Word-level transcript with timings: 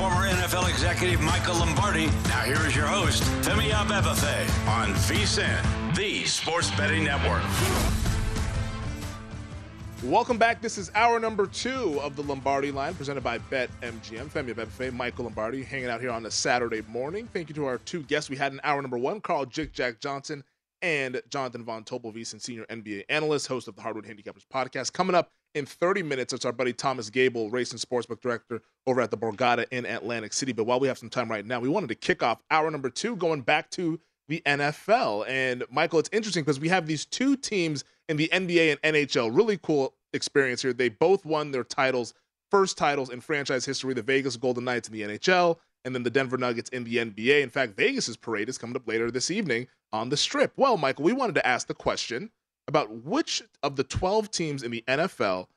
Former 0.00 0.26
NFL 0.26 0.70
executive 0.70 1.20
Michael 1.20 1.56
Lombardi. 1.56 2.06
Now 2.06 2.40
here 2.40 2.66
is 2.66 2.74
your 2.74 2.86
host, 2.86 3.22
Femi 3.42 3.68
Abebefe 3.68 4.66
on 4.66 4.94
VSIN, 4.94 5.94
the 5.94 6.24
Sports 6.24 6.70
Betting 6.70 7.04
Network. 7.04 7.42
Welcome 10.02 10.38
back. 10.38 10.62
This 10.62 10.78
is 10.78 10.90
hour 10.94 11.20
number 11.20 11.46
two 11.46 12.00
of 12.00 12.16
the 12.16 12.22
Lombardi 12.22 12.70
line 12.70 12.94
presented 12.94 13.22
by 13.22 13.40
BetMGM. 13.50 14.30
Femi 14.30 14.54
Abebefe, 14.54 14.90
Michael 14.90 15.26
Lombardi 15.26 15.62
hanging 15.62 15.90
out 15.90 16.00
here 16.00 16.12
on 16.12 16.24
a 16.24 16.30
Saturday 16.30 16.80
morning. 16.88 17.28
Thank 17.34 17.50
you 17.50 17.54
to 17.56 17.66
our 17.66 17.76
two 17.76 18.02
guests. 18.04 18.30
We 18.30 18.36
had 18.36 18.54
in 18.54 18.60
hour 18.64 18.80
number 18.80 18.96
one, 18.96 19.20
Carl 19.20 19.44
Jick 19.44 19.74
Jack 19.74 20.00
Johnson 20.00 20.42
and 20.80 21.20
Jonathan 21.28 21.62
Von 21.62 21.84
Tobel, 21.84 22.10
VSIN 22.14 22.40
senior 22.40 22.64
NBA 22.70 23.04
analyst, 23.10 23.48
host 23.48 23.68
of 23.68 23.76
the 23.76 23.82
Hardwood 23.82 24.06
Handicappers 24.06 24.46
podcast. 24.50 24.94
Coming 24.94 25.14
up 25.14 25.30
in 25.54 25.66
30 25.66 26.02
minutes, 26.02 26.32
it's 26.32 26.44
our 26.44 26.52
buddy 26.52 26.72
Thomas 26.72 27.10
Gable, 27.10 27.50
racing 27.50 27.78
sportsbook 27.78 28.20
director 28.20 28.62
over 28.86 29.00
at 29.00 29.10
the 29.10 29.18
Borgata 29.18 29.66
in 29.70 29.84
Atlantic 29.86 30.32
City. 30.32 30.52
But 30.52 30.64
while 30.64 30.80
we 30.80 30.88
have 30.88 30.98
some 30.98 31.10
time 31.10 31.30
right 31.30 31.44
now, 31.44 31.60
we 31.60 31.68
wanted 31.68 31.88
to 31.88 31.94
kick 31.94 32.22
off 32.22 32.40
hour 32.50 32.70
number 32.70 32.90
two, 32.90 33.16
going 33.16 33.42
back 33.42 33.70
to 33.70 34.00
the 34.28 34.42
NFL. 34.46 35.28
And 35.28 35.64
Michael, 35.70 35.98
it's 35.98 36.10
interesting 36.12 36.44
because 36.44 36.60
we 36.60 36.68
have 36.68 36.86
these 36.86 37.04
two 37.04 37.36
teams 37.36 37.84
in 38.08 38.16
the 38.16 38.28
NBA 38.32 38.78
and 38.82 38.94
NHL. 38.94 39.34
Really 39.36 39.58
cool 39.58 39.94
experience 40.12 40.62
here. 40.62 40.72
They 40.72 40.88
both 40.88 41.24
won 41.24 41.50
their 41.50 41.64
titles, 41.64 42.14
first 42.50 42.78
titles 42.78 43.10
in 43.10 43.20
franchise 43.20 43.64
history, 43.64 43.92
the 43.92 44.02
Vegas 44.02 44.36
Golden 44.36 44.64
Knights 44.64 44.88
in 44.88 44.94
the 44.94 45.02
NHL, 45.02 45.58
and 45.84 45.94
then 45.94 46.04
the 46.04 46.10
Denver 46.10 46.38
Nuggets 46.38 46.70
in 46.70 46.84
the 46.84 46.96
NBA. 46.96 47.42
In 47.42 47.50
fact, 47.50 47.76
Vegas's 47.76 48.16
parade 48.16 48.48
is 48.48 48.58
coming 48.58 48.76
up 48.76 48.86
later 48.86 49.10
this 49.10 49.30
evening 49.30 49.66
on 49.92 50.08
the 50.08 50.16
strip. 50.16 50.52
Well, 50.56 50.76
Michael, 50.76 51.04
we 51.04 51.12
wanted 51.12 51.34
to 51.34 51.46
ask 51.46 51.66
the 51.66 51.74
question 51.74 52.30
about 52.70 53.04
which 53.04 53.42
of 53.62 53.76
the 53.76 53.84
12 53.84 54.30
teams 54.30 54.62
in 54.62 54.70
the 54.70 54.84
NFL 54.88 55.48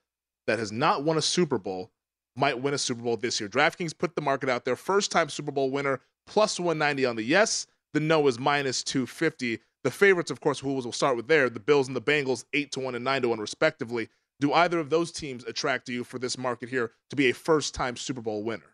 that 0.48 0.60
has 0.60 0.72
not 0.72 1.04
won 1.04 1.18
a 1.18 1.22
Super 1.22 1.60
Bowl 1.60 1.92
might 2.36 2.60
win 2.60 2.74
a 2.74 2.78
Super 2.78 3.04
Bowl 3.04 3.16
this 3.16 3.40
year. 3.40 3.48
DraftKings 3.48 3.98
put 3.98 4.16
the 4.16 4.22
market 4.22 4.50
out 4.50 4.66
there. 4.66 4.76
First 4.76 5.12
time 5.12 5.30
Super 5.30 5.52
Bowl 5.52 5.70
winner, 5.70 6.02
plus 6.26 6.60
190 6.60 7.06
on 7.06 7.16
the 7.16 7.24
yes. 7.24 7.68
The 7.94 8.00
no 8.00 8.28
is 8.28 8.40
minus 8.40 8.84
250. 8.84 9.60
The 9.84 9.92
favorites, 9.92 10.32
of 10.32 10.42
course, 10.42 10.60
who 10.60 10.74
we'll 10.74 10.92
start 10.92 11.16
with 11.16 11.28
there, 11.28 11.50
the 11.50 11.60
Bills 11.60 11.88
and 11.88 11.96
the 11.96 12.02
Bengals, 12.02 12.46
8 12.54 12.72
to 12.72 12.80
1 12.80 12.96
and 12.96 13.06
9 13.06 13.22
to 13.22 13.30
1, 13.30 13.40
respectively. 13.40 14.10
Do 14.40 14.52
either 14.52 14.80
of 14.80 14.90
those 14.90 15.12
teams 15.12 15.44
attract 15.44 15.88
you 15.88 16.04
for 16.04 16.18
this 16.18 16.38
market 16.38 16.70
here 16.70 16.92
to 17.12 17.16
be 17.16 17.30
a 17.30 17.34
first 17.34 17.76
time 17.76 17.96
Super 17.96 18.22
Bowl 18.22 18.44
winner? 18.44 18.74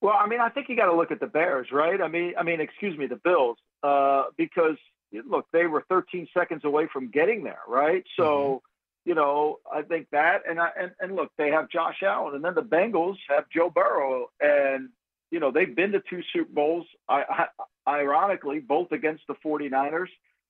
Well, 0.00 0.14
I 0.18 0.26
mean, 0.26 0.40
I 0.40 0.48
think 0.48 0.68
you 0.70 0.76
got 0.76 0.86
to 0.86 0.96
look 0.96 1.10
at 1.10 1.20
the 1.20 1.26
Bears, 1.26 1.68
right? 1.72 2.00
I 2.00 2.08
mean, 2.08 2.32
I 2.38 2.42
mean, 2.42 2.60
excuse 2.60 2.96
me, 2.96 3.06
the 3.06 3.20
Bills, 3.22 3.58
uh, 3.82 4.24
because 4.38 4.78
look, 5.12 5.46
they 5.52 5.66
were 5.66 5.84
13 5.88 6.28
seconds 6.34 6.64
away 6.64 6.88
from 6.92 7.10
getting 7.10 7.44
there, 7.44 7.60
right? 7.66 8.04
So, 8.16 8.22
mm-hmm. 8.24 9.10
you 9.10 9.14
know, 9.14 9.58
I 9.72 9.82
think 9.82 10.08
that, 10.12 10.42
and 10.48 10.60
I, 10.60 10.70
and, 10.78 10.92
and 11.00 11.16
look, 11.16 11.30
they 11.36 11.50
have 11.50 11.70
Josh 11.70 12.02
Allen, 12.02 12.34
and 12.34 12.44
then 12.44 12.54
the 12.54 12.62
Bengals 12.62 13.16
have 13.28 13.44
Joe 13.50 13.70
Burrow, 13.70 14.30
and 14.40 14.90
you 15.30 15.40
know, 15.40 15.50
they've 15.50 15.74
been 15.74 15.92
to 15.92 16.02
two 16.08 16.22
Super 16.32 16.50
Bowls. 16.52 16.86
I, 17.08 17.46
I, 17.86 18.00
ironically, 18.00 18.60
both 18.60 18.92
against 18.92 19.24
the 19.28 19.34
49ers. 19.44 20.08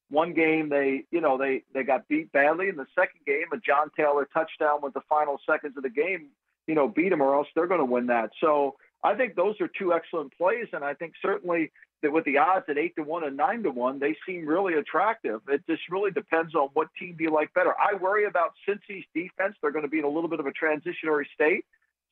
One 0.09 0.33
game 0.33 0.69
they, 0.69 1.03
you 1.11 1.21
know, 1.21 1.37
they 1.37 1.63
they 1.73 1.83
got 1.83 2.07
beat 2.07 2.31
badly. 2.31 2.69
In 2.69 2.77
the 2.77 2.87
second 2.95 3.21
game, 3.27 3.45
a 3.53 3.57
John 3.57 3.91
Taylor 3.95 4.27
touchdown 4.33 4.79
with 4.81 4.93
the 4.93 5.01
final 5.07 5.39
seconds 5.47 5.77
of 5.77 5.83
the 5.83 5.89
game, 5.89 6.29
you 6.65 6.73
know, 6.75 6.87
beat 6.87 7.09
them, 7.09 7.21
or 7.21 7.35
else 7.35 7.47
they're 7.53 7.67
going 7.67 7.79
to 7.79 7.85
win 7.85 8.07
that. 8.07 8.31
So 8.41 8.77
I 9.03 9.15
think 9.15 9.35
those 9.35 9.55
are 9.61 9.69
two 9.79 9.93
excellent 9.93 10.35
plays, 10.37 10.67
and 10.73 10.83
I 10.83 10.93
think 10.93 11.13
certainly 11.21 11.71
that 12.01 12.11
with 12.11 12.25
the 12.25 12.37
odds 12.37 12.65
at 12.69 12.77
eight 12.77 12.95
to 12.95 13.03
one 13.03 13.23
and 13.23 13.37
nine 13.37 13.63
to 13.63 13.71
one, 13.71 13.99
they 13.99 14.15
seem 14.25 14.45
really 14.45 14.73
attractive. 14.73 15.41
It 15.47 15.63
just 15.69 15.83
really 15.89 16.11
depends 16.11 16.55
on 16.55 16.69
what 16.73 16.87
team 16.97 17.15
do 17.17 17.23
you 17.23 17.31
like 17.31 17.53
better. 17.53 17.73
I 17.79 17.95
worry 17.95 18.25
about 18.25 18.51
Cincy's 18.67 19.05
defense. 19.13 19.55
They're 19.61 19.71
going 19.71 19.85
to 19.85 19.89
be 19.89 19.99
in 19.99 20.05
a 20.05 20.09
little 20.09 20.29
bit 20.29 20.39
of 20.39 20.45
a 20.45 20.51
transitionary 20.51 21.25
state. 21.33 21.65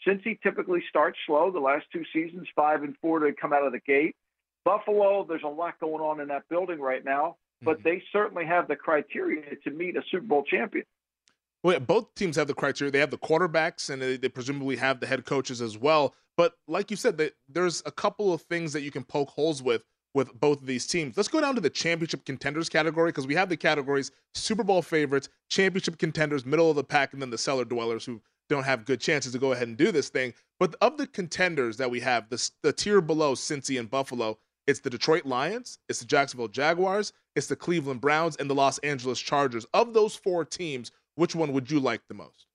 Cincy 0.05 0.39
typically 0.41 0.83
starts 0.89 1.17
slow. 1.25 1.51
The 1.51 1.59
last 1.59 1.85
two 1.91 2.03
seasons, 2.13 2.47
five 2.55 2.83
and 2.83 2.95
four 3.01 3.19
to 3.19 3.33
come 3.33 3.53
out 3.53 3.65
of 3.65 3.71
the 3.71 3.79
gate. 3.79 4.15
Buffalo, 4.63 5.25
there's 5.27 5.43
a 5.43 5.47
lot 5.47 5.79
going 5.79 6.01
on 6.01 6.19
in 6.19 6.27
that 6.27 6.43
building 6.49 6.79
right 6.79 7.03
now, 7.03 7.37
but 7.61 7.79
mm-hmm. 7.79 7.89
they 7.89 8.03
certainly 8.11 8.45
have 8.45 8.67
the 8.67 8.75
criteria 8.75 9.55
to 9.63 9.71
meet 9.71 9.95
a 9.95 10.01
Super 10.11 10.25
Bowl 10.25 10.43
champion. 10.43 10.85
Well, 11.63 11.73
yeah, 11.73 11.79
both 11.79 12.13
teams 12.15 12.35
have 12.35 12.47
the 12.47 12.53
criteria. 12.53 12.91
They 12.91 12.99
have 12.99 13.11
the 13.11 13.17
quarterbacks, 13.17 13.89
and 13.89 14.01
they, 14.01 14.17
they 14.17 14.29
presumably 14.29 14.75
have 14.77 14.99
the 14.99 15.07
head 15.07 15.25
coaches 15.25 15.61
as 15.61 15.77
well. 15.77 16.13
But 16.37 16.53
like 16.67 16.91
you 16.91 16.97
said, 16.97 17.17
that 17.17 17.33
there's 17.49 17.81
a 17.85 17.91
couple 17.91 18.31
of 18.33 18.41
things 18.43 18.73
that 18.73 18.81
you 18.81 18.91
can 18.91 19.03
poke 19.03 19.29
holes 19.29 19.63
with 19.63 19.83
with 20.13 20.33
both 20.39 20.61
of 20.61 20.67
these 20.67 20.87
teams. 20.87 21.15
Let's 21.15 21.29
go 21.29 21.41
down 21.41 21.53
to 21.55 21.61
the 21.61 21.69
championship 21.69 22.25
contenders 22.25 22.69
category 22.69 23.09
because 23.09 23.27
we 23.27 23.35
have 23.35 23.49
the 23.49 23.57
categories 23.57 24.11
Super 24.33 24.63
Bowl 24.63 24.81
favorites, 24.81 25.29
championship 25.49 25.99
contenders, 25.99 26.45
middle 26.45 26.69
of 26.69 26.75
the 26.75 26.83
pack, 26.83 27.13
and 27.13 27.21
then 27.21 27.29
the 27.29 27.37
cellar 27.37 27.65
dwellers 27.65 28.05
who 28.05 28.21
don't 28.49 28.63
have 28.63 28.85
good 28.85 28.99
chances 28.99 29.33
to 29.33 29.39
go 29.39 29.51
ahead 29.51 29.67
and 29.67 29.77
do 29.77 29.91
this 29.91 30.09
thing. 30.09 30.33
But 30.59 30.75
of 30.81 30.97
the 30.97 31.05
contenders 31.05 31.77
that 31.77 31.91
we 31.91 31.99
have, 31.99 32.29
the, 32.29 32.49
the 32.63 32.73
tier 32.73 33.01
below 33.01 33.35
Cincy 33.35 33.79
and 33.79 33.89
Buffalo, 33.89 34.39
it's 34.65 34.79
the 34.79 34.89
Detroit 34.89 35.25
Lions, 35.25 35.79
it's 35.87 35.99
the 35.99 36.05
Jacksonville 36.05 36.47
Jaguars, 36.47 37.13
it's 37.35 37.47
the 37.47 37.55
Cleveland 37.55 38.01
Browns, 38.01 38.35
and 38.37 38.49
the 38.49 38.55
Los 38.55 38.79
Angeles 38.79 39.19
Chargers. 39.19 39.65
Of 39.73 39.93
those 39.93 40.15
four 40.15 40.45
teams, 40.45 40.91
which 41.17 41.35
one 41.35 41.51
would 41.53 41.69
you 41.69 41.79
like 41.79 42.01
the 42.07 42.13
most? 42.13 42.45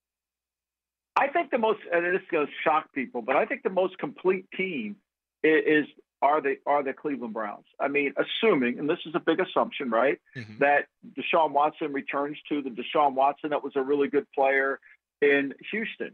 I 1.16 1.28
think 1.28 1.50
the 1.50 1.58
most, 1.58 1.80
and 1.92 2.06
this 2.06 2.22
is 2.22 2.28
going 2.30 2.46
to 2.46 2.52
shock 2.64 2.92
people, 2.94 3.20
but 3.20 3.36
I 3.36 3.44
think 3.44 3.62
the 3.62 3.70
most 3.70 3.98
complete 3.98 4.46
team 4.56 4.96
is, 5.44 5.86
are 6.22 6.40
the 6.40 6.56
are 6.66 6.84
the 6.84 6.92
Cleveland 6.92 7.34
Browns. 7.34 7.66
I 7.80 7.88
mean, 7.88 8.14
assuming, 8.16 8.78
and 8.78 8.88
this 8.88 9.00
is 9.04 9.14
a 9.14 9.20
big 9.20 9.40
assumption, 9.40 9.90
right, 9.90 10.20
mm-hmm. 10.36 10.58
that 10.60 10.86
Deshaun 11.18 11.50
Watson 11.50 11.92
returns 11.92 12.38
to 12.48 12.62
the 12.62 12.70
Deshaun 12.70 13.14
Watson 13.14 13.50
that 13.50 13.62
was 13.64 13.72
a 13.74 13.82
really 13.82 14.08
good 14.08 14.26
player 14.32 14.78
in 15.20 15.52
Houston. 15.72 16.12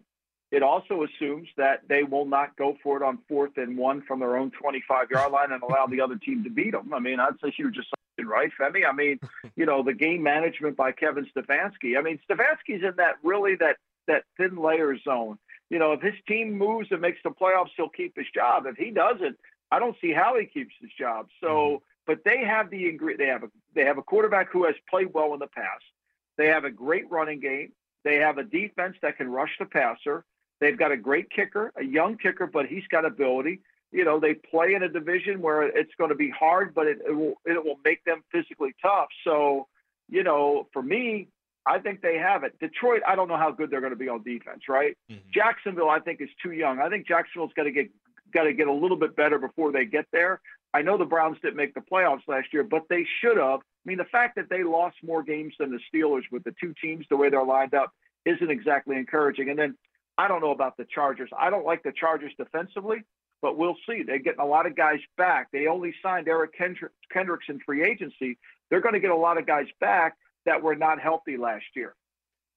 It 0.51 0.63
also 0.63 1.05
assumes 1.05 1.49
that 1.59 1.83
they 1.89 2.05
will 2.05 2.25
not 2.25 2.57
go 2.57 2.77
for 2.83 2.97
it 2.97 3.03
on 3.03 3.19
fourth 3.29 3.59
and 3.59 3.77
one 3.77 4.03
from 4.09 4.21
their 4.21 4.39
own 4.39 4.51
25 4.51 5.11
yard 5.11 5.31
line 5.31 5.53
and 5.53 5.63
allow 5.63 5.87
the 5.87 6.01
other 6.01 6.17
team 6.17 6.43
to 6.45 6.51
beat 6.51 6.73
them. 6.73 6.95
I 6.95 7.01
mean, 7.01 7.19
that's 7.19 7.43
a 7.45 7.51
huge 7.51 7.75
assumption, 7.75 8.08
right, 8.27 8.51
Femi? 8.59 8.89
I 8.89 8.93
mean, 8.93 9.19
you 9.57 9.67
know, 9.67 9.83
the 9.83 9.95
game 9.95 10.23
management 10.23 10.77
by 10.77 10.93
Kevin 10.93 11.27
Stefanski. 11.37 11.99
I 11.99 12.03
mean, 12.03 12.19
Stefanski's 12.29 12.83
in 12.83 12.95
that 12.97 13.17
really 13.23 13.55
that 13.57 13.77
that 14.07 14.25
thin 14.37 14.57
layer 14.57 14.99
zone. 14.99 15.39
You 15.71 15.79
know, 15.79 15.93
if 15.93 16.01
his 16.01 16.15
team 16.27 16.57
moves 16.57 16.89
and 16.91 17.01
makes 17.01 17.19
the 17.23 17.31
playoffs, 17.31 17.71
he'll 17.77 17.91
keep 17.91 18.17
his 18.17 18.27
job. 18.35 18.65
If 18.67 18.77
he 18.77 18.91
doesn't, 18.91 19.37
I 19.71 19.79
don't 19.79 19.97
see 20.01 20.13
how 20.13 20.39
he 20.39 20.47
keeps 20.47 20.75
his 20.81 20.91
job. 20.99 21.29
So, 21.41 21.47
mm-hmm. 21.47 21.77
but 22.07 22.25
they 22.25 22.45
have 22.45 22.71
the 22.71 22.89
ingredient. 22.89 23.19
They 23.19 23.27
have 23.27 23.43
a 23.45 23.51
they 23.75 23.85
have 23.85 23.99
a 23.99 24.03
quarterback 24.03 24.51
who 24.51 24.65
has 24.65 24.75
played 24.89 25.13
well 25.13 25.35
in 25.35 25.41
the 25.41 25.47
past. 25.47 25.85
They 26.37 26.47
have 26.47 26.65
a 26.65 26.71
great 26.71 27.11
running 27.11 27.41
game. 27.41 27.73
They 28.05 28.17
have 28.17 28.39
a 28.39 28.45
defense 28.45 28.97
that 29.03 29.17
can 29.17 29.31
rush 29.31 29.51
the 29.59 29.67
passer. 29.67 30.25
They've 30.61 30.79
got 30.79 30.93
a 30.93 30.97
great 30.97 31.31
kicker, 31.31 31.73
a 31.77 31.85
young 31.85 32.17
kicker, 32.17 32.47
but 32.47 32.67
he's 32.67 32.87
got 32.89 33.05
ability. 33.05 33.61
You 33.91 34.05
know, 34.05 34.21
they 34.21 34.35
play 34.35 34.75
in 34.75 34.83
a 34.83 34.89
division 34.89 35.41
where 35.41 35.63
it's 35.63 35.93
going 35.97 36.11
to 36.11 36.17
be 36.17 36.31
hard, 36.31 36.75
but 36.75 36.87
it, 36.87 36.99
it 37.07 37.13
will 37.13 37.35
it 37.45 37.65
will 37.65 37.79
make 37.85 38.05
them 38.05 38.23
physically 38.31 38.75
tough. 38.83 39.09
So, 39.25 39.67
you 40.09 40.23
know, 40.23 40.69
for 40.73 40.83
me, 40.83 41.29
I 41.65 41.79
think 41.79 42.01
they 42.01 42.17
have 42.17 42.45
it. 42.45 42.59
Detroit, 42.61 43.03
I 43.07 43.15
don't 43.15 43.29
know 43.29 43.37
how 43.37 43.51
good 43.51 43.71
they're 43.71 43.81
going 43.81 43.93
to 43.93 43.97
be 43.97 44.09
on 44.09 44.23
defense, 44.23 44.63
right? 44.69 44.97
Mm-hmm. 45.11 45.31
Jacksonville, 45.33 45.91
I 45.91 46.01
think 46.01 46.21
is 46.21 46.29
too 46.43 46.53
young. 46.53 46.81
I 46.81 46.89
think 46.89 47.07
Jacksonville's 47.07 47.53
got 47.55 47.65
to 47.65 47.71
get 47.71 47.91
got 48.33 48.45
to 48.45 48.53
get 48.53 48.69
a 48.69 48.73
little 48.73 48.97
bit 48.97 49.17
better 49.17 49.39
before 49.39 49.73
they 49.73 49.85
get 49.85 50.07
there. 50.13 50.41
I 50.75 50.83
know 50.83 50.99
the 50.99 51.05
Browns 51.05 51.39
didn't 51.43 51.57
make 51.57 51.75
the 51.75 51.81
playoffs 51.81 52.29
last 52.29 52.49
year, 52.53 52.63
but 52.63 52.83
they 52.91 53.07
should 53.21 53.39
have. 53.39 53.61
I 53.61 53.85
mean, 53.87 53.99
the 53.99 54.05
fact 54.05 54.37
that 54.37 54.51
they 54.51 54.63
lost 54.63 54.97
more 55.03 55.23
games 55.23 55.55
than 55.59 55.71
the 55.71 55.81
Steelers 55.93 56.25
with 56.31 56.45
the 56.45 56.55
two 56.61 56.75
teams 56.83 57.07
the 57.09 57.17
way 57.17 57.31
they're 57.31 57.45
lined 57.45 57.75
up 57.75 57.93
isn't 58.27 58.51
exactly 58.51 58.97
encouraging. 58.97 59.49
And 59.49 59.59
then 59.59 59.77
I 60.19 60.29
don't 60.29 60.43
know 60.43 60.51
about 60.51 60.77
the 60.77 60.85
Chargers. 60.85 61.31
I 61.39 61.49
don't 61.49 61.65
like 61.65 61.83
the 61.83 61.93
Chargers 61.93 62.33
defensively, 62.37 62.99
but 63.43 63.57
we'll 63.57 63.77
see. 63.89 64.03
They're 64.03 64.19
getting 64.19 64.41
a 64.41 64.47
lot 64.47 64.67
of 64.67 64.77
guys 64.77 65.01
back. 65.17 65.49
They 65.53 65.67
only 65.67 65.95
signed 66.03 66.29
Eric 66.29 66.53
Kendricks 66.57 67.47
in 67.49 67.61
free 67.61 67.85
agency. 67.85 68.39
They're 68.71 68.81
going 68.81 68.95
to 68.95 69.01
get 69.01 69.11
a 69.11 69.17
lot 69.17 69.39
of 69.39 69.47
guys 69.47 69.67
back 69.81 70.17
that 70.47 70.63
were 70.63 70.75
not 70.75 71.01
healthy 71.01 71.37
last 71.37 71.65
year. 71.75 71.95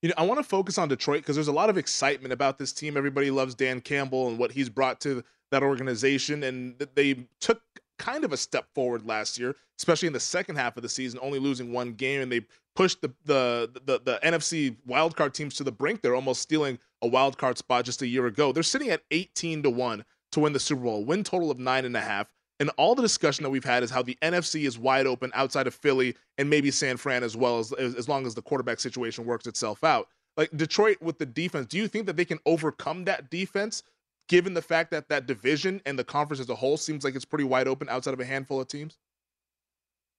You 0.02 0.10
know, 0.10 0.16
I 0.18 0.24
want 0.24 0.40
to 0.40 0.44
focus 0.44 0.78
on 0.78 0.88
Detroit 0.88 1.22
because 1.22 1.36
there's 1.36 1.48
a 1.48 1.54
lot 1.54 1.70
of 1.70 1.78
excitement 1.78 2.34
about 2.34 2.58
this 2.58 2.74
team. 2.74 2.98
Everybody 2.98 3.30
loves 3.30 3.54
Dan 3.54 3.82
Campbell 3.82 4.30
and 4.30 4.40
what 4.40 4.52
he's 4.52 4.70
brought 4.70 5.00
to 5.02 5.24
that 5.52 5.62
organization, 5.62 6.44
and 6.44 6.76
they 6.96 7.28
took 7.40 7.62
kind 8.00 8.26
of 8.26 8.34
a 8.34 8.38
step 8.38 8.66
forward 8.74 9.06
last 9.06 9.38
year, 9.38 9.56
especially 9.78 10.08
in 10.08 10.14
the 10.14 10.20
second 10.20 10.56
half 10.56 10.76
of 10.76 10.82
the 10.82 10.90
season, 10.90 11.20
only 11.22 11.38
losing 11.38 11.72
one 11.72 11.94
game, 11.94 12.22
and 12.22 12.32
they 12.32 12.42
pushed 12.76 13.02
the 13.02 13.14
the 13.26 13.70
the, 13.86 14.02
the 14.04 14.20
NFC 14.24 14.76
wildcard 14.88 15.34
teams 15.34 15.54
to 15.56 15.64
the 15.64 15.72
brink. 15.72 16.02
They're 16.02 16.16
almost 16.16 16.42
stealing 16.42 16.80
a 17.04 17.08
wildcard 17.08 17.58
spot 17.58 17.86
just 17.86 18.02
a 18.02 18.08
year 18.08 18.26
ago. 18.26 18.52
They're 18.52 18.64
sitting 18.64 18.90
at 18.90 19.04
18 19.12 19.64
to 19.64 19.70
one 19.70 20.04
to 20.32 20.40
win 20.40 20.54
the 20.54 20.60
Super 20.60 20.82
Bowl, 20.84 21.06
win 21.06 21.24
total 21.24 21.52
of 21.52 21.60
nine 21.60 21.86
and 21.86 21.96
a 21.96 22.02
half. 22.02 22.28
And 22.60 22.70
all 22.78 22.94
the 22.94 23.02
discussion 23.02 23.44
that 23.44 23.50
we've 23.50 23.64
had 23.64 23.82
is 23.82 23.90
how 23.90 24.04
the 24.04 24.18
NFC 24.22 24.68
is 24.68 24.78
wide 24.78 25.08
open 25.08 25.32
outside 25.34 25.66
of 25.66 25.74
Philly 25.74 26.16
and 26.38 26.50
maybe 26.50 26.70
San 26.70 26.96
Fran 26.98 27.24
as 27.24 27.36
well, 27.36 27.58
as, 27.58 27.72
as 27.74 28.08
long 28.08 28.28
as 28.28 28.36
the 28.36 28.42
quarterback 28.42 28.80
situation 28.80 29.26
works 29.26 29.48
itself 29.48 29.84
out. 29.84 30.10
Like 30.38 30.52
Detroit 30.56 31.02
with 31.02 31.18
the 31.18 31.26
defense, 31.26 31.66
do 31.66 31.78
you 31.78 31.88
think 31.88 32.06
that 32.06 32.18
they 32.18 32.26
can 32.26 32.40
overcome 32.46 33.06
that 33.06 33.30
defense 33.30 33.84
given 34.30 34.54
the 34.54 34.62
fact 34.62 34.92
that 34.92 35.10
that 35.10 35.26
division 35.26 35.82
and 35.86 35.98
the 35.98 36.04
conference 36.04 36.40
as 36.40 36.50
a 36.50 36.56
whole 36.56 36.78
seems 36.78 37.04
like 37.04 37.16
it's 37.16 37.26
pretty 37.26 37.44
wide 37.44 37.68
open 37.68 37.90
outside 37.90 38.14
of 38.14 38.20
a 38.20 38.26
handful 38.26 38.62
of 38.62 38.68
teams? 38.68 38.98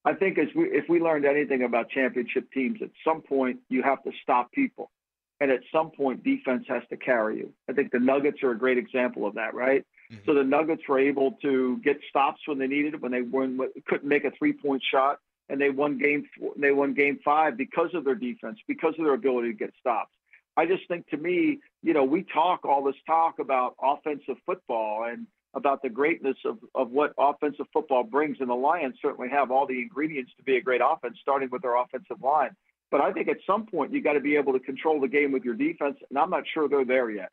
I 0.04 0.14
think 0.14 0.36
as 0.36 0.48
we, 0.54 0.64
if 0.64 0.88
we 0.88 1.00
learned 1.00 1.24
anything 1.24 1.62
about 1.62 1.88
championship 1.90 2.50
teams, 2.52 2.80
at 2.82 2.90
some 3.04 3.22
point 3.22 3.60
you 3.68 3.82
have 3.82 4.02
to 4.02 4.10
stop 4.22 4.50
people, 4.52 4.90
and 5.40 5.50
at 5.50 5.60
some 5.72 5.90
point 5.90 6.24
defense 6.24 6.64
has 6.68 6.82
to 6.90 6.96
carry 6.96 7.38
you. 7.38 7.52
I 7.70 7.72
think 7.72 7.92
the 7.92 8.00
Nuggets 8.00 8.42
are 8.42 8.50
a 8.50 8.58
great 8.58 8.78
example 8.78 9.26
of 9.26 9.34
that, 9.34 9.54
right? 9.54 9.84
Mm-hmm. 10.12 10.24
So 10.26 10.34
the 10.34 10.44
Nuggets 10.44 10.82
were 10.88 10.98
able 10.98 11.32
to 11.42 11.78
get 11.78 11.98
stops 12.08 12.40
when 12.46 12.58
they 12.58 12.66
needed 12.66 12.94
it, 12.94 13.00
when 13.00 13.12
they 13.12 13.22
couldn't 13.86 14.08
make 14.08 14.24
a 14.24 14.30
three-point 14.38 14.82
shot, 14.90 15.18
and 15.48 15.60
they 15.60 15.70
won 15.70 15.98
game 15.98 16.24
they 16.56 16.70
won 16.70 16.94
game 16.94 17.18
five 17.24 17.56
because 17.56 17.90
of 17.94 18.04
their 18.04 18.14
defense, 18.14 18.58
because 18.68 18.94
of 18.98 19.04
their 19.04 19.14
ability 19.14 19.48
to 19.48 19.54
get 19.54 19.72
stops. 19.80 20.12
I 20.56 20.66
just 20.66 20.86
think 20.86 21.08
to 21.08 21.16
me, 21.16 21.60
you 21.82 21.94
know, 21.94 22.04
we 22.04 22.24
talk 22.24 22.64
all 22.64 22.84
this 22.84 22.96
talk 23.06 23.38
about 23.38 23.74
offensive 23.82 24.36
football 24.44 25.04
and 25.04 25.26
about 25.54 25.82
the 25.82 25.88
greatness 25.88 26.36
of, 26.44 26.58
of 26.74 26.90
what 26.90 27.12
offensive 27.18 27.66
football 27.72 28.04
brings, 28.04 28.38
and 28.40 28.48
the 28.48 28.54
Lions 28.54 28.96
certainly 29.00 29.28
have 29.30 29.50
all 29.50 29.66
the 29.66 29.80
ingredients 29.80 30.32
to 30.36 30.42
be 30.42 30.56
a 30.56 30.60
great 30.60 30.80
offense, 30.84 31.18
starting 31.20 31.48
with 31.50 31.62
their 31.62 31.76
offensive 31.76 32.22
line. 32.22 32.50
But 32.90 33.00
I 33.00 33.12
think 33.12 33.28
at 33.28 33.38
some 33.46 33.66
point 33.66 33.92
you 33.92 34.02
got 34.02 34.14
to 34.14 34.20
be 34.20 34.36
able 34.36 34.52
to 34.52 34.60
control 34.60 35.00
the 35.00 35.08
game 35.08 35.32
with 35.32 35.44
your 35.44 35.54
defense, 35.54 35.96
and 36.08 36.18
I'm 36.18 36.30
not 36.30 36.44
sure 36.52 36.68
they're 36.68 36.84
there 36.84 37.10
yet. 37.10 37.30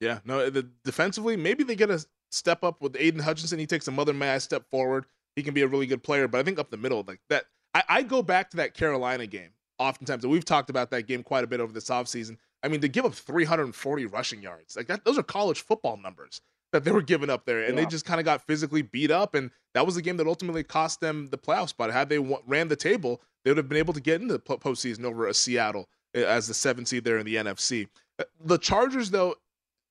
Yeah, 0.00 0.20
no, 0.24 0.48
the, 0.48 0.68
defensively, 0.84 1.36
maybe 1.36 1.64
they 1.64 1.74
get 1.74 1.90
a 1.90 2.04
step 2.30 2.62
up 2.62 2.80
with 2.80 2.96
Aidan 2.98 3.20
Hutchinson. 3.20 3.58
He 3.58 3.66
takes 3.66 3.88
another 3.88 4.12
mad 4.12 4.42
step 4.42 4.64
forward. 4.70 5.06
He 5.34 5.42
can 5.42 5.54
be 5.54 5.62
a 5.62 5.66
really 5.66 5.86
good 5.86 6.02
player, 6.02 6.28
but 6.28 6.38
I 6.38 6.42
think 6.42 6.58
up 6.58 6.70
the 6.70 6.76
middle, 6.76 7.04
like 7.06 7.20
that, 7.28 7.44
I, 7.74 7.82
I 7.88 8.02
go 8.02 8.22
back 8.22 8.50
to 8.50 8.58
that 8.58 8.74
Carolina 8.74 9.26
game 9.26 9.50
oftentimes, 9.78 10.24
and 10.24 10.32
we've 10.32 10.44
talked 10.44 10.70
about 10.70 10.90
that 10.90 11.06
game 11.06 11.22
quite 11.22 11.44
a 11.44 11.46
bit 11.46 11.60
over 11.60 11.72
this 11.72 11.88
offseason. 11.88 12.36
I 12.62 12.68
mean, 12.68 12.80
to 12.80 12.88
give 12.88 13.04
up 13.04 13.14
340 13.14 14.06
rushing 14.06 14.42
yards, 14.42 14.76
like 14.76 14.88
that, 14.88 15.04
those 15.04 15.18
are 15.18 15.22
college 15.22 15.60
football 15.62 15.96
numbers 15.96 16.40
that 16.72 16.84
they 16.84 16.90
were 16.90 17.02
giving 17.02 17.30
up 17.30 17.46
there, 17.46 17.62
and 17.62 17.76
yeah. 17.76 17.84
they 17.84 17.86
just 17.88 18.04
kind 18.04 18.20
of 18.20 18.24
got 18.24 18.46
physically 18.46 18.82
beat 18.82 19.10
up, 19.10 19.34
and 19.34 19.50
that 19.74 19.86
was 19.86 19.94
the 19.94 20.02
game 20.02 20.16
that 20.18 20.26
ultimately 20.26 20.62
cost 20.62 21.00
them 21.00 21.28
the 21.30 21.38
playoff 21.38 21.68
spot. 21.68 21.90
Had 21.90 22.08
they 22.08 22.16
w- 22.16 22.42
ran 22.46 22.68
the 22.68 22.76
table, 22.76 23.22
they 23.44 23.50
would 23.50 23.56
have 23.56 23.68
been 23.68 23.78
able 23.78 23.94
to 23.94 24.00
get 24.00 24.20
into 24.20 24.34
the 24.34 24.40
postseason 24.40 25.04
over 25.04 25.26
a 25.26 25.34
Seattle 25.34 25.88
eh, 26.14 26.24
as 26.24 26.46
the 26.46 26.54
seven 26.54 26.84
seed 26.84 27.04
there 27.04 27.18
in 27.18 27.24
the 27.24 27.36
NFC. 27.36 27.88
Uh, 28.18 28.24
the 28.44 28.58
Chargers, 28.58 29.10
though, 29.10 29.36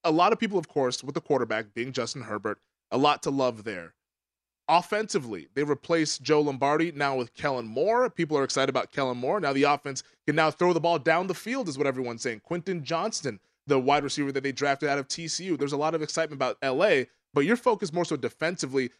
a 0.08 0.10
lot 0.10 0.32
of 0.32 0.38
people, 0.38 0.58
of 0.58 0.68
course, 0.68 1.04
with 1.04 1.14
the 1.14 1.20
quarterback 1.20 1.74
being 1.74 1.92
Justin 1.92 2.22
Herbert, 2.22 2.58
a 2.90 2.98
lot 2.98 3.22
to 3.24 3.30
love 3.30 3.64
there. 3.64 3.94
Offensively, 4.68 5.48
they 5.54 5.62
replaced 5.62 6.22
Joe 6.22 6.40
Lombardi 6.40 6.92
now 6.92 7.16
with 7.16 7.34
Kellen 7.34 7.66
Moore. 7.66 8.10
People 8.10 8.36
are 8.36 8.44
excited 8.44 8.68
about 8.68 8.92
Kellen 8.92 9.16
Moore. 9.16 9.40
Now 9.40 9.52
the 9.52 9.62
offense 9.62 10.02
can 10.26 10.36
now 10.36 10.50
throw 10.50 10.72
the 10.72 10.80
ball 10.80 10.98
down 10.98 11.26
the 11.26 11.34
field, 11.34 11.68
is 11.68 11.78
what 11.78 11.86
everyone's 11.86 12.22
saying. 12.22 12.40
Quentin 12.40 12.84
Johnston, 12.84 13.40
the 13.66 13.78
wide 13.78 14.04
receiver 14.04 14.32
that 14.32 14.42
they 14.42 14.52
drafted 14.52 14.88
out 14.88 14.98
of 14.98 15.08
TCU. 15.08 15.58
There's 15.58 15.72
a 15.72 15.78
lot 15.78 15.94
of 15.94 16.02
excitement 16.02 16.38
about 16.38 16.58
LA, 16.62 17.04
but 17.32 17.44
you're 17.44 17.56
focused 17.56 17.94
more 17.94 18.04
so 18.04 18.16
defensively. 18.16 18.90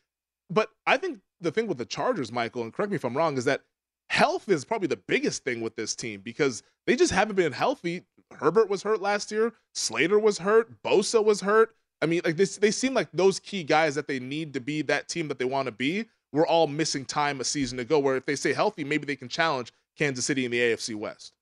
But 0.51 0.71
I 0.87 0.97
think 0.97 1.21
the 1.41 1.51
thing 1.51 1.67
with 1.67 1.79
the 1.79 1.85
Chargers, 1.85 2.33
Michael, 2.33 2.63
and 2.63 2.73
correct 2.73 2.91
me 2.91 2.97
if 2.97 3.05
I'm 3.05 3.17
wrong, 3.17 3.37
is 3.37 3.45
that 3.45 3.63
health 4.09 4.49
is 4.49 4.65
probably 4.65 4.89
the 4.89 4.97
biggest 4.97 5.45
thing 5.45 5.61
with 5.61 5.77
this 5.77 5.95
team 5.95 6.21
because 6.23 6.63
they 6.87 6.97
just 6.97 7.13
haven't 7.13 7.37
been 7.37 7.53
healthy. 7.53 8.05
Herbert 8.37 8.69
was 8.69 8.83
hurt 8.83 9.01
last 9.01 9.31
year. 9.31 9.53
Slater 9.75 10.19
was 10.19 10.39
hurt. 10.39 10.83
Bosa 10.83 11.25
was 11.25 11.41
hurt. 11.41 11.75
I 12.01 12.07
mean, 12.07 12.21
like 12.25 12.37
this, 12.37 12.57
they 12.57 12.71
seem 12.71 12.95
like 12.95 13.09
those 13.13 13.41
key 13.41 13.65
guys 13.65 13.95
that 13.97 14.07
they 14.07 14.21
need 14.21 14.55
to 14.55 14.61
be 14.61 14.83
that 14.83 15.09
team 15.09 15.29
that 15.29 15.39
they 15.39 15.45
want 15.45 15.67
to 15.67 15.73
be. 15.73 16.07
We're 16.33 16.47
all 16.47 16.67
missing 16.67 17.05
time 17.05 17.41
a 17.41 17.45
season 17.45 17.79
ago. 17.79 17.99
Where 17.99 18.17
if 18.17 18.27
they 18.27 18.37
stay 18.37 18.53
healthy, 18.53 18.85
maybe 18.85 19.07
they 19.07 19.17
can 19.17 19.29
challenge 19.29 19.73
Kansas 19.97 20.25
City 20.25 20.45
in 20.45 20.51
the 20.51 20.59
AFC 20.59 20.95
West. 20.95 21.33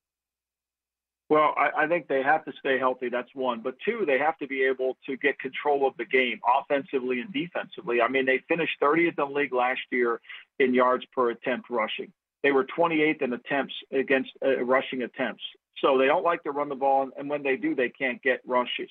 Well, 1.28 1.54
I, 1.56 1.84
I, 1.84 1.86
think 1.88 2.06
they 2.06 2.22
have 2.22 2.44
to 2.44 2.52
stay 2.60 2.78
healthy. 2.78 3.08
That's 3.08 3.34
one. 3.34 3.60
But 3.60 3.74
two, 3.84 4.04
they 4.06 4.16
have 4.18 4.38
to 4.38 4.46
be 4.46 4.62
able 4.62 4.96
to 5.06 5.16
get 5.16 5.40
control 5.40 5.86
of 5.86 5.96
the 5.96 6.04
game 6.04 6.38
offensively 6.60 7.20
and 7.20 7.32
defensively. 7.32 8.00
I 8.00 8.06
mean, 8.06 8.26
they 8.26 8.42
finished 8.46 8.74
30th 8.80 9.08
in 9.08 9.14
the 9.16 9.26
league 9.26 9.52
last 9.52 9.80
year 9.90 10.20
in 10.60 10.72
yards 10.72 11.04
per 11.12 11.30
attempt 11.30 11.68
rushing. 11.68 12.12
They 12.44 12.52
were 12.52 12.64
28th 12.64 13.22
in 13.22 13.32
attempts 13.32 13.74
against 13.90 14.30
uh, 14.44 14.62
rushing 14.62 15.02
attempts. 15.02 15.42
So 15.82 15.98
they 15.98 16.06
don't 16.06 16.24
like 16.24 16.42
to 16.44 16.50
run 16.50 16.68
the 16.68 16.74
ball, 16.74 17.10
and 17.16 17.28
when 17.28 17.42
they 17.42 17.56
do, 17.56 17.74
they 17.74 17.90
can't 17.90 18.22
get 18.22 18.40
rushes. 18.46 18.90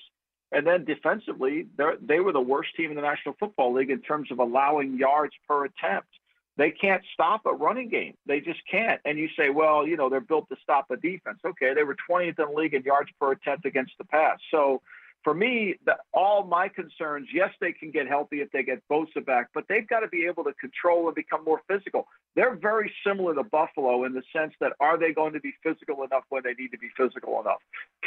And 0.52 0.64
then 0.66 0.84
defensively, 0.84 1.66
they 2.00 2.20
were 2.20 2.32
the 2.32 2.40
worst 2.40 2.76
team 2.76 2.90
in 2.90 2.96
the 2.96 3.02
National 3.02 3.34
Football 3.38 3.74
League 3.74 3.90
in 3.90 4.00
terms 4.00 4.30
of 4.30 4.38
allowing 4.38 4.96
yards 4.96 5.34
per 5.48 5.64
attempt. 5.64 6.08
They 6.56 6.70
can't 6.70 7.02
stop 7.12 7.44
a 7.44 7.52
running 7.52 7.88
game. 7.88 8.14
They 8.26 8.40
just 8.40 8.60
can't. 8.70 9.00
And 9.04 9.18
you 9.18 9.28
say, 9.36 9.50
well, 9.50 9.86
you 9.86 9.96
know, 9.96 10.08
they're 10.08 10.20
built 10.20 10.48
to 10.48 10.56
stop 10.62 10.86
a 10.90 10.96
defense. 10.96 11.40
Okay, 11.44 11.74
they 11.74 11.82
were 11.82 11.96
20th 12.08 12.28
in 12.28 12.34
the 12.36 12.56
league 12.56 12.74
in 12.74 12.82
yards 12.82 13.10
per 13.20 13.32
attempt 13.32 13.66
against 13.66 13.92
the 13.98 14.04
pass. 14.04 14.38
So 14.50 14.80
for 15.24 15.34
me, 15.34 15.76
the, 15.84 15.96
all 16.14 16.44
my 16.44 16.68
concerns, 16.68 17.28
yes, 17.32 17.50
they 17.60 17.72
can 17.72 17.90
get 17.90 18.06
healthy 18.06 18.40
if 18.40 18.50
they 18.52 18.62
get 18.62 18.80
Bosa 18.90 19.24
back, 19.24 19.48
but 19.54 19.64
they've 19.68 19.86
got 19.88 20.00
to 20.00 20.08
be 20.08 20.26
able 20.26 20.44
to 20.44 20.52
control 20.54 21.06
and 21.06 21.14
become 21.14 21.44
more 21.44 21.60
physical. 21.68 22.06
They're 22.34 22.54
very 22.54 22.92
similar 23.04 23.34
to 23.34 23.42
Buffalo 23.42 24.04
in 24.04 24.12
the 24.12 24.22
sense 24.32 24.54
that 24.60 24.72
are 24.78 24.98
they 24.98 25.12
going 25.12 25.32
to 25.32 25.40
be 25.40 25.52
physical 25.62 26.04
enough 26.04 26.24
when 26.28 26.42
they 26.44 26.54
need 26.54 26.68
to 26.68 26.78
be 26.78 26.90
physical 26.96 27.40
enough? 27.40 27.58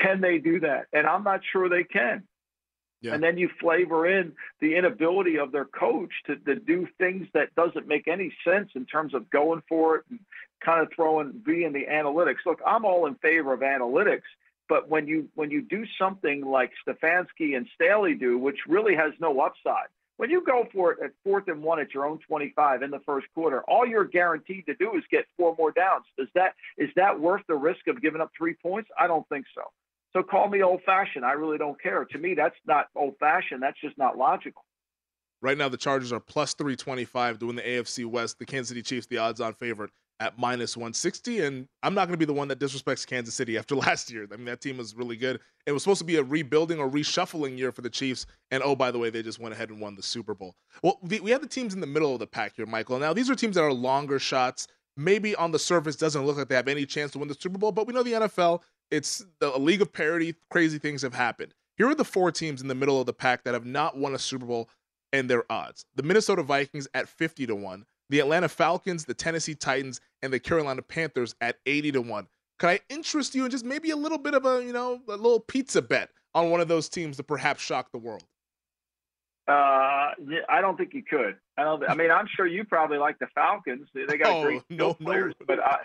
Can 0.02 0.22
they 0.22 0.38
do 0.38 0.60
that? 0.62 0.86
And 0.94 1.06
I'm 1.08 1.24
not 1.24 1.42
sure 1.52 1.68
they 1.68 1.84
can. 1.84 2.24
Yeah. 3.02 3.14
And 3.14 3.24
then 3.24 3.38
you 3.38 3.50
flavor 3.62 4.08
in 4.08 4.34
the 4.60 4.76
inability 4.76 5.38
of 5.40 5.52
their 5.52 5.66
coach 5.66 6.12
to, 6.26 6.36
to 6.36 6.56
do 6.56 6.88
things 6.98 7.28
that 7.34 7.56
doesn't 7.56 7.88
make 7.88 8.08
any 8.08 8.34
sense 8.46 8.72
in 8.76 8.86
terms 8.86 9.14
of 9.14 9.30
going 9.30 9.64
for 9.70 9.98
it 9.98 10.06
and 10.10 10.20
kind 10.64 10.82
of 10.82 10.90
throwing 10.94 11.42
being 11.46 11.72
the 11.72 11.86
analytics. 11.90 12.46
Look, 12.46 12.60
I'm 12.66 12.84
all 12.84 13.06
in 13.06 13.16
favor 13.16 13.54
of 13.54 13.62
analytics, 13.62 14.28
but 14.70 14.88
when 14.88 15.08
you 15.08 15.28
when 15.36 15.50
you 15.52 15.62
do 15.62 15.84
something 16.00 16.46
like 16.46 16.72
Stefanski 16.88 17.58
and 17.58 17.68
Staley 17.76 18.14
do, 18.14 18.38
which 18.38 18.60
really 18.68 18.96
has 18.96 19.12
no 19.20 19.42
upside, 19.42 19.88
when 20.18 20.30
you 20.30 20.44
go 20.46 20.68
for 20.72 20.94
it 20.94 21.00
at 21.04 21.12
fourth 21.24 21.48
and 21.48 21.62
one 21.62 21.80
at 21.80 21.94
your 21.94 22.06
own 22.06 22.20
25 22.28 22.84
in 22.84 22.92
the 22.92 23.00
first 23.06 23.26
quarter, 23.34 23.64
all 23.64 23.86
you're 23.86 24.06
guaranteed 24.06 24.66
to 24.68 24.76
do 24.76 24.96
is 24.96 25.04
get 25.12 25.26
four 25.36 25.56
more 25.58 25.72
downs. 25.72 26.06
Is 26.18 26.30
that 26.36 26.54
is 26.78 26.90
that 26.96 27.20
worth 27.20 27.42
the 27.48 27.56
risk 27.56 27.88
of 27.88 28.02
giving 28.02 28.22
up 28.22 28.32
three 28.38 28.54
points? 28.54 28.90
I 28.98 29.08
don't 29.08 29.28
think 29.28 29.46
so. 29.56 29.64
So 30.14 30.24
call 30.24 30.48
me 30.48 30.62
old 30.62 30.82
fashioned. 30.86 31.26
I 31.26 31.34
really 31.34 31.58
don't 31.58 31.82
care. 31.82 32.06
To 32.06 32.18
me, 32.18 32.36
that's 32.36 32.56
not 32.66 32.88
old 32.96 33.16
fashioned. 33.20 33.62
That's 33.62 33.80
just 33.82 33.98
not 33.98 34.18
logical. 34.18 34.64
Right 35.42 35.58
now, 35.58 35.70
the 35.70 35.78
Chargers 35.78 36.12
are 36.12 36.20
plus 36.20 36.54
325 36.54 37.40
doing 37.40 37.56
the 37.56 37.62
AFC 37.62 38.06
West. 38.06 38.40
The 38.40 38.46
Kansas 38.46 38.70
City 38.70 38.82
Chiefs, 38.82 39.08
the 39.08 39.20
odds 39.20 39.40
on 39.40 39.54
favorite 39.54 39.92
at 40.20 40.38
minus 40.38 40.76
160. 40.76 41.40
And 41.42 41.68
I'm 41.84 41.94
not 41.94 42.08
going 42.08 42.14
to 42.14 42.18
be 42.18 42.26
the 42.26 42.34
one 42.34 42.48
that 42.50 42.60
disrespects 42.60 43.06
Kansas 43.08 43.34
City 43.36 43.58
after 43.58 43.76
last 43.88 44.12
year. 44.12 44.28
I 44.32 44.36
mean, 44.36 44.46
that 44.46 44.62
team 44.62 44.78
was 44.78 44.96
really 44.96 45.16
good. 45.16 45.40
It 45.66 45.72
was 45.72 45.84
supposed 45.84 46.00
to 46.00 46.06
be 46.06 46.18
a 46.18 46.24
rebuilding 46.24 46.80
or 46.80 46.90
reshuffling 46.90 47.58
year 47.58 47.72
for 47.72 47.82
the 47.82 47.90
Chiefs. 47.90 48.26
And 48.52 48.62
oh, 48.64 48.76
by 48.76 48.92
the 48.92 49.00
way, 49.00 49.10
they 49.10 49.22
just 49.22 49.40
went 49.40 49.54
ahead 49.54 49.70
and 49.70 49.80
won 49.80 49.96
the 49.96 50.04
Super 50.04 50.34
Bowl. 50.34 50.56
Well, 50.84 51.00
we 51.02 51.32
have 51.32 51.42
the 51.42 51.48
teams 51.48 51.74
in 51.74 51.80
the 51.80 51.88
middle 51.88 52.14
of 52.14 52.20
the 52.20 52.28
pack 52.28 52.54
here, 52.56 52.66
Michael. 52.66 53.00
Now, 53.00 53.14
these 53.14 53.30
are 53.30 53.36
teams 53.36 53.56
that 53.56 53.64
are 53.64 53.74
longer 53.74 54.20
shots 54.20 54.68
maybe 55.00 55.36
on 55.36 55.52
the 55.52 55.60
surface 55.60 55.96
doesn't 55.96 56.26
look 56.26 56.38
like 56.38 56.50
they 56.50 56.56
have 56.56 56.68
any 56.68 56.86
chance 56.86 57.12
to 57.12 57.20
win 57.20 57.28
the 57.28 57.34
Super 57.34 57.58
Bowl, 57.58 57.72
but 57.72 57.88
we 57.88 57.94
know 57.94 58.04
the 58.04 58.14
NFL, 58.14 58.62
it's 58.92 59.26
the, 59.40 59.56
a 59.56 59.58
league 59.58 59.82
of 59.82 59.92
parity. 59.92 60.36
Crazy 60.52 60.78
things 60.78 61.02
have 61.02 61.14
happened. 61.14 61.54
Here 61.78 61.88
are 61.88 61.96
the 61.96 62.04
four 62.04 62.32
teams 62.32 62.62
in 62.62 62.68
the 62.68 62.76
middle 62.76 63.00
of 63.00 63.06
the 63.06 63.14
pack 63.14 63.44
that 63.46 63.54
have 63.54 63.66
not 63.66 63.98
won 63.98 64.14
a 64.14 64.20
Super 64.20 64.46
Bowl 64.46 64.70
and 65.14 65.30
their 65.30 65.50
odds. 65.52 65.86
The 65.96 66.04
Minnesota 66.04 66.44
Vikings 66.44 66.88
at 66.94 67.08
50 67.08 67.48
to 67.48 67.56
1, 67.56 67.86
the 68.10 68.20
Atlanta 68.20 68.50
Falcons, 68.50 69.06
the 69.06 69.14
Tennessee 69.14 69.56
Titans, 69.56 70.02
and 70.22 70.34
the 70.34 70.40
Carolina 70.40 70.82
Panthers 70.82 71.36
at 71.42 71.58
80 71.66 71.94
to 71.94 72.02
1. 72.02 72.28
Could 72.60 72.70
I 72.70 72.80
interest 72.90 73.36
you 73.36 73.46
in 73.46 73.52
just 73.52 73.66
maybe 73.66 73.92
a 73.92 73.96
little 73.96 74.18
bit 74.18 74.34
of 74.34 74.46
a, 74.46 74.64
you 74.64 74.74
know, 74.74 75.00
a 75.08 75.16
little 75.16 75.40
pizza 75.40 75.82
bet 75.82 76.10
on 76.36 76.50
one 76.50 76.60
of 76.60 76.68
those 76.68 76.90
teams 76.90 77.18
to 77.18 77.24
perhaps 77.24 77.62
shock 77.62 77.92
the 77.92 77.98
world? 77.98 78.24
Uh, 79.48 80.12
I 80.48 80.62
don't 80.62 80.78
think 80.78 80.94
you 80.94 81.02
could. 81.02 81.38
I 81.58 81.64
don't. 81.64 81.90
I 81.90 81.96
mean, 81.96 82.12
I'm 82.12 82.28
sure 82.36 82.46
you 82.46 82.66
probably 82.66 83.00
like 83.00 83.18
the 83.18 83.28
Falcons. 83.34 83.88
They 83.96 84.18
got 84.18 84.28
oh, 84.28 84.44
great 84.44 84.62
no, 84.70 84.94
players, 84.94 85.34
no, 85.40 85.46
but 85.48 85.60
I, 85.60 85.78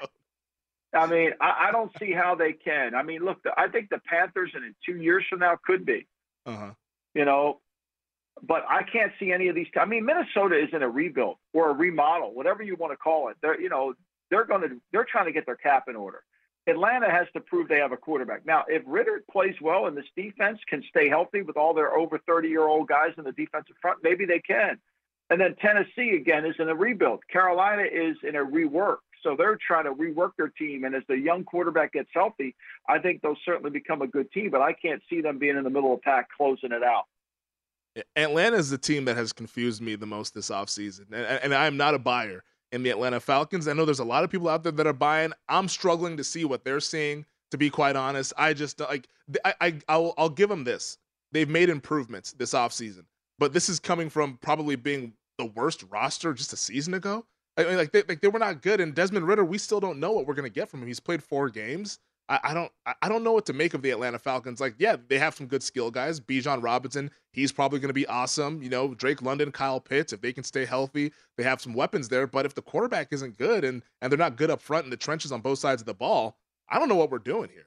I 0.94 1.06
mean, 1.06 1.30
I, 1.40 1.68
I, 1.68 1.72
don't 1.72 1.90
see 1.98 2.12
how 2.12 2.34
they 2.34 2.52
can. 2.52 2.94
I 2.94 3.02
mean, 3.02 3.24
look, 3.24 3.38
I 3.56 3.68
think 3.68 3.88
the 3.88 4.00
Panthers, 4.06 4.50
in 4.54 4.74
two 4.84 5.00
years 5.00 5.24
from 5.30 5.38
now, 5.38 5.56
could 5.64 5.86
be. 5.86 6.06
Uh-huh. 6.44 6.72
You 7.14 7.24
know, 7.24 7.60
but 8.42 8.64
I 8.68 8.82
can't 8.82 9.12
see 9.18 9.32
any 9.32 9.48
of 9.48 9.54
these. 9.54 9.66
I 9.80 9.86
mean, 9.86 10.04
Minnesota 10.04 10.56
is 10.56 10.68
in 10.72 10.82
a 10.82 10.88
rebuild 10.88 11.36
or 11.52 11.70
a 11.70 11.72
remodel, 11.72 12.34
whatever 12.34 12.62
you 12.62 12.76
want 12.76 12.92
to 12.92 12.96
call 12.96 13.28
it. 13.28 13.36
They're, 13.40 13.58
you 13.60 13.68
know, 13.68 13.94
they're 14.30 14.44
going 14.44 14.62
to, 14.62 14.80
they're 14.92 15.06
trying 15.10 15.26
to 15.26 15.32
get 15.32 15.46
their 15.46 15.56
cap 15.56 15.84
in 15.88 15.96
order. 15.96 16.22
Atlanta 16.66 17.10
has 17.10 17.26
to 17.34 17.40
prove 17.40 17.68
they 17.68 17.78
have 17.78 17.92
a 17.92 17.96
quarterback. 17.96 18.46
Now, 18.46 18.64
if 18.68 18.82
Ridder 18.86 19.22
plays 19.30 19.54
well 19.60 19.86
and 19.86 19.96
this 19.96 20.06
defense 20.16 20.58
can 20.68 20.82
stay 20.88 21.08
healthy 21.08 21.42
with 21.42 21.56
all 21.56 21.74
their 21.74 21.94
over 21.94 22.18
30 22.26 22.48
year 22.48 22.66
old 22.66 22.88
guys 22.88 23.10
in 23.18 23.24
the 23.24 23.32
defensive 23.32 23.76
front, 23.82 23.98
maybe 24.02 24.24
they 24.24 24.40
can. 24.40 24.78
And 25.30 25.40
then 25.40 25.56
Tennessee, 25.56 26.16
again, 26.16 26.44
is 26.44 26.54
in 26.58 26.68
a 26.68 26.74
rebuild. 26.74 27.20
Carolina 27.30 27.82
is 27.82 28.16
in 28.22 28.36
a 28.36 28.44
rework. 28.44 28.98
So 29.22 29.34
they're 29.36 29.58
trying 29.66 29.84
to 29.84 29.92
rework 29.92 30.32
their 30.36 30.48
team. 30.48 30.84
And 30.84 30.94
as 30.94 31.02
the 31.08 31.18
young 31.18 31.44
quarterback 31.44 31.92
gets 31.92 32.10
healthy, 32.12 32.54
I 32.88 32.98
think 32.98 33.22
they'll 33.22 33.36
certainly 33.44 33.70
become 33.70 34.02
a 34.02 34.06
good 34.06 34.30
team, 34.32 34.50
but 34.50 34.60
I 34.60 34.74
can't 34.74 35.02
see 35.08 35.22
them 35.22 35.38
being 35.38 35.56
in 35.56 35.64
the 35.64 35.70
middle 35.70 35.94
of 35.94 36.00
the 36.00 36.02
pack 36.02 36.28
closing 36.36 36.72
it 36.72 36.82
out. 36.82 37.04
Atlanta 38.16 38.56
is 38.56 38.70
the 38.70 38.78
team 38.78 39.06
that 39.06 39.16
has 39.16 39.32
confused 39.32 39.80
me 39.80 39.94
the 39.94 40.06
most 40.06 40.34
this 40.34 40.50
offseason. 40.50 41.06
And, 41.12 41.26
and 41.42 41.54
I'm 41.54 41.76
not 41.76 41.94
a 41.94 41.98
buyer 41.98 42.44
in 42.74 42.82
the 42.82 42.90
Atlanta 42.90 43.20
Falcons. 43.20 43.68
I 43.68 43.72
know 43.72 43.84
there's 43.84 44.00
a 44.00 44.04
lot 44.04 44.24
of 44.24 44.30
people 44.30 44.48
out 44.48 44.64
there 44.64 44.72
that 44.72 44.86
are 44.86 44.92
buying. 44.92 45.32
I'm 45.48 45.68
struggling 45.68 46.16
to 46.16 46.24
see 46.24 46.44
what 46.44 46.64
they're 46.64 46.80
seeing. 46.80 47.24
To 47.52 47.58
be 47.58 47.70
quite 47.70 47.94
honest, 47.94 48.32
I 48.36 48.52
just 48.52 48.80
uh, 48.80 48.86
like 48.88 49.08
I, 49.44 49.54
I 49.60 49.78
I'll, 49.88 50.14
I'll 50.18 50.28
give 50.28 50.48
them 50.48 50.64
this. 50.64 50.98
They've 51.30 51.48
made 51.48 51.68
improvements 51.68 52.32
this 52.32 52.52
offseason, 52.52 53.04
but 53.38 53.52
this 53.52 53.68
is 53.68 53.78
coming 53.78 54.10
from 54.10 54.38
probably 54.42 54.74
being 54.74 55.12
the 55.38 55.46
worst 55.46 55.84
roster 55.88 56.34
just 56.34 56.52
a 56.52 56.56
season 56.56 56.94
ago. 56.94 57.24
I 57.56 57.62
mean, 57.64 57.76
like 57.76 57.92
they, 57.92 58.02
like 58.08 58.20
they 58.20 58.28
were 58.28 58.40
not 58.40 58.60
good. 58.60 58.80
And 58.80 58.92
Desmond 58.92 59.28
Ridder, 59.28 59.44
we 59.44 59.58
still 59.58 59.78
don't 59.78 60.00
know 60.00 60.10
what 60.10 60.26
we're 60.26 60.34
gonna 60.34 60.48
get 60.48 60.68
from 60.68 60.82
him. 60.82 60.88
He's 60.88 60.98
played 60.98 61.22
four 61.22 61.48
games. 61.48 62.00
I, 62.28 62.54
don't 62.54 62.72
I 63.02 63.08
don't 63.08 63.22
know 63.22 63.32
what 63.32 63.44
to 63.46 63.52
make 63.52 63.74
of 63.74 63.82
the 63.82 63.90
Atlanta 63.90 64.18
Falcons. 64.18 64.60
Like, 64.60 64.74
yeah, 64.78 64.96
they 65.08 65.18
have 65.18 65.34
some 65.34 65.46
good 65.46 65.62
skill 65.62 65.90
guys. 65.90 66.20
Bijan 66.20 66.62
Robinson, 66.62 67.10
he's 67.32 67.52
probably 67.52 67.80
going 67.80 67.90
to 67.90 67.94
be 67.94 68.06
awesome. 68.06 68.62
You 68.62 68.70
know, 68.70 68.94
Drake 68.94 69.20
London, 69.20 69.52
Kyle 69.52 69.80
Pitts, 69.80 70.12
if 70.12 70.20
they 70.20 70.32
can 70.32 70.44
stay 70.44 70.64
healthy, 70.64 71.12
they 71.36 71.42
have 71.42 71.60
some 71.60 71.74
weapons 71.74 72.08
there. 72.08 72.26
But 72.26 72.46
if 72.46 72.54
the 72.54 72.62
quarterback 72.62 73.08
isn't 73.12 73.36
good 73.36 73.64
and 73.64 73.82
and 74.00 74.10
they're 74.10 74.18
not 74.18 74.36
good 74.36 74.50
up 74.50 74.60
front 74.60 74.84
in 74.84 74.90
the 74.90 74.96
trenches 74.96 75.32
on 75.32 75.42
both 75.42 75.58
sides 75.58 75.82
of 75.82 75.86
the 75.86 75.94
ball, 75.94 76.38
I 76.68 76.78
don't 76.78 76.88
know 76.88 76.94
what 76.94 77.10
we're 77.10 77.18
doing 77.18 77.50
here. 77.50 77.66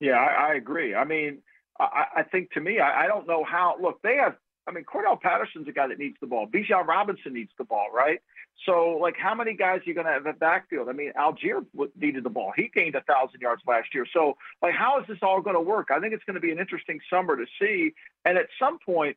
Yeah, 0.00 0.18
I, 0.18 0.50
I 0.50 0.54
agree. 0.54 0.94
I 0.94 1.04
mean, 1.04 1.38
I, 1.78 2.06
I 2.16 2.22
think 2.24 2.50
to 2.52 2.60
me, 2.60 2.80
I, 2.80 3.04
I 3.04 3.06
don't 3.06 3.28
know 3.28 3.44
how. 3.44 3.76
Look, 3.80 4.02
they 4.02 4.16
have 4.16 4.36
I 4.70 4.72
mean, 4.72 4.84
Cordarrelle 4.84 5.20
Patterson's 5.20 5.68
a 5.68 5.72
guy 5.72 5.88
that 5.88 5.98
needs 5.98 6.16
the 6.20 6.26
ball. 6.26 6.46
Bijan 6.46 6.86
Robinson 6.86 7.34
needs 7.34 7.50
the 7.58 7.64
ball, 7.64 7.88
right? 7.92 8.20
So, 8.66 8.98
like, 9.00 9.16
how 9.16 9.34
many 9.34 9.54
guys 9.54 9.80
are 9.80 9.84
you 9.84 9.94
going 9.94 10.06
to 10.06 10.12
have 10.12 10.26
at 10.26 10.38
backfield? 10.38 10.88
I 10.88 10.92
mean, 10.92 11.12
Allgeier 11.18 11.64
needed 11.96 12.24
the 12.24 12.30
ball. 12.30 12.52
He 12.54 12.70
gained 12.74 12.94
a 12.94 13.00
thousand 13.00 13.40
yards 13.40 13.62
last 13.66 13.94
year. 13.94 14.06
So, 14.12 14.36
like, 14.60 14.74
how 14.74 15.00
is 15.00 15.06
this 15.08 15.18
all 15.22 15.40
going 15.40 15.56
to 15.56 15.62
work? 15.62 15.88
I 15.90 15.98
think 15.98 16.12
it's 16.12 16.24
going 16.24 16.34
to 16.34 16.40
be 16.40 16.52
an 16.52 16.58
interesting 16.58 17.00
summer 17.08 17.36
to 17.36 17.46
see. 17.58 17.94
And 18.24 18.36
at 18.36 18.48
some 18.58 18.78
point, 18.78 19.16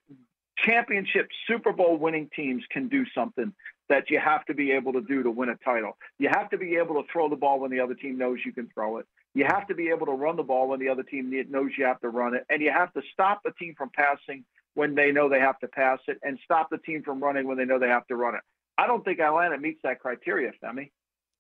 championship 0.58 1.28
Super 1.48 1.74
Bowl 1.74 1.98
winning 1.98 2.30
teams 2.34 2.64
can 2.70 2.88
do 2.88 3.06
something 3.14 3.54
that 3.90 4.10
you 4.10 4.20
have 4.20 4.46
to 4.46 4.54
be 4.54 4.72
able 4.72 4.94
to 4.94 5.02
do 5.02 5.24
to 5.24 5.32
win 5.32 5.50
a 5.50 5.56
title. 5.58 5.98
You 6.20 6.30
have 6.30 6.50
to 6.52 6.58
be 6.58 6.78
able 6.78 7.02
to 7.02 7.08
throw 7.12 7.30
the 7.30 7.36
ball 7.36 7.60
when 7.60 7.70
the 7.70 7.82
other 7.82 7.96
team 7.96 8.18
knows 8.18 8.40
you 8.46 8.54
can 8.54 8.70
throw 8.74 8.98
it. 8.98 9.06
You 9.34 9.46
have 9.46 9.68
to 9.68 9.76
be 9.76 9.90
able 9.90 10.06
to 10.06 10.14
run 10.14 10.38
the 10.38 10.44
ball 10.44 10.70
when 10.70 10.80
the 10.80 10.90
other 10.90 11.04
team 11.04 11.32
knows 11.50 11.72
you 11.78 11.86
have 11.86 12.00
to 12.02 12.10
run 12.10 12.34
it. 12.34 12.46
And 12.50 12.62
you 12.62 12.72
have 12.72 12.94
to 12.94 13.02
stop 13.12 13.42
the 13.44 13.52
team 13.52 13.76
from 13.78 13.90
passing 13.90 14.46
when 14.76 14.96
they 14.96 15.12
know 15.12 15.28
they 15.28 15.40
have 15.40 15.60
to 15.60 15.68
pass 15.68 16.00
it 16.08 16.18
and 16.24 16.40
stop 16.46 16.70
the 16.70 16.78
team 16.78 17.04
from 17.04 17.22
running 17.22 17.48
when 17.48 17.58
they 17.58 17.66
know 17.66 17.78
they 17.78 17.90
have 17.90 18.08
to 18.08 18.16
run 18.16 18.36
it. 18.36 18.42
I 18.78 18.88
don't 18.88 19.04
think 19.06 19.20
Atlanta 19.20 19.58
meets 19.58 19.80
that 19.84 20.00
criteria, 20.00 20.52
Femi. 20.64 20.92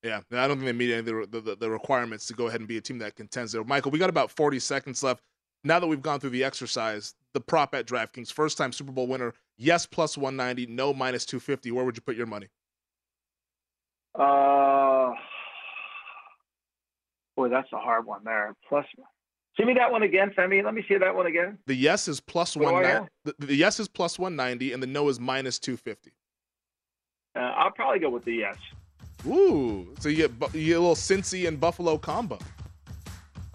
Yeah, 0.04 0.20
I 0.32 0.48
don't 0.48 0.58
think 0.58 0.66
they 0.66 0.74
meet 0.74 0.92
any 0.92 1.00
of 1.00 1.32
the, 1.32 1.42
the, 1.42 1.56
the, 1.56 1.70
requirements 1.70 2.25
to 2.28 2.34
go 2.34 2.48
ahead 2.48 2.60
and 2.60 2.68
be 2.68 2.78
a 2.78 2.82
team 2.82 3.00
that 3.00 3.16
contends 3.16 3.54
there. 3.54 3.63
Michael, 3.63 3.90
we 3.90 4.00
got 4.00 4.10
about 4.10 4.30
40 4.32 4.60
seconds 4.60 5.02
left. 5.02 5.24
Now 5.63 5.80
that 5.80 5.88
we've 5.88 6.02
gone 6.02 6.20
through 6.20 6.32
the 6.32 6.44
exercise, 6.44 7.16
the 7.34 7.40
prop 7.40 7.74
at 7.74 7.88
DraftKings, 7.88 8.32
first 8.32 8.58
time 8.58 8.74
Super 8.74 8.92
Bowl 8.92 9.08
winner, 9.08 9.34
yes, 9.58 9.86
plus 9.86 10.18
190, 10.18 10.74
no, 10.74 10.94
minus 10.94 11.25
250. 11.25 11.72
Where 11.72 11.86
would 11.86 11.96
you 11.96 12.02
put 12.02 12.18
your 12.18 12.25
money? 12.25 12.48
Uh, 14.13 15.13
boy, 17.38 17.48
that's 17.48 17.72
a 17.72 17.80
hard 17.80 18.06
one 18.06 18.25
there. 18.25 18.54
Plus 18.68 18.86
See 19.58 19.66
me 19.66 19.74
that 19.75 19.92
one 19.92 20.02
again, 20.02 20.32
Femi. 20.36 20.63
Let 20.63 20.74
me 20.74 20.84
see 20.88 20.98
that 20.98 21.16
one 21.16 21.28
again. 21.28 21.60
The 21.68 21.75
yes 21.75 22.08
is 22.08 22.20
plus 22.20 22.58
one. 22.58 23.08
The, 23.24 23.36
the, 23.38 23.56
yes 23.56 23.80
is 23.80 23.88
plus 23.88 24.18
one 24.18 24.36
ninety, 24.36 24.74
and 24.74 24.82
the 24.82 24.88
no 24.88 25.08
is 25.10 25.20
minus 25.20 25.60
two 25.60 25.78
fifty. 25.78 26.12
Uh, 27.36 27.40
I'll 27.40 27.72
probably 27.72 28.00
go 28.00 28.10
with 28.10 28.25
the 28.25 28.34
yes. 28.34 28.58
Ooh, 29.25 29.88
so 30.00 30.10
you 30.10 30.18
get 30.18 30.32
you 30.54 30.66
get 30.68 30.78
a 30.78 30.80
little 30.80 30.96
Cincy 30.96 31.48
and 31.48 31.60
Buffalo 31.60 31.98
combo. 31.98 32.38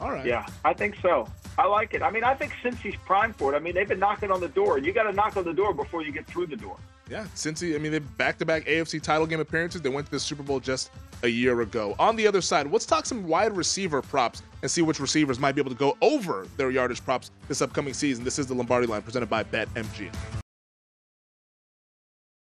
All 0.01 0.11
right. 0.13 0.25
Yeah, 0.25 0.47
I 0.65 0.73
think 0.75 0.97
so. 1.03 1.29
I 1.59 1.67
like 1.67 1.93
it. 1.93 2.03
I 2.03 2.11
mean, 2.11 2.23
I 2.23 2.35
think 2.35 2.53
Cincy's 2.63 2.97
prime 3.05 3.33
for 3.33 3.53
it. 3.53 3.57
I 3.57 3.59
mean, 3.59 3.75
they've 3.75 3.89
been 3.89 3.99
knocking 3.99 4.31
on 4.31 4.41
the 4.41 4.49
door. 4.49 4.79
You 4.79 4.93
got 4.93 5.05
to 5.05 5.13
knock 5.13 5.37
on 5.37 5.45
the 5.45 5.53
door 5.53 5.75
before 5.75 6.03
you 6.03 6.13
get 6.13 6.27
through 6.27 6.47
the 6.47 6.57
door. 6.57 6.77
Yeah, 7.11 7.25
Cincy. 7.35 7.75
I 7.75 7.79
mean, 7.79 7.91
they 7.91 7.99
back-to-back 7.99 8.67
AFC 8.67 9.03
title 9.03 9.27
game 9.27 9.41
appearances. 9.41 9.81
They 9.81 9.89
went 9.89 10.07
to 10.07 10.13
the 10.13 10.21
Super 10.21 10.45
Bowl 10.45 10.61
just 10.61 10.91
a 11.25 11.29
year 11.29 11.63
ago. 11.63 11.97
On 11.99 12.15
the 12.15 12.29
other 12.29 12.41
side, 12.41 12.71
let's 12.71 12.87
talk 12.87 13.07
some 13.07 13.27
wide 13.27 13.57
receiver 13.57 14.03
props 14.03 14.43
and 14.63 14.71
see 14.71 14.83
which 14.83 15.01
receivers 15.01 15.41
might 15.41 15.57
be 15.57 15.61
able 15.61 15.71
to 15.71 15.77
go 15.77 15.97
over 16.01 16.47
their 16.57 16.71
yardage 16.71 17.03
props 17.03 17.33
this 17.49 17.61
upcoming 17.61 17.95
season. 17.95 18.23
This 18.23 18.39
is 18.39 18.47
the 18.47 18.55
Lombardi 18.55 18.87
Line 18.87 19.03
presented 19.03 19.29
by 19.29 19.43
BetMGM. 19.43 20.15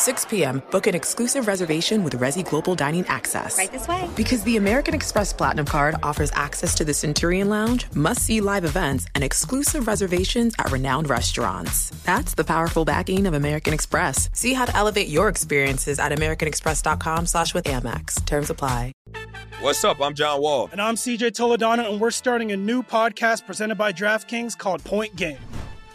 6 0.00 0.24
p.m., 0.24 0.62
book 0.70 0.86
an 0.86 0.94
exclusive 0.94 1.46
reservation 1.46 2.02
with 2.02 2.18
Resy 2.18 2.42
Global 2.42 2.74
Dining 2.74 3.06
Access. 3.06 3.58
Right 3.58 3.70
this 3.70 3.86
way. 3.86 4.08
Because 4.16 4.42
the 4.44 4.56
American 4.56 4.94
Express 4.94 5.32
Platinum 5.32 5.66
Card 5.66 5.94
offers 6.02 6.30
access 6.32 6.74
to 6.76 6.86
the 6.86 6.94
Centurion 6.94 7.50
Lounge, 7.50 7.86
must 7.94 8.22
see 8.22 8.40
live 8.40 8.64
events, 8.64 9.06
and 9.14 9.22
exclusive 9.22 9.86
reservations 9.86 10.54
at 10.58 10.72
renowned 10.72 11.10
restaurants. 11.10 11.90
That's 12.04 12.34
the 12.34 12.44
powerful 12.44 12.86
backing 12.86 13.26
of 13.26 13.34
American 13.34 13.74
Express. 13.74 14.30
See 14.32 14.54
how 14.54 14.64
to 14.64 14.74
elevate 14.74 15.08
your 15.08 15.28
experiences 15.28 15.98
at 15.98 16.12
AmericanExpress.com 16.12 17.26
slash 17.26 17.52
with 17.52 17.66
Amex. 17.66 18.24
Terms 18.24 18.48
apply. 18.48 18.92
What's 19.60 19.84
up? 19.84 20.00
I'm 20.00 20.14
John 20.14 20.40
Wall. 20.40 20.70
And 20.72 20.80
I'm 20.80 20.94
CJ 20.94 21.32
Toledano, 21.32 21.90
and 21.90 22.00
we're 22.00 22.10
starting 22.10 22.52
a 22.52 22.56
new 22.56 22.82
podcast 22.82 23.44
presented 23.44 23.74
by 23.74 23.92
DraftKings 23.92 24.56
called 24.56 24.82
Point 24.82 25.14
Game. 25.14 25.36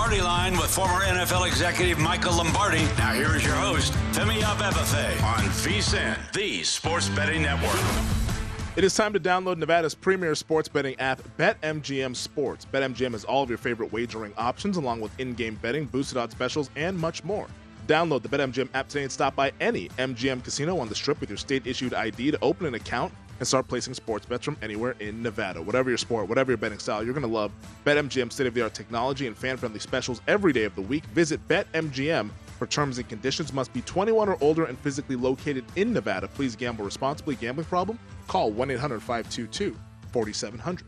Lombardi 0.00 0.22
line 0.22 0.56
with 0.56 0.70
former 0.70 1.04
NFL 1.04 1.46
executive 1.46 1.98
Michael 1.98 2.32
Lombardi. 2.32 2.82
Now 2.96 3.12
here 3.12 3.36
is 3.36 3.44
your 3.44 3.54
host, 3.54 3.92
Femi 4.12 4.40
Abebefe 4.40 5.22
on 5.22 5.44
VSIN, 5.60 6.32
the 6.32 6.62
sports 6.62 7.10
betting 7.10 7.42
network. 7.42 7.78
It 8.76 8.82
is 8.82 8.94
time 8.94 9.12
to 9.12 9.20
download 9.20 9.58
Nevada's 9.58 9.94
premier 9.94 10.34
sports 10.34 10.70
betting 10.70 10.98
app, 11.00 11.20
BetMGM 11.36 12.16
Sports. 12.16 12.64
BetMGM 12.72 13.12
has 13.12 13.24
all 13.24 13.42
of 13.42 13.50
your 13.50 13.58
favorite 13.58 13.92
wagering 13.92 14.32
options, 14.38 14.78
along 14.78 15.02
with 15.02 15.12
in 15.20 15.34
game 15.34 15.56
betting, 15.56 15.84
boosted 15.84 16.16
odds 16.16 16.34
specials, 16.34 16.70
and 16.76 16.98
much 16.98 17.22
more. 17.22 17.46
Download 17.86 18.22
the 18.22 18.28
BetMGM 18.30 18.70
app 18.72 18.88
today 18.88 19.02
and 19.02 19.12
stop 19.12 19.36
by 19.36 19.52
any 19.60 19.90
MGM 19.98 20.42
casino 20.42 20.78
on 20.78 20.88
the 20.88 20.94
strip 20.94 21.20
with 21.20 21.28
your 21.28 21.36
state 21.36 21.66
issued 21.66 21.92
ID 21.92 22.30
to 22.30 22.38
open 22.40 22.64
an 22.64 22.72
account 22.72 23.12
and 23.40 23.48
start 23.48 23.66
placing 23.66 23.94
sports 23.94 24.26
bets 24.26 24.44
from 24.44 24.56
anywhere 24.62 24.94
in 25.00 25.22
Nevada. 25.22 25.60
Whatever 25.60 25.90
your 25.90 25.98
sport, 25.98 26.28
whatever 26.28 26.52
your 26.52 26.58
betting 26.58 26.78
style, 26.78 27.02
you're 27.02 27.14
going 27.14 27.26
to 27.26 27.32
love 27.32 27.50
BetMGM 27.84 28.30
state 28.30 28.46
of 28.46 28.54
the 28.54 28.62
art 28.62 28.74
technology 28.74 29.26
and 29.26 29.36
fan 29.36 29.56
friendly 29.56 29.80
specials 29.80 30.20
every 30.28 30.52
day 30.52 30.64
of 30.64 30.74
the 30.76 30.82
week. 30.82 31.04
Visit 31.06 31.40
BetMGM 31.48 32.30
for 32.58 32.66
terms 32.66 32.98
and 32.98 33.08
conditions. 33.08 33.52
Must 33.52 33.72
be 33.72 33.80
21 33.82 34.28
or 34.28 34.36
older 34.42 34.64
and 34.64 34.78
physically 34.78 35.16
located 35.16 35.64
in 35.74 35.92
Nevada. 35.92 36.28
Please 36.28 36.54
gamble 36.54 36.84
responsibly. 36.84 37.34
Gambling 37.34 37.66
problem? 37.66 37.98
Call 38.28 38.50
1 38.52 38.70
800 38.70 39.00
522 39.00 39.76
4700. 40.12 40.84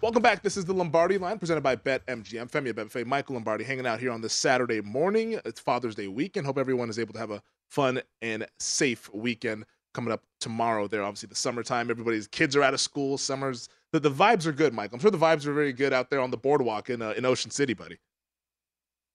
Welcome 0.00 0.22
back. 0.22 0.42
This 0.42 0.56
is 0.56 0.64
the 0.64 0.72
Lombardi 0.72 1.18
line 1.18 1.38
presented 1.38 1.62
by 1.62 1.74
BetMGM. 1.76 2.50
Femi 2.50 2.72
Abebefe, 2.72 3.04
Michael 3.04 3.34
Lombardi 3.34 3.64
hanging 3.64 3.84
out 3.84 3.98
here 3.98 4.12
on 4.12 4.20
this 4.22 4.32
Saturday 4.32 4.80
morning. 4.80 5.40
It's 5.44 5.60
Father's 5.60 5.96
Day 5.96 6.06
weekend. 6.06 6.46
Hope 6.46 6.56
everyone 6.56 6.88
is 6.88 7.00
able 7.00 7.12
to 7.14 7.18
have 7.18 7.32
a 7.32 7.42
fun 7.68 8.00
and 8.22 8.46
safe 8.58 9.12
weekend 9.12 9.64
coming 9.98 10.12
up 10.12 10.22
tomorrow. 10.38 10.86
There, 10.86 11.02
obviously, 11.02 11.28
the 11.28 11.34
summertime. 11.34 11.90
Everybody's 11.90 12.28
kids 12.28 12.54
are 12.54 12.62
out 12.62 12.72
of 12.72 12.80
school. 12.80 13.18
Summer's 13.18 13.68
the, 13.92 13.98
the 13.98 14.10
vibes 14.10 14.46
are 14.46 14.52
good, 14.52 14.72
Mike. 14.72 14.92
I'm 14.92 15.00
sure 15.00 15.10
the 15.10 15.18
vibes 15.18 15.44
are 15.46 15.52
very 15.52 15.72
good 15.72 15.92
out 15.92 16.08
there 16.08 16.20
on 16.20 16.30
the 16.30 16.36
boardwalk 16.36 16.88
in 16.88 17.02
uh, 17.02 17.14
in 17.16 17.24
Ocean 17.24 17.50
City, 17.50 17.74
buddy. 17.74 17.98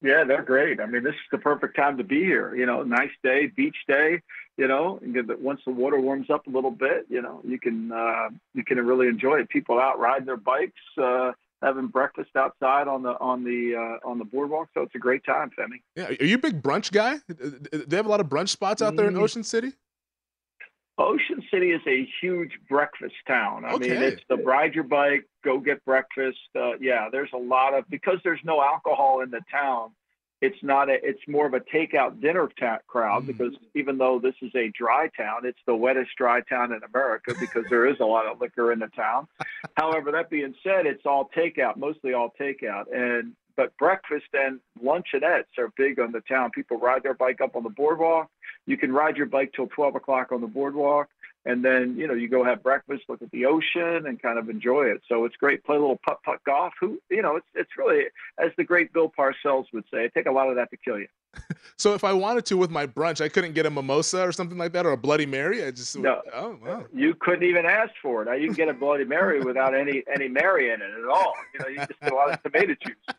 Yeah, 0.02 0.26
they're 0.26 0.44
great. 0.44 0.82
I 0.82 0.86
mean, 0.86 1.04
this 1.04 1.14
is 1.14 1.28
the 1.32 1.38
perfect 1.38 1.78
time 1.78 1.98
to 1.98 2.04
be 2.04 2.22
here. 2.22 2.54
You 2.56 2.66
know, 2.66 2.84
nice 2.84 3.12
day, 3.24 3.48
beach 3.56 3.78
day. 3.88 4.22
You 4.58 4.68
know, 4.68 5.00
and 5.02 5.16
once 5.40 5.62
the 5.66 5.72
water 5.72 6.00
warms 6.00 6.30
up 6.30 6.46
a 6.46 6.50
little 6.50 6.72
bit, 6.72 7.06
you 7.10 7.22
know, 7.22 7.42
you 7.46 7.60
can 7.60 7.92
uh, 7.92 8.30
you 8.54 8.66
can 8.66 8.78
really 8.86 9.08
enjoy 9.08 9.40
it. 9.40 9.50
People 9.50 9.80
out 9.80 10.00
riding 10.00 10.26
their 10.26 10.38
bikes, 10.38 10.74
uh, 11.02 11.32
having 11.62 11.88
breakfast 11.88 12.36
outside 12.36 12.88
on 12.88 13.04
the 13.04 13.18
on 13.20 13.44
the 13.44 13.76
uh, 13.76 14.08
on 14.08 14.20
the 14.20 14.26
boardwalk. 14.26 14.68
So 14.74 14.82
it's 14.82 14.96
a 14.96 15.00
great 15.00 15.24
time, 15.24 15.50
Femi. 15.58 15.82
Yeah, 15.96 16.10
are 16.20 16.26
you 16.26 16.36
a 16.36 16.40
big 16.40 16.62
brunch 16.62 16.92
guy? 16.92 17.20
They 17.28 17.96
have 17.96 18.06
a 18.06 18.10
lot 18.10 18.20
of 18.20 18.28
brunch 18.28 18.50
spots 18.50 18.82
out 18.82 18.96
there 18.96 19.08
in 19.08 19.14
mm. 19.14 19.22
Ocean 19.22 19.44
City. 19.44 19.72
Ocean 20.98 21.42
City 21.52 21.72
is 21.72 21.82
a 21.88 22.08
huge 22.22 22.52
breakfast 22.70 23.16
town. 23.28 23.66
I 23.66 23.74
okay. 23.74 23.90
mean, 23.90 24.04
it's 24.04 24.22
the 24.30 24.38
ride 24.38 24.76
your 24.76 24.84
bike, 24.84 25.28
go 25.44 25.60
get 25.60 25.84
breakfast. 25.86 26.38
Uh, 26.56 26.78
yeah, 26.80 27.10
there's 27.12 27.32
a 27.34 27.38
lot 27.38 27.74
of 27.74 27.90
because 27.90 28.20
there's 28.24 28.40
no 28.44 28.62
alcohol 28.62 29.22
in 29.22 29.32
the 29.32 29.42
town. 29.52 29.92
It's 30.42 30.62
not 30.62 30.90
a. 30.90 30.98
It's 31.02 31.22
more 31.28 31.48
of 31.48 31.54
a 31.54 31.62
takeout 31.62 32.22
dinner 32.22 32.50
ta- 32.60 32.80
crowd 32.86 33.24
mm. 33.24 33.28
because 33.28 33.54
even 33.76 33.98
though 33.98 34.20
this 34.20 34.36
is 34.42 34.52
a 34.56 34.72
dry 34.78 35.10
town, 35.18 35.46
it's 35.46 35.60
the 35.66 35.76
wettest 35.76 36.12
dry 36.18 36.42
town 36.42 36.74
in 36.74 36.82
America 36.84 37.34
because 37.40 37.64
there 37.70 37.88
is 37.88 38.00
a 38.00 38.06
lot 38.06 38.28
of 38.28 38.40
liquor 38.40 38.72
in 38.72 38.80
the 38.80 38.88
town. 38.88 39.28
However, 39.76 40.12
that 40.12 40.30
being 40.30 40.54
said, 40.62 40.86
it's 40.86 41.06
all 41.06 41.30
takeout, 41.36 41.78
mostly 41.78 42.14
all 42.14 42.34
takeout, 42.40 42.94
and 42.94 43.34
but 43.56 43.76
breakfast 43.78 44.28
and 44.34 44.60
luncheonettes 44.84 45.58
are 45.58 45.72
big 45.78 46.00
on 46.00 46.12
the 46.12 46.22
town. 46.22 46.52
People 46.52 46.78
ride 46.78 47.04
their 47.04 47.14
bike 47.14 47.42
up 47.42 47.56
on 47.56 47.64
the 47.64 47.70
boardwalk. 47.70 48.30
You 48.66 48.78
can 48.78 48.92
ride 48.92 49.18
your 49.18 49.26
bike 49.26 49.52
till 49.56 49.68
12 49.68 49.96
o'clock 49.96 50.32
on 50.32 50.42
the 50.42 50.48
boardwalk. 50.48 51.10
And 51.46 51.64
then, 51.64 51.98
you 51.98 52.08
know, 52.08 52.14
you 52.14 52.30
go 52.30 52.44
have 52.46 52.64
breakfast, 52.64 53.04
look 53.10 53.22
at 53.22 53.30
the 53.32 53.46
ocean 53.46 54.08
and 54.08 54.22
kind 54.22 54.40
of 54.40 54.50
enjoy 54.50 54.84
it. 54.84 55.02
So 55.10 55.26
it's 55.26 55.36
great. 55.36 55.64
Play 55.66 55.76
a 55.76 55.80
little 55.80 56.00
putt 56.06 56.20
putt 56.24 56.40
golf. 56.46 56.74
Who, 56.80 57.02
you 57.10 57.22
know, 57.22 57.36
it's, 57.36 57.48
it's 57.54 57.72
really, 57.78 58.06
as 58.40 58.52
the 58.56 58.64
great 58.64 58.94
Bill 58.94 59.12
Parcells 59.18 59.66
would 59.74 59.84
say, 59.94 60.10
take 60.14 60.26
a 60.26 60.32
lot 60.32 60.48
of 60.50 60.56
that 60.56 60.70
to 60.72 60.78
kill 60.78 61.00
you. 61.00 61.08
so 61.78 61.94
if 61.96 62.06
I 62.06 62.14
wanted 62.14 62.46
to 62.46 62.58
with 62.58 62.72
my 62.72 62.88
brunch, 62.88 63.20
I 63.20 63.28
couldn't 63.28 63.54
get 63.54 63.66
a 63.66 63.70
mimosa 63.70 64.26
or 64.26 64.32
something 64.32 64.58
like 64.58 64.72
that 64.72 64.86
or 64.86 64.92
a 64.92 64.98
Bloody 64.98 65.26
Mary. 65.26 65.66
I 65.66 65.72
just, 65.72 65.98
no, 65.98 66.22
oh, 66.34 66.58
wow. 66.64 66.86
You 66.94 67.14
couldn't 67.20 67.44
even 67.44 67.66
ask 67.66 67.92
for 68.02 68.22
it. 68.22 68.26
Now 68.26 68.34
you 68.34 68.48
can 68.48 68.56
get 68.56 68.70
a 68.70 68.74
Bloody 68.74 69.04
Mary 69.04 69.42
without 69.42 69.76
any, 69.76 70.04
any 70.14 70.30
Mary 70.30 70.72
in 70.72 70.82
it 70.82 70.92
at 70.98 71.10
all. 71.10 71.34
You 71.54 71.60
know, 71.60 71.68
you 71.68 71.78
just 71.80 72.00
get 72.00 72.14
a 72.14 72.16
lot 72.16 72.32
of 72.32 72.42
tomato 72.42 72.76
juice. 72.86 73.16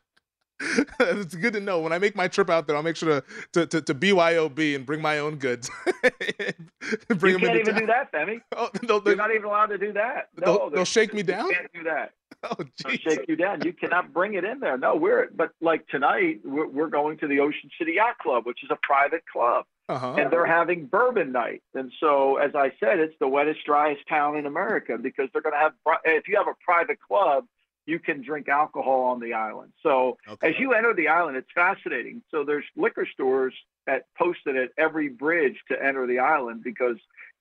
it's 1.01 1.35
good 1.35 1.53
to 1.53 1.61
know. 1.61 1.81
When 1.81 1.93
I 1.93 1.99
make 1.99 2.17
my 2.17 2.29
trip 2.29 2.51
out 2.51 2.67
there, 2.67 2.77
I'll 2.77 2.83
make 2.83 2.97
sure 2.97 3.21
to 3.21 3.27
to, 3.53 3.67
to, 3.67 3.83
to 3.83 3.95
BYOB 3.95 4.75
and 4.75 4.87
bring 4.87 5.01
my 5.03 5.19
own 5.19 5.37
goods. 5.37 5.71
bring 7.09 7.35
you 7.35 7.39
can't 7.39 7.59
even 7.59 7.75
town. 7.75 7.81
do 7.81 7.87
that, 7.87 8.13
Femi. 8.13 8.41
Oh, 8.57 8.71
they'll, 8.83 9.03
You're 9.05 9.17
not 9.17 9.31
even 9.31 9.45
allowed 9.45 9.67
to 9.67 9.79
do 9.79 9.93
that. 9.95 10.29
No, 10.37 10.45
they'll, 10.45 10.71
they'll 10.71 10.85
shake 10.85 11.13
me 11.13 11.23
down. 11.23 11.47
You 11.47 11.55
can't 11.55 11.73
do 11.73 11.83
that. 11.85 12.13
Oh, 12.45 12.57
they'll 12.85 12.97
shake 12.97 13.29
you 13.29 13.37
down. 13.37 13.63
You 13.65 13.73
cannot 13.73 14.13
bring 14.13 14.35
it 14.35 14.45
in 14.45 14.61
there. 14.61 14.79
No, 14.79 14.97
we're 14.97 15.29
but 15.35 15.51
like 15.61 15.87
tonight, 15.89 16.41
we're, 16.45 16.69
we're 16.69 16.89
going 16.89 17.19
to 17.19 17.27
the 17.27 17.41
Ocean 17.41 17.71
City 17.79 17.95
Yacht 17.97 18.19
Club, 18.19 18.47
which 18.47 18.63
is 18.63 18.71
a 18.71 18.79
private 18.83 19.25
club. 19.31 19.65
Uh-huh. 19.89 20.15
And 20.15 20.31
they're 20.31 20.47
having 20.47 20.87
bourbon 20.87 21.31
night. 21.31 21.63
And 21.75 21.93
so, 22.01 22.37
as 22.37 22.55
I 22.55 22.73
said, 22.81 23.01
it's 23.01 23.15
the 23.21 23.29
wettest, 23.29 23.67
driest 23.67 24.01
town 24.09 24.37
in 24.37 24.47
America 24.47 24.97
because 24.97 25.29
they're 25.33 25.43
going 25.43 25.55
to 25.55 25.59
have, 25.59 25.73
if 26.05 26.27
you 26.27 26.37
have 26.37 26.47
a 26.49 26.57
private 26.65 26.99
club, 27.07 27.45
you 27.87 27.99
can 27.99 28.23
drink 28.23 28.49
alcohol 28.49 29.03
on 29.03 29.21
the 29.21 29.35
island. 29.35 29.73
So 29.83 30.17
okay. 30.29 30.49
as 30.49 30.55
you 30.59 30.73
enter 30.73 30.95
the 30.95 31.09
island, 31.09 31.37
it's 31.37 31.51
fascinating. 31.55 32.23
So 32.31 32.45
there's 32.45 32.65
liquor 32.77 33.07
stores 33.13 33.55
at 33.87 34.07
posted 34.17 34.57
at 34.57 34.71
every 34.79 35.09
bridge 35.09 35.57
to 35.71 35.83
enter 35.83 36.07
the 36.07 36.19
island 36.19 36.63
because 36.65 36.97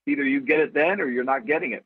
either 0.06 0.23
you 0.23 0.41
get 0.41 0.60
it 0.60 0.73
then 0.73 0.99
or 0.99 1.08
you're 1.08 1.23
not 1.23 1.45
getting 1.45 1.73
it. 1.73 1.86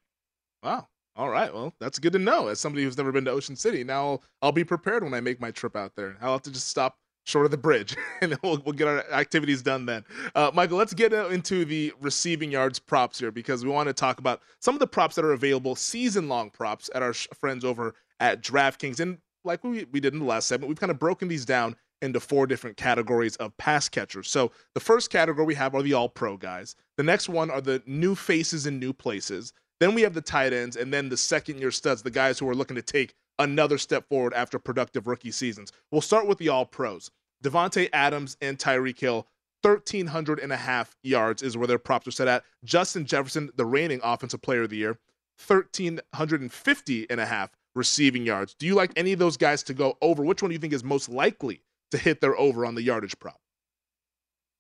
Wow. 0.64 0.88
All 1.16 1.30
right. 1.30 1.54
Well, 1.54 1.74
that's 1.80 2.00
good 2.00 2.14
to 2.14 2.20
know. 2.20 2.48
As 2.48 2.60
somebody 2.60 2.84
who's 2.84 2.98
never 2.98 3.12
been 3.12 3.26
to 3.26 3.32
Ocean 3.32 3.56
City, 3.56 3.84
now 3.84 4.06
I'll, 4.06 4.24
I'll 4.44 4.52
be 4.52 4.64
prepared 4.64 5.04
when 5.04 5.14
I 5.14 5.22
make 5.22 5.42
my 5.42 5.52
trip 5.52 5.76
out 5.76 5.96
there. 5.96 6.16
I'll 6.22 6.34
have 6.34 6.44
to 6.44 6.52
just 6.52 6.68
stop 6.68 6.98
short 7.28 7.46
of 7.46 7.52
the 7.52 7.58
bridge, 7.58 7.96
and 8.22 8.32
then 8.32 8.40
we'll, 8.42 8.62
we'll 8.66 8.74
get 8.74 8.88
our 8.88 9.04
activities 9.12 9.62
done 9.62 9.86
then. 9.86 10.06
Uh, 10.34 10.50
Michael, 10.54 10.78
let's 10.78 10.94
get 10.94 11.12
into 11.12 11.66
the 11.66 11.92
receiving 12.00 12.52
yards 12.52 12.80
props 12.80 13.20
here 13.20 13.32
because 13.32 13.66
we 13.66 13.72
want 13.72 13.88
to 13.88 13.94
talk 13.94 14.20
about 14.20 14.42
some 14.60 14.76
of 14.76 14.80
the 14.80 14.88
props 14.88 15.16
that 15.16 15.26
are 15.26 15.34
available, 15.34 15.76
season 15.76 16.30
long 16.30 16.50
props 16.50 16.90
at 16.96 17.02
our 17.02 17.14
sh- 17.14 17.28
friends 17.34 17.66
over 17.66 17.96
at 18.20 18.44
DraftKings. 18.44 19.00
And 19.00 19.20
like 19.44 19.64
we, 19.64 19.86
we 19.92 20.00
did 20.00 20.14
in 20.14 20.20
the 20.20 20.26
last 20.26 20.48
segment, 20.48 20.70
we've 20.70 20.80
kind 20.80 20.92
of 20.92 21.00
broken 21.00 21.28
these 21.28 21.46
down 21.46 21.76
into 22.02 22.20
four 22.20 22.46
different 22.46 22.78
categories 22.78 23.36
of 23.38 23.58
pass 23.58 23.90
catchers. 23.90 24.30
So 24.30 24.52
the 24.74 24.80
first 24.80 25.10
category 25.10 25.46
we 25.46 25.56
have 25.56 25.74
are 25.74 25.82
the 25.82 25.94
all 25.94 26.10
pro 26.10 26.38
guys. 26.38 26.76
The 26.96 27.04
next 27.04 27.28
one 27.30 27.50
are 27.50 27.62
the 27.62 27.82
new 27.86 28.16
faces 28.16 28.68
in 28.68 28.80
new 28.80 28.94
places. 28.94 29.54
Then 29.80 29.94
we 29.94 30.02
have 30.02 30.14
the 30.14 30.22
tight 30.22 30.54
ends, 30.54 30.76
and 30.76 30.92
then 30.92 31.10
the 31.10 31.18
second 31.18 31.60
year 31.60 31.72
studs, 31.72 32.02
the 32.02 32.12
guys 32.12 32.40
who 32.40 32.50
are 32.50 32.56
looking 32.56 32.76
to 32.76 32.82
take 32.82 33.14
another 33.40 33.78
step 33.78 34.08
forward 34.10 34.34
after 34.34 34.58
productive 34.58 35.08
rookie 35.08 35.32
seasons. 35.32 35.72
We'll 35.92 36.02
start 36.02 36.28
with 36.28 36.40
the 36.40 36.50
all 36.50 36.66
pros. 36.66 37.12
Davante 37.44 37.90
Adams 37.94 38.38
and 38.42 38.58
Tyreek 38.58 39.00
Hill, 39.00 39.28
1,300 39.62 40.40
and 40.40 40.52
a 40.52 40.58
half 40.58 40.96
yards 41.04 41.44
is 41.44 41.58
where 41.58 41.68
their 41.68 41.78
props 41.78 42.08
are 42.08 42.12
set 42.12 42.28
at. 42.28 42.44
Justin 42.64 43.06
Jefferson, 43.06 43.52
the 43.56 43.66
reigning 43.66 44.00
offensive 44.04 44.42
player 44.42 44.64
of 44.64 44.70
the 44.70 44.78
year, 44.78 44.98
1,350 45.46 47.10
and 47.10 47.20
a 47.20 47.26
half 47.26 47.52
receiving 47.78 48.26
yards. 48.26 48.54
Do 48.56 48.66
you 48.66 48.76
like 48.76 48.92
any 48.96 49.14
of 49.14 49.20
those 49.20 49.38
guys 49.38 49.64
to 49.64 49.74
go 49.74 49.98
over? 50.02 50.24
Which 50.24 50.42
one 50.42 50.50
do 50.50 50.54
you 50.54 50.60
think 50.60 50.74
is 50.74 50.84
most 50.84 51.08
likely 51.08 51.62
to 51.92 51.98
hit 51.98 52.20
their 52.20 52.38
over 52.38 52.66
on 52.66 52.76
the 52.76 52.82
yardage 52.82 53.18
prop? 53.20 53.40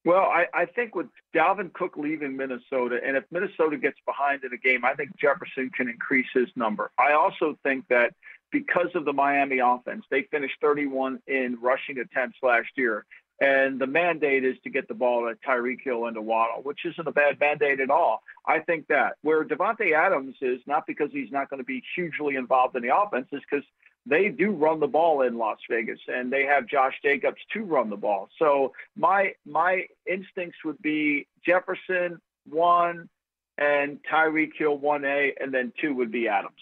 Well, 0.05 0.23
I, 0.23 0.45
I 0.53 0.65
think 0.65 0.95
with 0.95 1.07
Dalvin 1.35 1.73
Cook 1.73 1.97
leaving 1.97 2.37
Minnesota, 2.37 2.99
and 3.05 3.17
if 3.17 3.25
Minnesota 3.29 3.75
gets 3.77 3.97
behind 4.05 4.45
in 4.45 4.53
a 4.53 4.57
game, 4.57 4.85
I 4.85 4.93
think 4.93 5.09
Jefferson 5.19 5.69
can 5.75 5.89
increase 5.89 6.27
his 6.33 6.47
number. 6.55 6.91
I 6.97 7.11
also 7.11 7.57
think 7.63 7.85
that 7.89 8.13
because 8.49 8.87
of 8.95 9.03
the 9.03 9.11
Miami 9.11 9.59
offense, 9.59 10.05
they 10.09 10.21
finished 10.31 10.55
31 10.61 11.19
in 11.27 11.57
rushing 11.61 11.99
attempts 11.99 12.37
last 12.41 12.69
year. 12.77 13.05
And 13.39 13.79
the 13.79 13.85
mandate 13.85 14.43
is 14.43 14.55
to 14.63 14.69
get 14.69 14.87
the 14.87 14.95
ball 14.95 15.29
to 15.29 15.35
Tyreek 15.47 15.81
Hill 15.83 16.05
and 16.05 16.15
to 16.15 16.21
Waddle, 16.21 16.63
which 16.63 16.85
isn't 16.85 17.07
a 17.07 17.11
bad 17.11 17.39
mandate 17.39 17.79
at 17.79 17.91
all. 17.91 18.23
I 18.47 18.59
think 18.59 18.87
that 18.87 19.17
where 19.21 19.45
Davante 19.45 19.93
Adams 19.93 20.35
is 20.41 20.59
not 20.65 20.87
because 20.87 21.09
he's 21.11 21.31
not 21.31 21.49
going 21.49 21.59
to 21.59 21.65
be 21.65 21.83
hugely 21.95 22.35
involved 22.35 22.75
in 22.75 22.81
the 22.81 22.95
offense, 22.95 23.27
is 23.31 23.41
because 23.49 23.65
they 24.07 24.29
do 24.29 24.51
run 24.51 24.79
the 24.79 24.87
ball 24.87 25.21
in 25.21 25.37
Las 25.37 25.59
Vegas, 25.69 25.99
and 26.07 26.31
they 26.31 26.45
have 26.45 26.65
Josh 26.65 26.95
Jacobs 27.03 27.37
to 27.53 27.63
run 27.63 27.89
the 27.89 27.97
ball. 27.97 28.29
So 28.39 28.73
my 28.95 29.33
my 29.45 29.85
instincts 30.09 30.57
would 30.65 30.81
be 30.81 31.27
Jefferson 31.45 32.19
one, 32.49 33.09
and 33.57 33.99
Tyreek 34.11 34.51
Hill 34.57 34.79
1A, 34.79 35.33
and 35.39 35.53
then 35.53 35.73
two 35.79 35.93
would 35.95 36.11
be 36.11 36.27
Adams. 36.27 36.61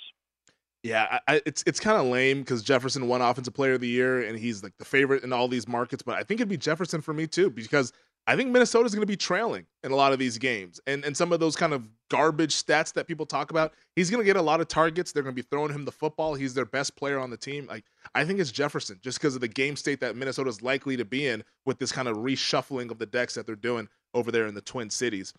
Yeah, 0.86 1.18
I, 1.28 1.42
it's 1.48 1.64
it's 1.66 1.80
kind 1.80 1.98
of 1.98 2.06
lame 2.06 2.42
because 2.42 2.62
Jefferson 2.62 3.08
won 3.08 3.20
Offensive 3.20 3.56
Player 3.56 3.74
of 3.74 3.82
the 3.82 3.88
Year 3.88 4.22
and 4.22 4.38
he's 4.38 4.62
like 4.62 4.78
the 4.78 4.86
favorite 4.86 5.24
in 5.24 5.34
all 5.34 5.48
these 5.48 5.68
markets. 5.68 6.04
But 6.04 6.14
I 6.14 6.22
think 6.22 6.40
it'd 6.40 6.48
be 6.48 6.58
Jefferson 6.58 7.02
for 7.02 7.12
me 7.12 7.26
too 7.26 7.50
because 7.50 7.92
I 8.28 8.36
think 8.36 8.52
Minnesota's 8.52 8.94
going 8.94 9.02
to 9.02 9.08
be 9.08 9.18
trailing 9.18 9.66
in 9.84 9.92
a 9.92 9.96
lot 9.96 10.14
of 10.14 10.20
these 10.20 10.38
games 10.38 10.80
and 10.86 11.04
and 11.04 11.18
some 11.18 11.32
of 11.32 11.40
those 11.40 11.56
kind 11.56 11.74
of 11.74 11.90
garbage 12.12 12.54
stats 12.54 12.94
that 12.94 13.08
people 13.08 13.26
talk 13.26 13.50
about. 13.50 13.74
He's 13.96 14.12
going 14.12 14.22
to 14.22 14.26
get 14.26 14.36
a 14.36 14.42
lot 14.44 14.62
of 14.62 14.68
targets. 14.68 15.12
They're 15.12 15.24
going 15.24 15.34
to 15.34 15.42
be 15.42 15.48
throwing 15.50 15.74
him 15.74 15.86
the 15.86 15.92
football. 15.92 16.36
He's 16.36 16.54
their 16.54 16.66
best 16.66 16.96
player 16.96 17.18
on 17.18 17.32
the 17.32 17.38
team. 17.38 17.66
Like 17.66 17.86
I 18.14 18.24
think 18.24 18.40
it's 18.40 18.52
Jefferson 18.52 19.00
just 19.02 19.18
because 19.18 19.34
of 19.34 19.42
the 19.42 19.48
game 19.48 19.76
state 19.76 20.00
that 20.02 20.16
Minnesota's 20.16 20.62
likely 20.62 20.98
to 20.98 21.06
be 21.06 21.26
in 21.26 21.44
with 21.66 21.80
this 21.80 21.92
kind 21.92 22.08
of 22.08 22.18
reshuffling 22.18 22.92
of 22.92 23.00
the 23.00 23.08
decks 23.08 23.34
that 23.34 23.48
they're 23.48 23.56
doing 23.56 23.88
over 24.14 24.32
there 24.32 24.46
in 24.46 24.54
the 24.54 24.62
Twin 24.62 24.92
Cities. 24.92 25.34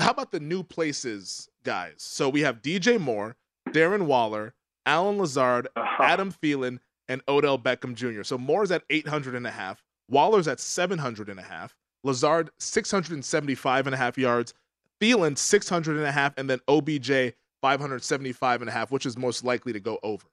How 0.00 0.10
about 0.10 0.32
the 0.32 0.40
new 0.40 0.64
places, 0.64 1.48
guys? 1.62 1.94
So 1.98 2.28
we 2.28 2.40
have 2.40 2.62
DJ 2.62 3.00
Moore, 3.00 3.36
Darren 3.68 4.06
Waller. 4.06 4.54
Allen 4.86 5.18
Lazard, 5.18 5.68
uh-huh. 5.76 6.02
Adam 6.02 6.32
Thielen, 6.32 6.78
and 7.08 7.22
Odell 7.28 7.58
Beckham 7.58 7.94
Jr. 7.94 8.22
So 8.22 8.38
Moore's 8.38 8.70
at 8.70 8.82
800 8.90 9.34
and 9.34 9.46
a 9.46 9.50
half. 9.50 9.82
Waller's 10.08 10.48
at 10.48 10.60
700 10.60 11.28
and 11.28 11.38
a 11.38 11.42
half. 11.42 11.74
Lazard 12.04 12.50
675 12.58 13.86
and 13.86 13.94
a 13.94 13.98
half 13.98 14.18
yards. 14.18 14.54
Thielen 15.00 15.36
600 15.36 15.96
and 15.96 16.06
a 16.06 16.12
half, 16.12 16.32
and 16.36 16.48
then 16.48 16.60
OBJ 16.68 17.34
575 17.60 18.60
and 18.60 18.68
a 18.68 18.72
half, 18.72 18.90
which 18.90 19.06
is 19.06 19.16
most 19.16 19.44
likely 19.44 19.72
to 19.72 19.80
go 19.80 19.98
over. 20.02 20.26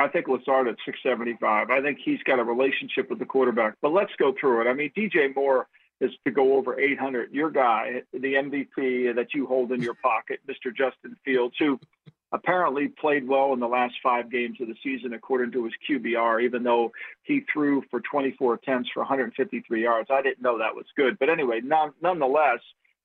I 0.00 0.06
think 0.06 0.28
Lazard 0.28 0.68
at 0.68 0.76
675. 0.84 1.70
I 1.70 1.80
think 1.80 1.98
he's 2.04 2.22
got 2.22 2.38
a 2.38 2.44
relationship 2.44 3.10
with 3.10 3.18
the 3.18 3.24
quarterback. 3.24 3.74
But 3.82 3.92
let's 3.92 4.12
go 4.16 4.32
through 4.38 4.62
it. 4.62 4.70
I 4.70 4.74
mean, 4.74 4.92
DJ 4.96 5.34
Moore 5.34 5.66
is 6.00 6.12
to 6.24 6.30
go 6.30 6.54
over 6.56 6.78
800. 6.78 7.32
Your 7.32 7.50
guy, 7.50 8.02
the 8.12 8.34
MVP 8.34 9.14
that 9.16 9.34
you 9.34 9.46
hold 9.46 9.72
in 9.72 9.82
your 9.82 9.94
pocket, 9.94 10.38
Mr. 10.48 10.74
Justin 10.74 11.16
Fields, 11.24 11.56
who 11.58 11.80
apparently 12.32 12.88
played 12.88 13.26
well 13.26 13.52
in 13.52 13.60
the 13.60 13.68
last 13.68 13.94
five 14.02 14.30
games 14.30 14.60
of 14.60 14.68
the 14.68 14.74
season, 14.82 15.14
according 15.14 15.52
to 15.52 15.64
his 15.64 15.72
QBR, 15.88 16.42
even 16.42 16.62
though 16.62 16.92
he 17.22 17.42
threw 17.52 17.82
for 17.90 18.00
24 18.00 18.54
attempts 18.54 18.90
for 18.92 19.00
153 19.00 19.82
yards. 19.82 20.08
I 20.10 20.22
didn't 20.22 20.42
know 20.42 20.58
that 20.58 20.74
was 20.74 20.86
good. 20.96 21.18
But 21.18 21.30
anyway, 21.30 21.60
non- 21.62 21.94
nonetheless, 22.02 22.60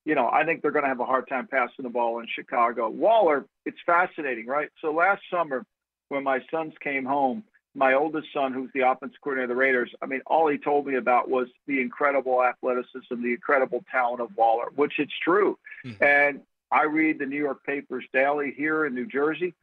you 0.05 0.15
know, 0.15 0.29
I 0.29 0.43
think 0.43 0.61
they're 0.61 0.71
going 0.71 0.83
to 0.83 0.89
have 0.89 0.99
a 0.99 1.05
hard 1.05 1.27
time 1.29 1.47
passing 1.47 1.83
the 1.83 1.89
ball 1.89 2.19
in 2.19 2.27
Chicago. 2.33 2.89
Waller, 2.89 3.45
it's 3.65 3.77
fascinating, 3.85 4.47
right? 4.47 4.69
So 4.81 4.91
last 4.91 5.21
summer, 5.31 5.65
when 6.09 6.23
my 6.23 6.41
sons 6.51 6.73
came 6.81 7.05
home, 7.05 7.43
my 7.75 7.93
oldest 7.93 8.27
son, 8.33 8.53
who's 8.53 8.69
the 8.73 8.81
offensive 8.81 9.19
coordinator 9.21 9.51
of 9.51 9.55
the 9.57 9.59
Raiders, 9.59 9.91
I 10.01 10.05
mean, 10.05 10.21
all 10.27 10.47
he 10.47 10.57
told 10.57 10.85
me 10.85 10.95
about 10.95 11.29
was 11.29 11.47
the 11.65 11.81
incredible 11.81 12.43
athleticism, 12.43 13.21
the 13.21 13.31
incredible 13.31 13.83
talent 13.89 14.21
of 14.21 14.29
Waller, 14.35 14.67
which 14.75 14.93
it's 14.99 15.13
true. 15.23 15.57
Mm-hmm. 15.85 16.03
And 16.03 16.41
I 16.73 16.83
read 16.85 17.19
the 17.19 17.27
New 17.27 17.37
York 17.37 17.63
papers 17.63 18.03
daily 18.11 18.53
here 18.57 18.85
in 18.85 18.95
New 18.95 19.05
Jersey, 19.05 19.53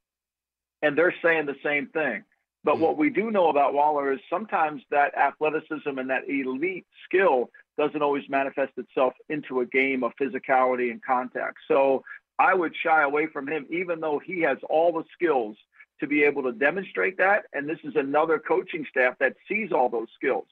and 0.80 0.96
they're 0.96 1.14
saying 1.22 1.46
the 1.46 1.56
same 1.62 1.88
thing. 1.88 2.22
But 2.62 2.78
what 2.78 2.96
we 2.96 3.10
do 3.10 3.30
know 3.30 3.48
about 3.48 3.74
Waller 3.74 4.12
is 4.12 4.20
sometimes 4.28 4.82
that 4.90 5.16
athleticism 5.16 5.98
and 5.98 6.10
that 6.10 6.28
elite 6.28 6.86
skill 7.04 7.50
doesn't 7.78 8.02
always 8.02 8.28
manifest 8.28 8.72
itself 8.76 9.14
into 9.28 9.60
a 9.60 9.66
game 9.66 10.04
of 10.04 10.12
physicality 10.20 10.90
and 10.90 11.02
contact. 11.02 11.56
So 11.66 12.04
I 12.38 12.54
would 12.54 12.74
shy 12.76 13.02
away 13.02 13.26
from 13.26 13.48
him, 13.48 13.66
even 13.70 14.00
though 14.00 14.20
he 14.24 14.42
has 14.42 14.58
all 14.68 14.92
the 14.92 15.04
skills 15.14 15.56
to 16.00 16.06
be 16.06 16.22
able 16.22 16.42
to 16.44 16.52
demonstrate 16.52 17.18
that. 17.18 17.46
And 17.52 17.68
this 17.68 17.78
is 17.82 17.96
another 17.96 18.38
coaching 18.38 18.86
staff 18.88 19.14
that 19.20 19.36
sees 19.48 19.72
all 19.72 19.88
those 19.88 20.08
skills. 20.14 20.46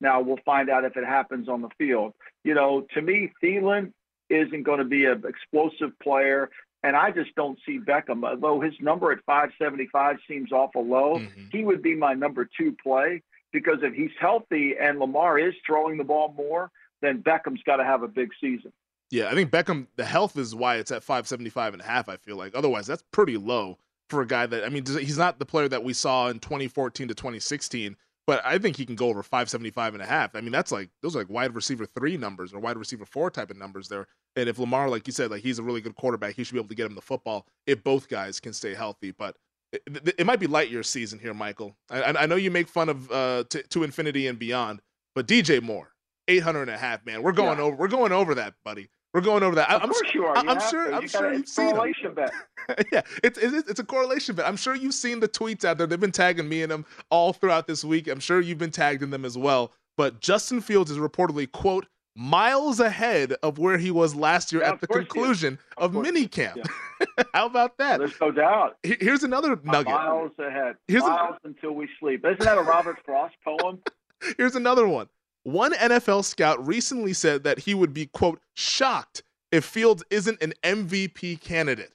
Now 0.00 0.20
we'll 0.20 0.38
find 0.44 0.68
out 0.68 0.84
if 0.84 0.96
it 0.96 1.04
happens 1.04 1.48
on 1.48 1.62
the 1.62 1.70
field. 1.78 2.12
You 2.44 2.54
know, 2.54 2.86
to 2.94 3.02
me, 3.02 3.32
Thielen 3.42 3.92
isn't 4.28 4.62
going 4.62 4.78
to 4.78 4.84
be 4.84 5.04
an 5.04 5.22
explosive 5.26 5.98
player. 6.02 6.50
And 6.82 6.94
I 6.94 7.10
just 7.10 7.34
don't 7.34 7.58
see 7.66 7.78
Beckham, 7.78 8.24
although 8.24 8.60
his 8.60 8.74
number 8.80 9.10
at 9.10 9.18
575 9.26 10.16
seems 10.28 10.52
awful 10.52 10.86
low. 10.86 11.18
Mm-hmm. 11.18 11.46
He 11.50 11.64
would 11.64 11.82
be 11.82 11.96
my 11.96 12.14
number 12.14 12.48
two 12.58 12.76
play 12.82 13.22
because 13.52 13.78
if 13.82 13.94
he's 13.94 14.10
healthy 14.20 14.74
and 14.80 14.98
Lamar 14.98 15.38
is 15.38 15.54
throwing 15.66 15.96
the 15.96 16.04
ball 16.04 16.34
more, 16.36 16.70
then 17.02 17.22
Beckham's 17.22 17.62
got 17.64 17.76
to 17.76 17.84
have 17.84 18.02
a 18.02 18.08
big 18.08 18.30
season. 18.40 18.72
Yeah, 19.10 19.28
I 19.28 19.34
think 19.34 19.50
Beckham, 19.50 19.86
the 19.96 20.04
health 20.04 20.36
is 20.36 20.54
why 20.54 20.76
it's 20.76 20.90
at 20.90 21.02
575 21.02 21.74
and 21.74 21.82
a 21.82 21.86
half, 21.86 22.08
I 22.08 22.16
feel 22.16 22.36
like. 22.36 22.54
Otherwise, 22.54 22.86
that's 22.86 23.04
pretty 23.12 23.36
low 23.36 23.78
for 24.08 24.20
a 24.20 24.26
guy 24.26 24.46
that, 24.46 24.64
I 24.64 24.68
mean, 24.68 24.84
he's 24.86 25.18
not 25.18 25.38
the 25.38 25.46
player 25.46 25.68
that 25.68 25.84
we 25.84 25.92
saw 25.92 26.28
in 26.28 26.38
2014 26.38 27.08
to 27.08 27.14
2016 27.14 27.96
but 28.26 28.44
I 28.44 28.58
think 28.58 28.76
he 28.76 28.84
can 28.84 28.96
go 28.96 29.08
over 29.08 29.22
575 29.22 29.94
and 29.94 30.02
a 30.02 30.06
half. 30.06 30.34
I 30.34 30.40
mean, 30.40 30.52
that's 30.52 30.72
like 30.72 30.90
those 31.02 31.14
are 31.14 31.20
like 31.20 31.30
wide 31.30 31.54
receiver 31.54 31.86
three 31.86 32.16
numbers 32.16 32.52
or 32.52 32.58
wide 32.58 32.76
receiver 32.76 33.04
four 33.04 33.30
type 33.30 33.50
of 33.50 33.56
numbers 33.56 33.88
there. 33.88 34.06
And 34.34 34.48
if 34.48 34.58
Lamar, 34.58 34.88
like 34.88 35.06
you 35.06 35.12
said, 35.12 35.30
like 35.30 35.42
he's 35.42 35.58
a 35.58 35.62
really 35.62 35.80
good 35.80 35.94
quarterback, 35.94 36.34
he 36.34 36.44
should 36.44 36.54
be 36.54 36.58
able 36.58 36.68
to 36.68 36.74
get 36.74 36.86
him 36.86 36.94
the 36.94 37.00
football 37.00 37.46
if 37.66 37.82
both 37.84 38.08
guys 38.08 38.40
can 38.40 38.52
stay 38.52 38.74
healthy. 38.74 39.12
But 39.12 39.36
it, 39.72 40.14
it 40.18 40.26
might 40.26 40.40
be 40.40 40.46
light 40.46 40.70
year 40.70 40.82
season 40.82 41.18
here, 41.18 41.34
Michael. 41.34 41.76
I, 41.90 42.02
I 42.02 42.26
know 42.26 42.36
you 42.36 42.50
make 42.50 42.68
fun 42.68 42.88
of 42.88 43.10
uh, 43.10 43.44
to, 43.50 43.62
to, 43.62 43.82
infinity 43.84 44.26
and 44.26 44.38
beyond, 44.38 44.80
but 45.14 45.26
DJ 45.26 45.62
Moore, 45.62 45.92
800 46.28 46.62
and 46.62 46.70
a 46.70 46.78
half, 46.78 47.04
man. 47.06 47.22
We're 47.22 47.32
going 47.32 47.58
yeah. 47.58 47.64
over. 47.64 47.76
We're 47.76 47.88
going 47.88 48.12
over 48.12 48.34
that, 48.36 48.54
buddy. 48.64 48.88
We're 49.16 49.22
going 49.22 49.42
over 49.42 49.54
that. 49.54 49.70
Of 49.70 49.82
I'm, 49.82 49.88
course 49.88 50.12
you 50.12 50.26
are. 50.26 50.36
You 50.44 50.50
I'm 50.50 50.60
sure. 50.68 50.94
I'm 50.94 51.08
sure 51.08 51.32
you've 51.32 51.48
seen 51.48 51.70
correlation 51.70 52.12
bet. 52.12 52.30
yeah, 52.92 53.00
it's, 53.24 53.38
it's 53.38 53.70
it's 53.70 53.80
a 53.80 53.84
correlation 53.84 54.34
bet. 54.34 54.46
I'm 54.46 54.58
sure 54.58 54.74
you've 54.74 54.92
seen 54.92 55.20
the 55.20 55.28
tweets 55.28 55.64
out 55.64 55.78
there. 55.78 55.86
They've 55.86 55.98
been 55.98 56.12
tagging 56.12 56.50
me 56.50 56.60
and 56.60 56.70
them 56.70 56.84
all 57.08 57.32
throughout 57.32 57.66
this 57.66 57.82
week. 57.82 58.08
I'm 58.08 58.20
sure 58.20 58.42
you've 58.42 58.58
been 58.58 58.70
tagged 58.70 59.02
in 59.02 59.08
them 59.08 59.24
as 59.24 59.38
well. 59.38 59.72
But 59.96 60.20
Justin 60.20 60.60
Fields 60.60 60.90
is 60.90 60.98
reportedly 60.98 61.50
quote 61.50 61.86
miles 62.14 62.78
ahead 62.78 63.32
of 63.42 63.58
where 63.58 63.78
he 63.78 63.90
was 63.90 64.14
last 64.14 64.52
year 64.52 64.60
yeah, 64.60 64.72
at 64.72 64.82
the 64.82 64.86
conclusion 64.86 65.58
of, 65.78 65.96
of 65.96 66.04
minicamp. 66.04 66.56
Yeah. 66.56 67.24
How 67.32 67.46
about 67.46 67.78
that? 67.78 68.00
There's 68.00 68.20
no 68.20 68.30
doubt. 68.30 68.76
Here's 68.82 69.22
another 69.22 69.58
nugget. 69.64 69.94
Miles 69.94 70.32
ahead. 70.38 70.76
Here's 70.88 71.02
miles 71.02 71.36
a, 71.42 71.48
until 71.48 71.72
we 71.72 71.88
sleep. 71.98 72.22
Isn't 72.22 72.40
that 72.40 72.58
a 72.58 72.62
Robert 72.62 72.98
Frost 73.06 73.34
poem? 73.42 73.78
Here's 74.36 74.56
another 74.56 74.86
one. 74.86 75.08
One 75.46 75.74
NFL 75.74 76.24
scout 76.24 76.66
recently 76.66 77.12
said 77.12 77.44
that 77.44 77.60
he 77.60 77.72
would 77.72 77.94
be, 77.94 78.06
quote, 78.06 78.40
shocked 78.54 79.22
if 79.52 79.64
Fields 79.64 80.02
isn't 80.10 80.42
an 80.42 80.54
MVP 80.64 81.40
candidate. 81.40 81.92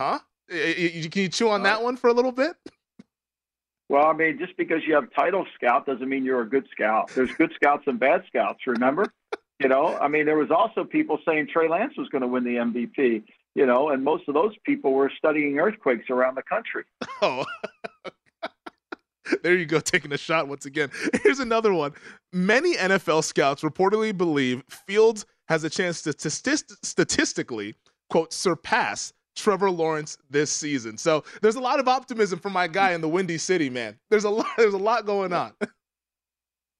Huh? 0.00 0.20
Can 0.48 1.10
you 1.12 1.28
chew 1.28 1.50
on 1.50 1.62
that 1.64 1.80
uh, 1.80 1.82
one 1.82 1.98
for 1.98 2.08
a 2.08 2.14
little 2.14 2.32
bit? 2.32 2.56
Well, 3.90 4.06
I 4.06 4.12
mean, 4.12 4.38
just 4.38 4.56
because 4.56 4.82
you 4.86 4.94
have 4.94 5.12
title 5.12 5.44
scout 5.56 5.84
doesn't 5.84 6.08
mean 6.08 6.24
you're 6.24 6.42
a 6.42 6.48
good 6.48 6.68
scout. 6.70 7.10
There's 7.12 7.32
good 7.32 7.50
scouts 7.56 7.82
and 7.88 7.98
bad 7.98 8.22
scouts, 8.28 8.60
remember? 8.64 9.12
you 9.58 9.68
know, 9.68 9.98
I 10.00 10.06
mean, 10.06 10.26
there 10.26 10.36
was 10.36 10.52
also 10.52 10.84
people 10.84 11.18
saying 11.26 11.48
Trey 11.52 11.68
Lance 11.68 11.94
was 11.98 12.08
going 12.08 12.22
to 12.22 12.28
win 12.28 12.44
the 12.44 12.54
MVP, 12.54 13.24
you 13.56 13.66
know, 13.66 13.88
and 13.88 14.04
most 14.04 14.28
of 14.28 14.34
those 14.34 14.54
people 14.64 14.92
were 14.92 15.10
studying 15.18 15.58
earthquakes 15.58 16.08
around 16.08 16.36
the 16.36 16.42
country. 16.44 16.84
Oh. 17.20 17.44
there 19.42 19.56
you 19.56 19.66
go, 19.66 19.80
taking 19.80 20.12
a 20.12 20.18
shot 20.18 20.48
once 20.48 20.66
again. 20.66 20.90
Here's 21.22 21.40
another 21.40 21.72
one. 21.72 21.92
Many 22.32 22.76
NFL 22.76 23.24
scouts 23.24 23.62
reportedly 23.62 24.16
believe 24.16 24.62
Fields 24.68 25.26
has 25.48 25.64
a 25.64 25.70
chance 25.70 26.02
to, 26.02 26.12
statistically, 26.12 27.74
quote, 28.08 28.32
surpass 28.32 29.12
Trevor 29.36 29.70
Lawrence 29.70 30.18
this 30.28 30.50
season. 30.50 30.98
So 30.98 31.24
there's 31.42 31.56
a 31.56 31.60
lot 31.60 31.80
of 31.80 31.88
optimism 31.88 32.38
for 32.38 32.50
my 32.50 32.66
guy 32.66 32.92
in 32.92 33.00
the 33.00 33.08
Windy 33.08 33.38
City, 33.38 33.70
man. 33.70 33.98
There's 34.10 34.24
a 34.24 34.30
lot. 34.30 34.46
There's 34.56 34.74
a 34.74 34.78
lot 34.78 35.06
going 35.06 35.32
on. 35.32 35.52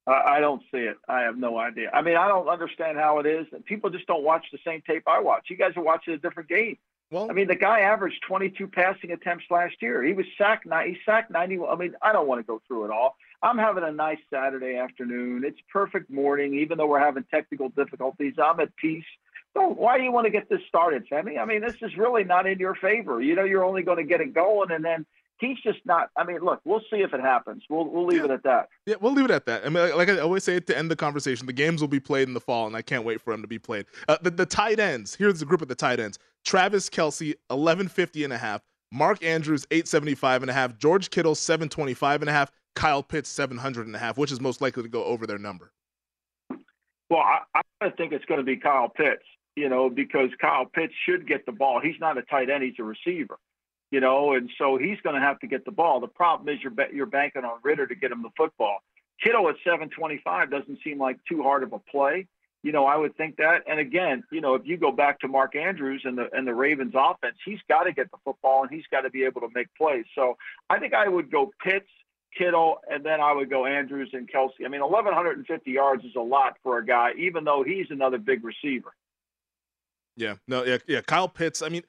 I 0.07 0.41
don't 0.41 0.63
see 0.73 0.79
it. 0.79 0.97
I 1.09 1.21
have 1.21 1.37
no 1.37 1.57
idea. 1.59 1.91
I 1.93 2.03
mean, 2.03 2.17
I 2.17 2.27
don't 2.27 2.49
understand 2.49 2.99
how 2.99 3.21
it 3.21 3.27
is. 3.27 3.47
That 3.53 3.65
people 3.65 3.91
just 3.91 4.07
don't 4.07 4.25
watch 4.25 4.45
the 4.51 4.59
same 4.67 4.83
tape 4.85 5.05
I 5.07 5.21
watch. 5.21 5.47
You 5.49 5.57
guys 5.57 5.73
are 5.77 5.83
watching 5.83 6.15
a 6.15 6.19
different 6.19 6.49
game. 6.49 6.77
Well, 7.11 7.29
I 7.29 7.33
mean, 7.33 7.49
the 7.49 7.57
guy 7.57 7.81
averaged 7.81 8.23
22 8.27 8.69
passing 8.69 9.11
attempts 9.11 9.45
last 9.51 9.75
year. 9.81 10.05
He 10.05 10.13
was 10.13 10.27
sacked. 10.39 10.67
He 10.87 10.97
sacked 11.05 11.31
90. 11.31 11.59
I 11.69 11.75
mean, 11.75 11.95
I 12.03 12.13
don't 12.13 12.29
want 12.29 12.39
to 12.39 12.45
go 12.45 12.63
through 12.69 12.85
it 12.85 12.91
all. 12.91 13.17
I'm 13.43 13.59
having 13.59 13.83
a 13.83 13.91
nice 13.91 14.19
Saturday 14.33 14.77
afternoon. 14.77 15.43
It's 15.45 15.59
perfect 15.73 16.11
morning, 16.11 16.55
even 16.55 16.79
though 16.79 16.87
we're 16.87 17.01
having 17.01 17.25
technical 17.25 17.71
difficulties. 17.71 18.35
I'm 18.43 18.61
at 18.61 18.77
peace. 18.77 19.05
So 19.55 19.67
why 19.67 19.99
do 19.99 20.05
you 20.05 20.13
want 20.13 20.27
to 20.27 20.31
get 20.31 20.49
this 20.49 20.61
started, 20.69 21.07
Sammy? 21.09 21.37
I 21.37 21.45
mean, 21.45 21.61
this 21.63 21.75
is 21.83 21.97
really 21.97 22.23
not 22.23 22.47
in 22.47 22.61
your 22.61 22.77
favor. 22.77 23.21
You 23.21 23.35
know, 23.35 23.45
you're 23.45 23.65
only 23.65 23.83
going 23.83 23.99
to 23.99 24.05
get 24.05 24.21
it 24.21 24.33
going, 24.33 24.71
and 24.71 24.85
then 24.85 25.05
he's 25.41 25.59
just 25.63 25.79
not. 25.85 26.11
I 26.17 26.25
mean, 26.25 26.39
look, 26.41 26.61
we'll 26.65 26.83
see 26.91 26.99
if 26.99 27.13
it 27.13 27.21
happens. 27.21 27.63
We'll 27.69 27.89
we'll 27.89 28.07
leave 28.07 28.19
yeah. 28.19 28.27
it 28.27 28.31
at 28.31 28.43
that. 28.45 28.69
Yeah, 28.87 28.95
we'll 29.01 29.13
leave 29.13 29.25
it 29.25 29.31
at 29.31 29.47
that. 29.47 29.65
I 29.65 29.69
mean, 29.69 29.97
like 29.97 30.09
I 30.09 30.19
always 30.19 30.45
say 30.45 30.61
to 30.61 30.79
end 30.79 30.91
the 30.91 30.97
conversation, 30.97 31.47
the 31.47 31.53
games 31.53 31.81
will 31.81 31.89
be 31.89 32.01
played 32.01 32.29
in 32.29 32.35
the 32.35 32.41
fall, 32.41 32.67
and 32.67 32.77
I 32.77 32.83
can't 32.83 33.05
wait 33.05 33.21
for 33.21 33.33
them 33.33 33.43
to 33.43 33.49
be 33.49 33.59
played. 33.59 33.87
Uh, 34.09 34.19
the, 34.23 34.31
the 34.31 34.47
tight 34.47 34.79
ends. 34.79 35.15
Here's 35.15 35.41
the 35.41 35.47
group 35.47 35.63
of 35.63 35.69
the 35.69 35.75
tight 35.75 35.99
ends: 35.99 36.19
Travis 36.45 36.89
Kelce, 36.89 37.35
1150 37.49 38.25
and 38.25 38.33
a 38.33 38.39
half. 38.39 38.63
Mark 38.93 39.25
Andrews, 39.25 39.67
875 39.71 40.43
and 40.43 40.51
a 40.51 40.55
half. 40.55 40.77
George 40.77 41.11
Kittle, 41.11 41.35
725 41.35 42.23
and 42.23 42.29
a 42.29 42.33
half. 42.33 42.51
Kyle 42.75 43.03
Pitts, 43.03 43.29
700 43.29 43.87
and 43.87 43.95
a 43.95 43.99
half, 43.99 44.19
which 44.19 44.33
is 44.33 44.41
most 44.41 44.61
likely 44.61 44.83
to 44.83 44.89
go 44.89 45.05
over 45.05 45.27
their 45.27 45.39
number. 45.39 45.73
Well, 47.09 47.23
I, 47.55 47.61
I 47.81 47.91
think 47.91 48.13
it's 48.13 48.25
going 48.25 48.39
to 48.39 48.45
be 48.45 48.57
Kyle 48.57 48.89
Pitts, 48.89 49.25
you 49.57 49.69
know, 49.69 49.91
because 49.91 50.31
Kyle 50.41 50.67
Pitts 50.67 50.93
should 51.09 51.27
get 51.27 51.47
the 51.47 51.53
ball. 51.53 51.81
He's 51.81 51.99
not 52.01 52.19
a 52.19 52.23
tight 52.23 52.51
end; 52.51 52.63
he's 52.63 52.75
a 52.79 52.85
receiver 52.85 53.39
you 53.91 54.01
know, 54.01 54.35
and 54.35 54.51
so 54.59 54.77
he's 54.77 55.01
going 55.03 55.15
to 55.15 55.21
have 55.21 55.39
to 55.41 55.47
get 55.47 55.65
the 55.65 55.71
ball. 55.71 56.01
The 56.01 56.07
problem 56.07 56.49
is 56.49 56.63
you're 56.63 56.73
you're 56.93 57.07
banking 57.07 57.45
on 57.45 57.59
Ridder 57.63 57.87
to 57.87 57.95
get 57.95 58.13
him 58.13 58.23
the 58.23 58.31
football. 58.37 58.79
Kittle 59.23 59.49
at 59.49 59.57
725 59.65 60.51
doesn't 60.51 60.79
seem 60.83 60.99
like 60.99 61.19
too 61.29 61.43
hard 61.43 61.63
of 61.63 61.73
a 61.73 61.79
play. 61.79 62.27
you 62.63 62.73
know, 62.73 62.87
I 62.87 62.97
would 62.97 63.17
think 63.17 63.37
that. 63.37 63.63
And 63.67 63.81
again, 63.81 64.23
you 64.31 64.41
know, 64.41 64.55
if 64.55 64.63
you 64.67 64.77
go 64.77 64.93
back 64.93 65.21
to 65.21 65.29
Mark 65.29 65.57
Andrews 65.57 66.03
and 66.05 66.17
the 66.19 66.29
and 66.33 66.47
the 66.47 66.55
Ravens 66.55 66.95
offense, 66.95 67.37
he's 67.45 67.61
got 67.69 67.85
to 67.85 67.93
get 67.93 68.11
the 68.11 68.19
football 68.25 68.63
and 68.63 68.71
he's 68.71 68.85
got 68.91 69.03
to 69.03 69.11
be 69.11 69.25
able 69.25 69.41
to 69.43 69.49
make 69.55 69.69
plays. 69.77 70.05
So 70.15 70.37
I 70.69 70.79
think 70.79 70.93
I 70.93 71.09
would 71.09 71.31
go 71.31 71.53
Pitts, 71.65 71.89
Kittle, 72.37 72.81
and 72.91 73.05
then 73.05 73.21
I 73.21 73.33
would 73.33 73.49
go 73.49 73.67
Andrews 73.67 74.11
and 74.13 74.31
Kelce. 74.31 74.65
I 74.65 74.69
mean, 74.69 74.83
1,150 74.83 75.71
yards 75.71 76.05
is 76.05 76.13
a 76.17 76.21
lot 76.21 76.57
for 76.63 76.79
a 76.79 76.85
guy, 76.85 77.13
even 77.19 77.45
though 77.45 77.63
he's 77.67 77.87
another 77.91 78.19
big 78.19 78.45
receiver. 78.45 78.93
Yeah, 80.17 80.35
no, 80.47 80.65
yeah, 80.65 80.79
yeah. 80.87 81.01
Kyle 81.01 81.29
Pitts. 81.29 81.63
I 81.63 81.71
mean, 81.71 81.83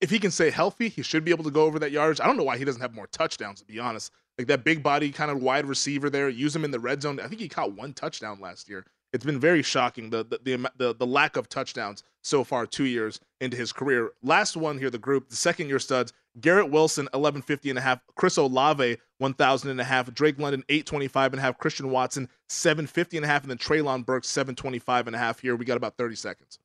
if 0.00 0.10
he 0.10 0.18
can 0.18 0.30
stay 0.30 0.50
healthy, 0.50 0.88
he 0.88 1.02
should 1.02 1.24
be 1.24 1.30
able 1.30 1.44
to 1.44 1.50
go 1.50 1.64
over 1.64 1.78
that 1.78 1.90
yardage. 1.90 2.20
I 2.20 2.26
don't 2.26 2.36
know 2.36 2.44
why 2.44 2.58
he 2.58 2.64
doesn't 2.64 2.82
have 2.82 2.94
more 2.94 3.06
touchdowns, 3.06 3.60
to 3.60 3.66
be 3.66 3.78
honest. 3.78 4.12
Like 4.38 4.48
that 4.48 4.64
big 4.64 4.82
body 4.82 5.10
kind 5.10 5.30
of 5.30 5.42
wide 5.42 5.66
receiver 5.66 6.10
there, 6.10 6.28
use 6.28 6.54
him 6.54 6.64
in 6.64 6.70
the 6.70 6.78
red 6.78 7.02
zone. 7.02 7.18
I 7.20 7.28
think 7.28 7.40
he 7.40 7.48
caught 7.48 7.72
one 7.72 7.94
touchdown 7.94 8.38
last 8.40 8.68
year. 8.68 8.84
It's 9.12 9.24
been 9.24 9.40
very 9.40 9.62
shocking 9.62 10.10
the 10.10 10.24
the 10.24 10.40
the, 10.44 10.70
the, 10.76 10.94
the 10.94 11.06
lack 11.06 11.36
of 11.36 11.48
touchdowns 11.48 12.02
so 12.22 12.44
far 12.44 12.66
two 12.66 12.84
years 12.84 13.20
into 13.40 13.56
his 13.56 13.72
career. 13.72 14.10
Last 14.22 14.56
one 14.56 14.78
here, 14.78 14.90
the 14.90 14.98
group, 14.98 15.30
the 15.30 15.36
second 15.36 15.68
year 15.68 15.78
studs, 15.78 16.12
Garrett 16.40 16.70
Wilson, 16.70 17.04
1150 17.04 17.70
and 17.70 17.78
a 17.78 17.82
half, 17.82 18.00
Chris 18.16 18.36
Olave, 18.36 18.98
1000 19.18 19.70
and 19.70 19.80
a 19.80 19.84
half, 19.84 20.12
Drake 20.12 20.38
London, 20.38 20.64
825 20.68 21.32
and 21.32 21.40
a 21.40 21.42
half, 21.42 21.56
Christian 21.56 21.90
Watson, 21.90 22.28
750 22.48 23.16
and 23.16 23.24
a 23.24 23.28
half, 23.28 23.42
and 23.42 23.50
then 23.50 23.58
Treylon 23.58 24.04
Burks, 24.04 24.28
725 24.28 25.06
and 25.06 25.16
a 25.16 25.18
half 25.18 25.40
here. 25.40 25.56
We 25.56 25.64
got 25.64 25.78
about 25.78 25.96
30 25.96 26.16
seconds. 26.16 26.58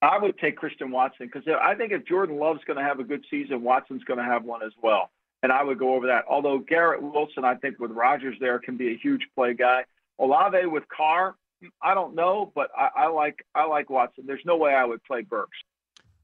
I 0.00 0.18
would 0.18 0.38
take 0.38 0.56
Christian 0.56 0.90
Watson 0.90 1.26
because 1.26 1.48
I 1.60 1.74
think 1.74 1.92
if 1.92 2.04
Jordan 2.06 2.38
Love's 2.38 2.62
going 2.64 2.76
to 2.78 2.84
have 2.84 3.00
a 3.00 3.04
good 3.04 3.24
season, 3.30 3.62
Watson's 3.62 4.04
going 4.04 4.18
to 4.18 4.24
have 4.24 4.44
one 4.44 4.62
as 4.62 4.72
well. 4.82 5.10
And 5.42 5.52
I 5.52 5.62
would 5.62 5.78
go 5.78 5.94
over 5.94 6.06
that. 6.06 6.24
Although 6.28 6.58
Garrett 6.58 7.02
Wilson, 7.02 7.44
I 7.44 7.54
think 7.54 7.78
with 7.78 7.90
Rodgers 7.92 8.36
there, 8.40 8.58
can 8.58 8.76
be 8.76 8.92
a 8.92 8.96
huge 8.96 9.26
play 9.34 9.54
guy. 9.54 9.84
Olave 10.18 10.66
with 10.66 10.84
Carr, 10.88 11.36
I 11.82 11.94
don't 11.94 12.14
know, 12.14 12.52
but 12.54 12.70
I, 12.76 12.88
I 12.96 13.06
like 13.08 13.44
I 13.54 13.66
like 13.66 13.90
Watson. 13.90 14.24
There's 14.26 14.44
no 14.44 14.56
way 14.56 14.74
I 14.74 14.84
would 14.84 15.02
play 15.04 15.22
Burks. 15.22 15.56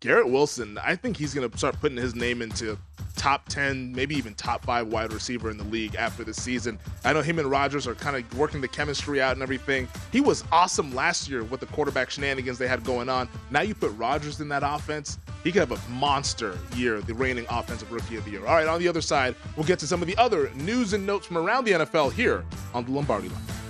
Garrett 0.00 0.28
Wilson, 0.28 0.78
I 0.78 0.96
think 0.96 1.16
he's 1.16 1.32
going 1.32 1.48
to 1.48 1.58
start 1.58 1.80
putting 1.80 1.96
his 1.96 2.14
name 2.14 2.42
into 2.42 2.78
top 3.24 3.48
10, 3.48 3.90
maybe 3.94 4.14
even 4.14 4.34
top 4.34 4.62
five 4.66 4.88
wide 4.88 5.10
receiver 5.10 5.48
in 5.48 5.56
the 5.56 5.64
league 5.64 5.94
after 5.94 6.24
this 6.24 6.36
season. 6.36 6.78
I 7.06 7.14
know 7.14 7.22
him 7.22 7.38
and 7.38 7.50
Rodgers 7.50 7.86
are 7.86 7.94
kind 7.94 8.16
of 8.16 8.38
working 8.38 8.60
the 8.60 8.68
chemistry 8.68 9.22
out 9.22 9.32
and 9.32 9.42
everything. 9.42 9.88
He 10.12 10.20
was 10.20 10.44
awesome 10.52 10.94
last 10.94 11.26
year 11.26 11.42
with 11.42 11.60
the 11.60 11.66
quarterback 11.66 12.10
shenanigans 12.10 12.58
they 12.58 12.68
had 12.68 12.84
going 12.84 13.08
on. 13.08 13.30
Now 13.50 13.62
you 13.62 13.74
put 13.74 13.92
Rodgers 13.92 14.42
in 14.42 14.48
that 14.50 14.62
offense, 14.62 15.18
he 15.42 15.52
could 15.52 15.66
have 15.66 15.72
a 15.72 15.90
monster 15.90 16.58
year, 16.76 17.00
the 17.00 17.14
reigning 17.14 17.46
offensive 17.48 17.90
rookie 17.90 18.16
of 18.16 18.26
the 18.26 18.32
year. 18.32 18.44
All 18.46 18.56
right, 18.56 18.66
on 18.66 18.78
the 18.78 18.88
other 18.88 19.00
side, 19.00 19.34
we'll 19.56 19.64
get 19.64 19.78
to 19.78 19.86
some 19.86 20.02
of 20.02 20.06
the 20.06 20.18
other 20.18 20.50
news 20.56 20.92
and 20.92 21.06
notes 21.06 21.26
from 21.26 21.38
around 21.38 21.64
the 21.64 21.72
NFL 21.72 22.12
here 22.12 22.44
on 22.74 22.84
the 22.84 22.90
Lombardi 22.90 23.30
line. 23.30 23.63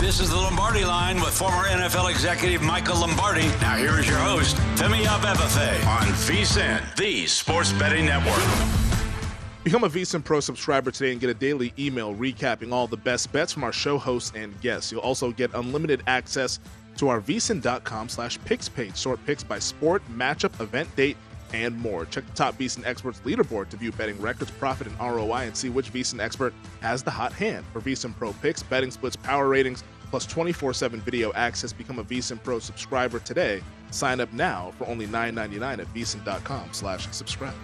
This 0.00 0.18
is 0.18 0.30
the 0.30 0.36
Lombardi 0.36 0.82
line 0.82 1.16
with 1.20 1.36
former 1.36 1.64
NFL 1.64 2.10
executive 2.10 2.62
Michael 2.62 3.00
Lombardi. 3.00 3.46
Now 3.60 3.76
here 3.76 3.98
is 3.98 4.08
your 4.08 4.16
host, 4.16 4.56
Femi 4.76 5.02
Abebefe 5.04 5.86
on 5.86 6.06
VSIN, 6.06 6.96
the 6.96 7.26
sports 7.26 7.72
betting 7.74 8.06
network. 8.06 8.42
Become 9.62 9.84
a 9.84 9.90
VSIN 9.90 10.24
Pro 10.24 10.40
subscriber 10.40 10.90
today 10.90 11.12
and 11.12 11.20
get 11.20 11.28
a 11.28 11.34
daily 11.34 11.74
email 11.78 12.14
recapping 12.14 12.72
all 12.72 12.86
the 12.86 12.96
best 12.96 13.30
bets 13.30 13.52
from 13.52 13.62
our 13.62 13.74
show 13.74 13.98
hosts 13.98 14.32
and 14.34 14.58
guests. 14.62 14.90
You'll 14.90 15.02
also 15.02 15.32
get 15.32 15.52
unlimited 15.52 16.02
access 16.06 16.60
to 16.96 17.08
our 17.08 17.20
vsin.com 17.20 18.08
slash 18.08 18.38
picks 18.46 18.70
page. 18.70 18.96
Sort 18.96 19.22
picks 19.26 19.44
by 19.44 19.58
sport, 19.58 20.02
matchup, 20.10 20.58
event 20.62 20.88
date, 20.96 21.18
and 21.52 21.76
more. 21.78 22.04
Check 22.06 22.26
the 22.26 22.32
top 22.32 22.58
VSIN 22.58 22.86
experts 22.86 23.20
leaderboard 23.24 23.68
to 23.70 23.76
view 23.76 23.92
betting 23.92 24.20
records, 24.20 24.50
profit, 24.52 24.86
and 24.86 24.98
ROI 24.98 25.46
and 25.46 25.56
see 25.56 25.68
which 25.68 25.92
VSIN 25.92 26.20
expert 26.20 26.54
has 26.80 27.02
the 27.02 27.10
hot 27.10 27.32
hand. 27.32 27.64
For 27.72 27.80
VSIN 27.80 28.16
Pro 28.16 28.32
picks, 28.34 28.62
betting 28.62 28.90
splits, 28.90 29.16
power 29.16 29.48
ratings, 29.48 29.84
plus 30.10 30.26
24-7 30.26 31.00
video 31.02 31.32
access, 31.34 31.72
become 31.72 31.98
a 31.98 32.04
VSIN 32.04 32.42
Pro 32.42 32.58
subscriber 32.58 33.18
today. 33.20 33.62
Sign 33.90 34.20
up 34.20 34.32
now 34.32 34.72
for 34.78 34.86
only 34.86 35.06
$9.99 35.06 35.78
at 35.80 35.94
vsin.com 35.94 36.68
slash 36.72 37.08
subscribe. 37.10 37.54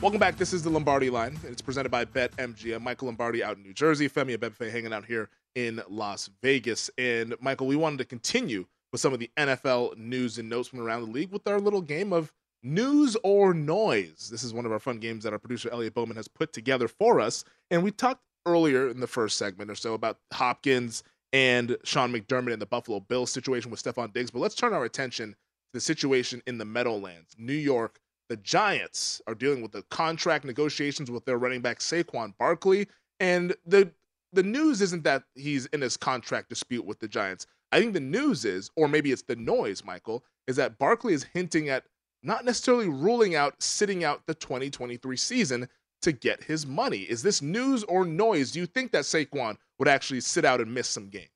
Welcome 0.00 0.18
back. 0.18 0.38
This 0.38 0.54
is 0.54 0.62
the 0.62 0.70
Lombardi 0.70 1.10
line. 1.10 1.38
It's 1.44 1.60
presented 1.60 1.90
by 1.90 2.06
BetMGM. 2.06 2.80
Michael 2.80 3.06
Lombardi 3.06 3.44
out 3.44 3.58
in 3.58 3.62
New 3.62 3.74
Jersey. 3.74 4.08
Femi 4.08 4.34
Abebefe 4.34 4.70
hanging 4.70 4.94
out 4.94 5.04
here 5.04 5.28
in 5.54 5.82
Las 5.90 6.30
Vegas. 6.42 6.90
And 6.96 7.34
Michael, 7.38 7.66
we 7.66 7.76
wanted 7.76 7.98
to 7.98 8.06
continue 8.06 8.64
with 8.92 9.00
some 9.00 9.12
of 9.12 9.18
the 9.18 9.30
NFL 9.36 9.96
news 9.96 10.38
and 10.38 10.48
notes 10.48 10.68
from 10.68 10.80
around 10.80 11.02
the 11.02 11.10
league 11.10 11.30
with 11.30 11.46
our 11.46 11.60
little 11.60 11.82
game 11.82 12.12
of 12.12 12.32
news 12.62 13.16
or 13.22 13.54
noise. 13.54 14.28
This 14.30 14.42
is 14.42 14.52
one 14.52 14.66
of 14.66 14.72
our 14.72 14.78
fun 14.78 14.98
games 14.98 15.24
that 15.24 15.32
our 15.32 15.38
producer 15.38 15.70
Elliot 15.70 15.94
Bowman 15.94 16.16
has 16.16 16.28
put 16.28 16.52
together 16.52 16.88
for 16.88 17.20
us. 17.20 17.44
And 17.70 17.82
we 17.82 17.90
talked 17.90 18.22
earlier 18.46 18.88
in 18.88 19.00
the 19.00 19.06
first 19.06 19.36
segment 19.36 19.70
or 19.70 19.74
so 19.74 19.94
about 19.94 20.18
Hopkins 20.32 21.02
and 21.32 21.76
Sean 21.84 22.12
McDermott 22.12 22.52
and 22.52 22.62
the 22.62 22.66
Buffalo 22.66 23.00
Bills 23.00 23.30
situation 23.30 23.70
with 23.70 23.82
Stefon 23.82 24.12
Diggs. 24.12 24.30
But 24.30 24.40
let's 24.40 24.54
turn 24.54 24.74
our 24.74 24.84
attention 24.84 25.30
to 25.30 25.36
the 25.74 25.80
situation 25.80 26.42
in 26.46 26.58
the 26.58 26.64
Meadowlands. 26.64 27.36
New 27.38 27.52
York, 27.52 28.00
the 28.28 28.36
Giants 28.38 29.22
are 29.26 29.34
dealing 29.34 29.62
with 29.62 29.72
the 29.72 29.82
contract 29.90 30.44
negotiations 30.44 31.10
with 31.10 31.24
their 31.24 31.38
running 31.38 31.60
back 31.60 31.78
Saquon 31.78 32.34
Barkley. 32.38 32.88
And 33.20 33.54
the 33.66 33.92
the 34.32 34.42
news 34.44 34.80
isn't 34.80 35.02
that 35.02 35.24
he's 35.34 35.66
in 35.66 35.80
his 35.80 35.96
contract 35.96 36.48
dispute 36.48 36.84
with 36.84 37.00
the 37.00 37.08
Giants. 37.08 37.46
I 37.72 37.80
think 37.80 37.94
the 37.94 38.00
news 38.00 38.44
is, 38.44 38.70
or 38.76 38.88
maybe 38.88 39.12
it's 39.12 39.22
the 39.22 39.36
noise, 39.36 39.84
Michael, 39.84 40.24
is 40.46 40.56
that 40.56 40.78
Barkley 40.78 41.14
is 41.14 41.26
hinting 41.32 41.68
at 41.68 41.84
not 42.22 42.44
necessarily 42.44 42.88
ruling 42.88 43.34
out 43.34 43.62
sitting 43.62 44.04
out 44.04 44.26
the 44.26 44.34
2023 44.34 45.16
season 45.16 45.68
to 46.02 46.12
get 46.12 46.42
his 46.42 46.66
money. 46.66 47.00
Is 47.00 47.22
this 47.22 47.42
news 47.42 47.84
or 47.84 48.04
noise? 48.04 48.50
Do 48.50 48.58
you 48.58 48.66
think 48.66 48.92
that 48.92 49.04
Saquon 49.04 49.56
would 49.78 49.88
actually 49.88 50.20
sit 50.20 50.44
out 50.44 50.60
and 50.60 50.72
miss 50.72 50.88
some 50.88 51.08
games? 51.08 51.28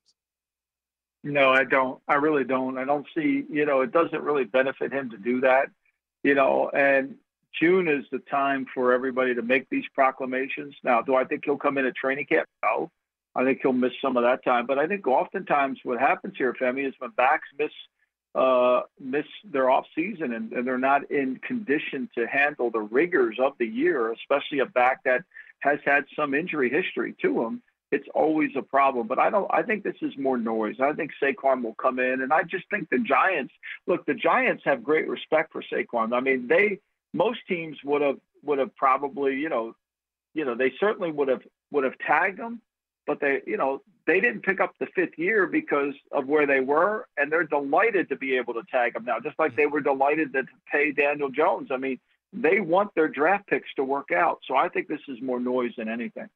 No, 1.23 1.49
I 1.49 1.63
don't. 1.63 1.99
I 2.07 2.15
really 2.15 2.43
don't. 2.43 2.77
I 2.77 2.85
don't 2.85 3.07
see, 3.15 3.45
you 3.49 3.65
know, 3.65 3.81
it 3.81 3.91
doesn't 3.91 4.21
really 4.21 4.43
benefit 4.43 4.91
him 4.91 5.09
to 5.09 5.17
do 5.17 5.41
that, 5.41 5.69
you 6.23 6.35
know, 6.35 6.69
and 6.69 7.15
June 7.59 7.87
is 7.87 8.05
the 8.11 8.19
time 8.19 8.67
for 8.73 8.93
everybody 8.93 9.33
to 9.33 9.41
make 9.41 9.67
these 9.69 9.85
proclamations. 9.93 10.75
Now, 10.83 11.01
do 11.01 11.15
I 11.15 11.23
think 11.23 11.45
he'll 11.45 11.57
come 11.57 11.77
in 11.77 11.85
at 11.85 11.95
training 11.95 12.25
camp? 12.25 12.47
No. 12.61 12.91
I 13.35 13.43
think 13.43 13.59
he'll 13.61 13.73
miss 13.73 13.91
some 14.01 14.17
of 14.17 14.23
that 14.23 14.43
time. 14.43 14.65
But 14.65 14.79
I 14.79 14.87
think 14.87 15.07
oftentimes 15.07 15.79
what 15.83 15.99
happens 15.99 16.35
here, 16.37 16.53
Femi, 16.53 16.87
is 16.87 16.93
when 16.99 17.11
backs 17.11 17.47
miss 17.59 17.71
uh, 18.33 18.81
miss 18.99 19.25
their 19.49 19.69
off 19.69 19.85
season 19.95 20.33
and, 20.33 20.51
and 20.51 20.67
they're 20.67 20.77
not 20.77 21.09
in 21.09 21.37
condition 21.37 22.09
to 22.15 22.27
handle 22.27 22.69
the 22.69 22.81
rigors 22.81 23.37
of 23.39 23.53
the 23.59 23.65
year, 23.65 24.11
especially 24.11 24.59
a 24.59 24.65
back 24.65 25.03
that 25.05 25.23
has 25.59 25.79
had 25.85 26.03
some 26.17 26.33
injury 26.33 26.69
history 26.69 27.15
to 27.21 27.43
him. 27.43 27.61
It's 27.91 28.07
always 28.13 28.51
a 28.57 28.61
problem, 28.61 29.07
but 29.07 29.19
I 29.19 29.29
don't. 29.29 29.49
I 29.53 29.61
think 29.61 29.83
this 29.83 29.95
is 30.01 30.17
more 30.17 30.37
noise. 30.37 30.75
I 30.81 30.91
think 30.93 31.11
Saquon 31.21 31.61
will 31.63 31.75
come 31.75 31.99
in, 31.99 32.21
and 32.21 32.33
I 32.33 32.43
just 32.43 32.69
think 32.69 32.89
the 32.89 32.99
Giants. 32.99 33.53
Look, 33.87 34.05
the 34.05 34.15
Giants 34.15 34.63
have 34.65 34.83
great 34.83 35.07
respect 35.07 35.53
for 35.53 35.61
Saquon. 35.61 36.11
I 36.11 36.19
mean, 36.19 36.47
they 36.47 36.79
most 37.13 37.39
teams 37.47 37.77
would 37.85 38.01
have 38.01 38.17
would 38.43 38.59
have 38.59 38.75
probably, 38.75 39.35
you 39.35 39.49
know, 39.49 39.75
you 40.33 40.45
know, 40.45 40.55
they 40.55 40.73
certainly 40.79 41.11
would 41.11 41.27
have 41.29 41.43
would 41.71 41.83
have 41.83 41.97
tagged 41.99 42.39
him, 42.39 42.59
but 43.07 43.19
they, 43.19 43.41
you 43.45 43.57
know, 43.57 43.81
they 44.07 44.19
didn't 44.19 44.41
pick 44.41 44.59
up 44.59 44.73
the 44.79 44.87
fifth 44.95 45.17
year 45.17 45.47
because 45.47 45.93
of 46.11 46.27
where 46.27 46.45
they 46.45 46.59
were, 46.59 47.07
and 47.17 47.31
they're 47.31 47.43
delighted 47.43 48.09
to 48.09 48.15
be 48.15 48.35
able 48.37 48.53
to 48.53 48.61
tag 48.71 48.95
him 48.95 49.05
now, 49.05 49.19
just 49.19 49.37
like 49.39 49.55
they 49.55 49.65
were 49.65 49.81
delighted 49.81 50.33
to 50.33 50.43
pay 50.71 50.91
Daniel 50.91 51.29
Jones. 51.29 51.69
I 51.71 51.77
mean, 51.77 51.99
they 52.33 52.59
want 52.59 52.93
their 52.95 53.07
draft 53.07 53.47
picks 53.47 53.73
to 53.75 53.83
work 53.83 54.11
out. 54.11 54.39
So 54.47 54.55
I 54.55 54.69
think 54.69 54.87
this 54.87 54.99
is 55.07 55.21
more 55.21 55.39
noise 55.39 55.71
than 55.77 55.89
anything. 55.89 56.27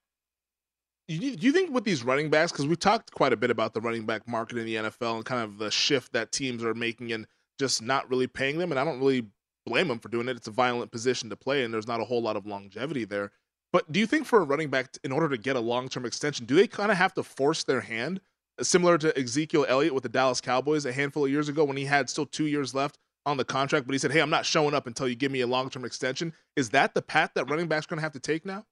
Do 1.07 1.15
you 1.15 1.51
think 1.51 1.73
with 1.73 1.85
these 1.85 2.03
running 2.03 2.29
backs, 2.29 2.51
because 2.51 2.67
we've 2.67 2.79
talked 2.79 3.11
quite 3.11 3.33
a 3.33 3.37
bit 3.37 3.49
about 3.49 3.73
the 3.73 3.81
running 3.81 4.05
back 4.05 4.27
market 4.27 4.59
in 4.59 4.65
the 4.65 4.75
NFL 4.75 5.15
and 5.15 5.25
kind 5.25 5.41
of 5.41 5.57
the 5.57 5.71
shift 5.71 6.13
that 6.13 6.31
teams 6.31 6.63
are 6.63 6.75
making 6.75 7.11
and 7.11 7.25
just 7.57 7.81
not 7.81 8.07
really 8.09 8.27
paying 8.27 8.59
them, 8.59 8.71
and 8.71 8.79
I 8.79 8.85
don't 8.85 8.99
really 8.99 9.25
blame 9.65 9.87
them 9.87 9.99
for 9.99 10.09
doing 10.09 10.29
it. 10.29 10.37
It's 10.37 10.47
a 10.47 10.51
violent 10.51 10.91
position 10.91 11.29
to 11.31 11.35
play, 11.35 11.63
and 11.63 11.73
there's 11.73 11.87
not 11.87 11.99
a 11.99 12.05
whole 12.05 12.21
lot 12.21 12.35
of 12.35 12.45
longevity 12.45 13.05
there. 13.05 13.31
But 13.71 13.91
do 13.91 13.99
you 13.99 14.07
think 14.07 14.25
for 14.25 14.39
a 14.39 14.43
running 14.43 14.69
back, 14.69 14.97
in 15.03 15.11
order 15.11 15.29
to 15.29 15.37
get 15.37 15.55
a 15.55 15.59
long 15.59 15.89
term 15.89 16.05
extension, 16.05 16.45
do 16.45 16.55
they 16.55 16.67
kind 16.67 16.91
of 16.91 16.97
have 16.97 17.13
to 17.15 17.23
force 17.23 17.63
their 17.63 17.81
hand, 17.81 18.21
similar 18.61 18.97
to 18.97 19.17
Ezekiel 19.17 19.65
Elliott 19.67 19.93
with 19.93 20.03
the 20.03 20.09
Dallas 20.09 20.41
Cowboys 20.41 20.85
a 20.85 20.91
handful 20.91 21.25
of 21.25 21.31
years 21.31 21.49
ago 21.49 21.63
when 21.63 21.77
he 21.77 21.85
had 21.85 22.09
still 22.09 22.25
two 22.25 22.47
years 22.47 22.73
left 22.73 22.97
on 23.25 23.37
the 23.37 23.45
contract, 23.45 23.85
but 23.85 23.93
he 23.93 23.99
said, 23.99 24.11
"Hey, 24.11 24.21
I'm 24.21 24.29
not 24.29 24.45
showing 24.45 24.73
up 24.73 24.87
until 24.87 25.07
you 25.07 25.15
give 25.15 25.31
me 25.31 25.41
a 25.41 25.47
long 25.47 25.69
term 25.69 25.85
extension." 25.85 26.33
Is 26.55 26.69
that 26.71 26.93
the 26.93 27.01
path 27.01 27.31
that 27.35 27.49
running 27.49 27.67
backs 27.67 27.85
going 27.85 27.97
to 27.97 28.01
have 28.01 28.13
to 28.13 28.19
take 28.19 28.45
now? 28.45 28.65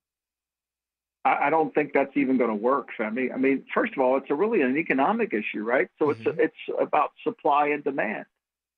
I 1.26 1.50
don't 1.50 1.74
think 1.74 1.92
that's 1.94 2.16
even 2.16 2.38
going 2.38 2.50
to 2.50 2.56
work, 2.56 2.90
Femi. 2.98 3.34
I 3.34 3.38
mean, 3.38 3.66
first 3.74 3.94
of 3.94 4.00
all, 4.00 4.18
it's 4.18 4.30
a 4.30 4.36
really 4.36 4.62
an 4.62 4.78
economic 4.78 5.34
issue, 5.34 5.64
right? 5.64 5.90
So 6.00 6.08
mm-hmm. 6.08 6.30
it's 6.30 6.40
it's 6.40 6.80
about 6.80 7.12
supply 7.24 7.68
and 7.68 7.84
demand. 7.84 8.26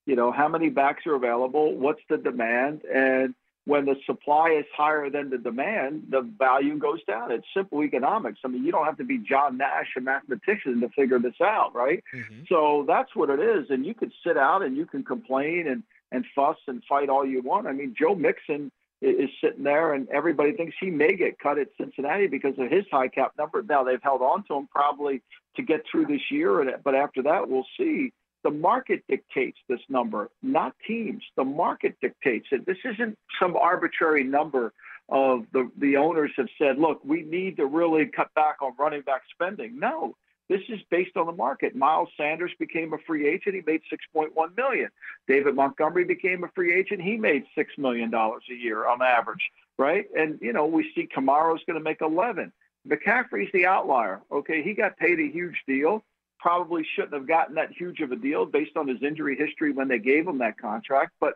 You 0.05 0.15
know, 0.15 0.31
how 0.31 0.47
many 0.47 0.69
backs 0.69 1.05
are 1.05 1.15
available? 1.15 1.75
What's 1.75 2.01
the 2.09 2.17
demand? 2.17 2.81
And 2.85 3.35
when 3.65 3.85
the 3.85 3.95
supply 4.05 4.49
is 4.59 4.65
higher 4.75 5.09
than 5.09 5.29
the 5.29 5.37
demand, 5.37 6.07
the 6.09 6.21
value 6.21 6.77
goes 6.77 7.03
down. 7.03 7.31
It's 7.31 7.45
simple 7.55 7.83
economics. 7.83 8.39
I 8.43 8.47
mean, 8.47 8.63
you 8.63 8.71
don't 8.71 8.85
have 8.85 8.97
to 8.97 9.03
be 9.03 9.19
John 9.19 9.57
Nash, 9.57 9.89
a 9.97 10.01
mathematician, 10.01 10.81
to 10.81 10.89
figure 10.89 11.19
this 11.19 11.39
out, 11.41 11.75
right? 11.75 12.03
Mm-hmm. 12.13 12.43
So 12.47 12.85
that's 12.87 13.15
what 13.15 13.29
it 13.29 13.39
is. 13.39 13.69
And 13.69 13.85
you 13.85 13.93
could 13.93 14.11
sit 14.25 14.37
out 14.37 14.63
and 14.63 14.75
you 14.75 14.85
can 14.85 15.03
complain 15.03 15.67
and, 15.67 15.83
and 16.11 16.25
fuss 16.35 16.57
and 16.67 16.83
fight 16.89 17.09
all 17.09 17.25
you 17.25 17.41
want. 17.41 17.67
I 17.67 17.73
mean, 17.73 17.93
Joe 17.97 18.15
Mixon 18.15 18.71
is 19.01 19.29
sitting 19.41 19.63
there, 19.63 19.93
and 19.93 20.09
everybody 20.09 20.51
thinks 20.53 20.75
he 20.79 20.89
may 20.89 21.15
get 21.15 21.39
cut 21.39 21.57
at 21.57 21.69
Cincinnati 21.79 22.27
because 22.27 22.55
of 22.57 22.69
his 22.69 22.85
high 22.91 23.07
cap 23.07 23.33
number. 23.37 23.61
Now 23.61 23.83
they've 23.83 24.03
held 24.03 24.21
on 24.21 24.43
to 24.45 24.55
him 24.55 24.67
probably 24.67 25.21
to 25.55 25.61
get 25.61 25.85
through 25.89 26.07
this 26.07 26.29
year, 26.29 26.59
and 26.61 26.71
but 26.83 26.95
after 26.95 27.23
that, 27.23 27.47
we'll 27.49 27.67
see. 27.77 28.11
The 28.43 28.51
market 28.51 29.03
dictates 29.09 29.57
this 29.67 29.81
number, 29.89 30.29
not 30.41 30.73
teams. 30.87 31.23
The 31.35 31.43
market 31.43 31.97
dictates 32.01 32.47
it. 32.51 32.65
This 32.65 32.77
isn't 32.85 33.17
some 33.39 33.55
arbitrary 33.55 34.23
number 34.23 34.73
of 35.09 35.45
the 35.51 35.69
the 35.77 35.97
owners 35.97 36.31
have 36.37 36.47
said, 36.57 36.77
look, 36.77 37.01
we 37.03 37.23
need 37.23 37.57
to 37.57 37.65
really 37.65 38.05
cut 38.05 38.33
back 38.35 38.57
on 38.61 38.73
running 38.77 39.01
back 39.01 39.21
spending. 39.33 39.79
No, 39.79 40.15
this 40.49 40.61
is 40.69 40.79
based 40.89 41.15
on 41.15 41.27
the 41.27 41.31
market. 41.31 41.75
Miles 41.75 42.09
Sanders 42.17 42.51
became 42.59 42.93
a 42.93 42.97
free 43.05 43.27
agent. 43.27 43.55
He 43.55 43.61
made 43.65 43.81
6.1 43.91 44.57
million. 44.57 44.89
David 45.27 45.55
Montgomery 45.55 46.05
became 46.05 46.43
a 46.43 46.49
free 46.55 46.73
agent. 46.73 47.01
He 47.01 47.17
made 47.17 47.43
six 47.55 47.73
million 47.77 48.09
dollars 48.09 48.43
a 48.49 48.55
year 48.55 48.87
on 48.87 49.01
average, 49.01 49.51
right? 49.77 50.05
And 50.17 50.39
you 50.41 50.53
know, 50.53 50.65
we 50.65 50.91
see 50.95 51.07
Kamara's 51.07 51.61
going 51.67 51.77
to 51.77 51.83
make 51.83 52.01
11. 52.01 52.51
McCaffrey's 52.87 53.51
the 53.53 53.65
outlier. 53.65 54.21
Okay, 54.31 54.63
he 54.63 54.73
got 54.73 54.97
paid 54.97 55.19
a 55.19 55.27
huge 55.31 55.61
deal. 55.67 56.03
Probably 56.39 56.85
shouldn't 56.95 57.13
have 57.13 57.27
gotten 57.27 57.55
that 57.55 57.71
huge 57.71 57.99
of 57.99 58.11
a 58.11 58.15
deal 58.15 58.45
based 58.45 58.77
on 58.77 58.87
his 58.87 59.01
injury 59.03 59.35
history 59.35 59.71
when 59.71 59.87
they 59.87 59.99
gave 59.99 60.27
him 60.27 60.37
that 60.39 60.57
contract. 60.57 61.11
But 61.19 61.35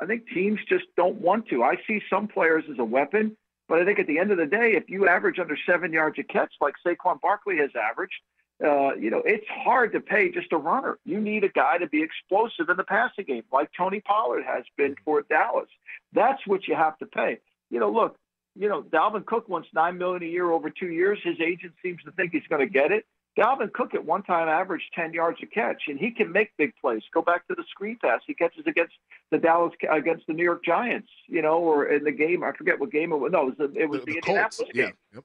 I 0.00 0.06
think 0.06 0.28
teams 0.28 0.58
just 0.68 0.84
don't 0.96 1.20
want 1.20 1.48
to. 1.48 1.62
I 1.62 1.76
see 1.86 2.02
some 2.10 2.26
players 2.26 2.64
as 2.70 2.78
a 2.78 2.84
weapon, 2.84 3.36
but 3.68 3.80
I 3.80 3.84
think 3.84 4.00
at 4.00 4.06
the 4.06 4.18
end 4.18 4.32
of 4.32 4.38
the 4.38 4.46
day, 4.46 4.72
if 4.74 4.90
you 4.90 5.06
average 5.06 5.38
under 5.38 5.56
seven 5.64 5.92
yards 5.92 6.18
a 6.18 6.24
catch 6.24 6.52
like 6.60 6.74
Saquon 6.84 7.20
Barkley 7.20 7.58
has 7.58 7.70
averaged, 7.76 8.20
uh, 8.64 8.94
you 8.94 9.10
know, 9.10 9.22
it's 9.24 9.46
hard 9.48 9.92
to 9.92 10.00
pay 10.00 10.30
just 10.30 10.52
a 10.52 10.56
runner. 10.56 10.98
You 11.04 11.20
need 11.20 11.44
a 11.44 11.48
guy 11.48 11.78
to 11.78 11.86
be 11.86 12.02
explosive 12.02 12.68
in 12.68 12.76
the 12.76 12.84
passing 12.84 13.24
game, 13.24 13.44
like 13.52 13.70
Tony 13.76 14.00
Pollard 14.00 14.44
has 14.44 14.64
been 14.76 14.94
for 15.04 15.22
Dallas. 15.22 15.68
That's 16.12 16.44
what 16.46 16.66
you 16.68 16.74
have 16.74 16.98
to 16.98 17.06
pay. 17.06 17.38
You 17.70 17.80
know, 17.80 17.90
look, 17.90 18.16
you 18.54 18.68
know, 18.68 18.82
Dalvin 18.82 19.24
Cook 19.24 19.48
wants 19.48 19.68
nine 19.74 19.98
million 19.98 20.22
a 20.22 20.26
year 20.26 20.50
over 20.50 20.68
two 20.68 20.90
years. 20.90 21.18
His 21.24 21.40
agent 21.40 21.72
seems 21.82 22.02
to 22.04 22.12
think 22.12 22.32
he's 22.32 22.46
going 22.48 22.60
to 22.60 22.72
get 22.72 22.92
it. 22.92 23.04
Dalvin 23.38 23.72
Cook 23.72 23.94
at 23.94 24.04
one 24.04 24.22
time 24.22 24.48
averaged 24.48 24.84
10 24.94 25.14
yards 25.14 25.38
a 25.42 25.46
catch, 25.46 25.82
and 25.88 25.98
he 25.98 26.10
can 26.10 26.30
make 26.30 26.50
big 26.58 26.74
plays. 26.80 27.02
Go 27.14 27.22
back 27.22 27.46
to 27.48 27.54
the 27.54 27.64
screen 27.70 27.98
pass 28.02 28.20
he 28.26 28.34
catches 28.34 28.66
against 28.66 28.92
the 29.30 29.38
Dallas 29.38 29.72
against 29.90 30.26
the 30.26 30.34
New 30.34 30.44
York 30.44 30.64
Giants, 30.64 31.08
you 31.28 31.40
know, 31.40 31.58
or 31.58 31.86
in 31.86 32.04
the 32.04 32.12
game. 32.12 32.44
I 32.44 32.52
forget 32.52 32.78
what 32.78 32.92
game 32.92 33.12
it 33.12 33.16
was. 33.16 33.32
No, 33.32 33.48
it 33.48 33.58
was 33.58 33.70
the, 33.72 33.80
it 33.80 33.88
was 33.88 34.00
the, 34.00 34.06
the, 34.06 34.12
the 34.12 34.18
Indianapolis 34.18 34.70
game. 34.74 34.84
Yeah. 34.84 34.90
Yep. 35.14 35.24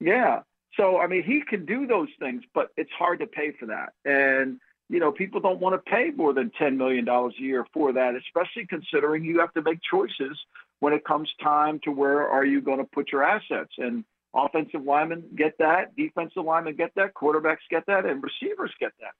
Yeah. 0.00 0.40
So, 0.76 0.98
I 0.98 1.06
mean, 1.06 1.22
he 1.22 1.42
can 1.42 1.64
do 1.64 1.86
those 1.86 2.08
things, 2.18 2.42
but 2.52 2.70
it's 2.76 2.90
hard 2.98 3.20
to 3.20 3.26
pay 3.26 3.52
for 3.52 3.66
that. 3.66 3.92
And, 4.04 4.58
you 4.88 4.98
know, 4.98 5.12
people 5.12 5.40
don't 5.40 5.60
want 5.60 5.74
to 5.74 5.90
pay 5.90 6.10
more 6.10 6.32
than 6.32 6.50
$10 6.60 6.76
million 6.76 7.08
a 7.08 7.30
year 7.38 7.64
for 7.72 7.92
that, 7.92 8.14
especially 8.16 8.66
considering 8.66 9.24
you 9.24 9.38
have 9.38 9.52
to 9.54 9.62
make 9.62 9.78
choices 9.88 10.36
when 10.80 10.92
it 10.92 11.04
comes 11.04 11.30
time 11.40 11.80
to 11.84 11.92
where 11.92 12.28
are 12.28 12.44
you 12.44 12.60
going 12.60 12.78
to 12.78 12.84
put 12.84 13.12
your 13.12 13.22
assets. 13.22 13.70
And 13.78 14.04
offensive 14.34 14.84
linemen 14.84 15.24
get 15.36 15.56
that, 15.58 15.94
defensive 15.96 16.44
linemen 16.44 16.76
get 16.76 16.92
that, 16.96 17.14
quarterbacks 17.14 17.58
get 17.70 17.84
that, 17.86 18.04
and 18.04 18.22
receivers 18.22 18.72
get 18.80 18.92
that. 19.00 19.12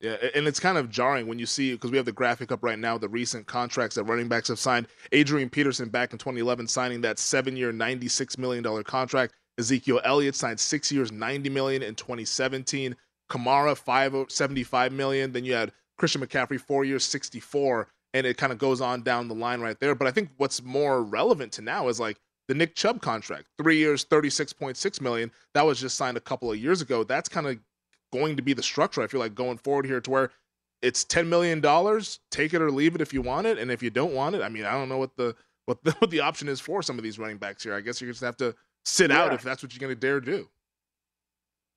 Yeah, 0.00 0.16
and 0.34 0.46
it's 0.46 0.60
kind 0.60 0.76
of 0.76 0.90
jarring 0.90 1.26
when 1.26 1.38
you 1.38 1.46
see 1.46 1.72
because 1.72 1.90
we 1.90 1.96
have 1.96 2.04
the 2.04 2.12
graphic 2.12 2.52
up 2.52 2.62
right 2.62 2.78
now, 2.78 2.98
the 2.98 3.08
recent 3.08 3.46
contracts 3.46 3.96
that 3.96 4.04
running 4.04 4.28
backs 4.28 4.48
have 4.48 4.58
signed. 4.58 4.88
Adrian 5.12 5.48
Peterson 5.48 5.88
back 5.88 6.12
in 6.12 6.18
2011 6.18 6.68
signing 6.68 7.00
that 7.00 7.18
seven-year, 7.18 7.72
$96 7.72 8.36
million 8.36 8.84
contract. 8.84 9.34
Ezekiel 9.58 10.02
Elliott 10.04 10.34
signed 10.34 10.60
six 10.60 10.92
years, 10.92 11.10
90 11.10 11.48
million 11.48 11.82
in 11.82 11.94
2017. 11.94 12.94
Kamara, 13.30 13.76
five 13.76 14.14
75 14.28 14.92
million. 14.92 15.32
Then 15.32 15.44
you 15.44 15.54
had 15.54 15.72
Christian 15.96 16.20
McCaffrey, 16.20 16.60
four 16.60 16.84
years, 16.84 17.04
64. 17.04 17.88
And 18.12 18.26
it 18.26 18.36
kind 18.36 18.52
of 18.52 18.58
goes 18.58 18.80
on 18.80 19.02
down 19.02 19.28
the 19.28 19.34
line 19.34 19.60
right 19.60 19.78
there. 19.80 19.94
But 19.94 20.08
I 20.08 20.10
think 20.10 20.30
what's 20.36 20.62
more 20.62 21.02
relevant 21.02 21.52
to 21.52 21.62
now 21.62 21.88
is 21.88 21.98
like 21.98 22.18
the 22.48 22.54
Nick 22.54 22.74
Chubb 22.74 23.00
contract, 23.00 23.46
three 23.58 23.78
years, 23.78 24.04
36.6 24.04 25.00
million. 25.00 25.30
That 25.54 25.66
was 25.66 25.80
just 25.80 25.96
signed 25.96 26.16
a 26.16 26.20
couple 26.20 26.50
of 26.50 26.58
years 26.58 26.80
ago. 26.80 27.04
That's 27.04 27.28
kind 27.28 27.46
of 27.46 27.58
going 28.12 28.36
to 28.36 28.42
be 28.42 28.52
the 28.52 28.62
structure, 28.62 29.02
I 29.02 29.06
feel 29.06 29.20
like, 29.20 29.34
going 29.34 29.58
forward 29.58 29.86
here 29.86 30.00
to 30.00 30.10
where 30.10 30.30
it's 30.82 31.04
$10 31.04 31.26
million. 31.26 31.60
Take 32.30 32.54
it 32.54 32.62
or 32.62 32.70
leave 32.70 32.94
it 32.94 33.00
if 33.00 33.12
you 33.12 33.22
want 33.22 33.46
it. 33.46 33.58
And 33.58 33.70
if 33.70 33.82
you 33.82 33.90
don't 33.90 34.14
want 34.14 34.36
it, 34.36 34.42
I 34.42 34.48
mean, 34.48 34.64
I 34.64 34.72
don't 34.72 34.88
know 34.88 34.98
what 34.98 35.16
the 35.16 35.34
what 35.64 35.82
the, 35.82 35.92
what 35.98 36.10
the 36.10 36.20
option 36.20 36.48
is 36.48 36.60
for 36.60 36.82
some 36.82 36.98
of 36.98 37.04
these 37.04 37.18
running 37.18 37.38
backs 37.38 37.62
here. 37.62 37.74
I 37.74 37.80
guess 37.80 38.00
you 38.00 38.08
just 38.08 38.22
have 38.22 38.36
to 38.38 38.54
sit 38.84 39.10
yeah. 39.10 39.22
out 39.22 39.32
if 39.32 39.42
that's 39.42 39.62
what 39.62 39.74
you're 39.74 39.80
going 39.80 39.94
to 39.94 40.00
dare 40.00 40.20
do. 40.20 40.48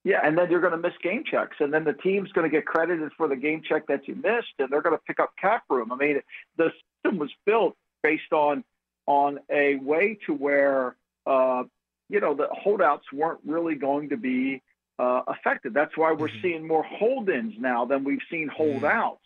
Yeah, 0.05 0.21
and 0.23 0.37
then 0.37 0.49
you're 0.49 0.61
going 0.61 0.71
to 0.71 0.77
miss 0.77 0.93
game 1.03 1.23
checks, 1.29 1.57
and 1.59 1.73
then 1.73 1.83
the 1.83 1.91
team's 1.91 2.31
going 2.31 2.49
to 2.49 2.55
get 2.55 2.65
credited 2.65 3.11
for 3.17 3.27
the 3.27 3.35
game 3.35 3.61
check 3.67 3.85
that 3.87 4.07
you 4.07 4.15
missed, 4.15 4.53
and 4.57 4.69
they're 4.69 4.81
going 4.81 4.95
to 4.95 5.01
pick 5.05 5.19
up 5.19 5.33
cap 5.39 5.63
room. 5.69 5.91
I 5.91 5.95
mean, 5.95 6.21
the 6.55 6.71
system 7.03 7.19
was 7.19 7.29
built 7.45 7.75
based 8.01 8.31
on 8.31 8.63
on 9.09 9.39
a 9.49 9.75
way 9.77 10.19
to 10.27 10.33
where 10.33 10.95
uh, 11.25 11.63
you 12.09 12.19
know 12.21 12.35
the 12.35 12.47
holdouts 12.51 13.11
weren't 13.11 13.39
really 13.45 13.75
going 13.75 14.09
to 14.09 14.17
be 14.17 14.61
uh, 14.99 15.23
affected. 15.27 15.73
That's 15.73 15.97
why 15.97 16.13
we're 16.13 16.27
mm-hmm. 16.27 16.41
seeing 16.41 16.67
more 16.67 16.83
hold-ins 16.83 17.55
now 17.57 17.85
than 17.85 18.03
we've 18.03 18.21
seen 18.31 18.47
mm-hmm. 18.47 18.55
holdouts. 18.55 19.17
Mm-hmm. 19.17 19.25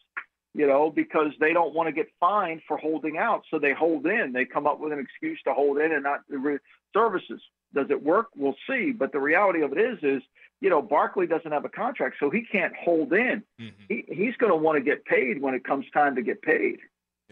You 0.55 0.67
know, 0.67 0.91
because 0.91 1.31
they 1.39 1.51
don't 1.51 1.73
want 1.73 1.87
to 1.87 1.91
get 1.91 2.07
fined 2.19 2.61
for 2.67 2.77
holding 2.77 3.17
out, 3.17 3.41
so 3.49 3.57
they 3.57 3.73
hold 3.73 4.05
in. 4.05 4.33
They 4.33 4.45
come 4.45 4.67
up 4.67 4.79
with 4.79 4.93
an 4.93 4.99
excuse 4.99 5.39
to 5.45 5.53
hold 5.53 5.79
in 5.79 5.91
and 5.91 6.03
not 6.03 6.19
the 6.29 6.59
services. 6.93 7.41
Does 7.73 7.87
it 7.89 8.03
work? 8.03 8.27
We'll 8.35 8.55
see. 8.69 8.91
But 8.91 9.11
the 9.11 9.19
reality 9.19 9.63
of 9.63 9.71
it 9.71 9.79
is, 9.79 9.97
is 10.03 10.21
you 10.61 10.69
know, 10.69 10.79
Barkley 10.79 11.25
doesn't 11.25 11.51
have 11.51 11.65
a 11.65 11.69
contract, 11.69 12.17
so 12.19 12.29
he 12.29 12.43
can't 12.43 12.73
hold 12.75 13.11
in. 13.13 13.41
Mm-hmm. 13.59 13.83
He, 13.89 14.05
he's 14.07 14.35
going 14.37 14.51
to 14.51 14.55
want 14.55 14.77
to 14.77 14.83
get 14.83 15.03
paid 15.05 15.41
when 15.41 15.55
it 15.55 15.63
comes 15.63 15.85
time 15.91 16.15
to 16.15 16.21
get 16.21 16.41
paid. 16.43 16.77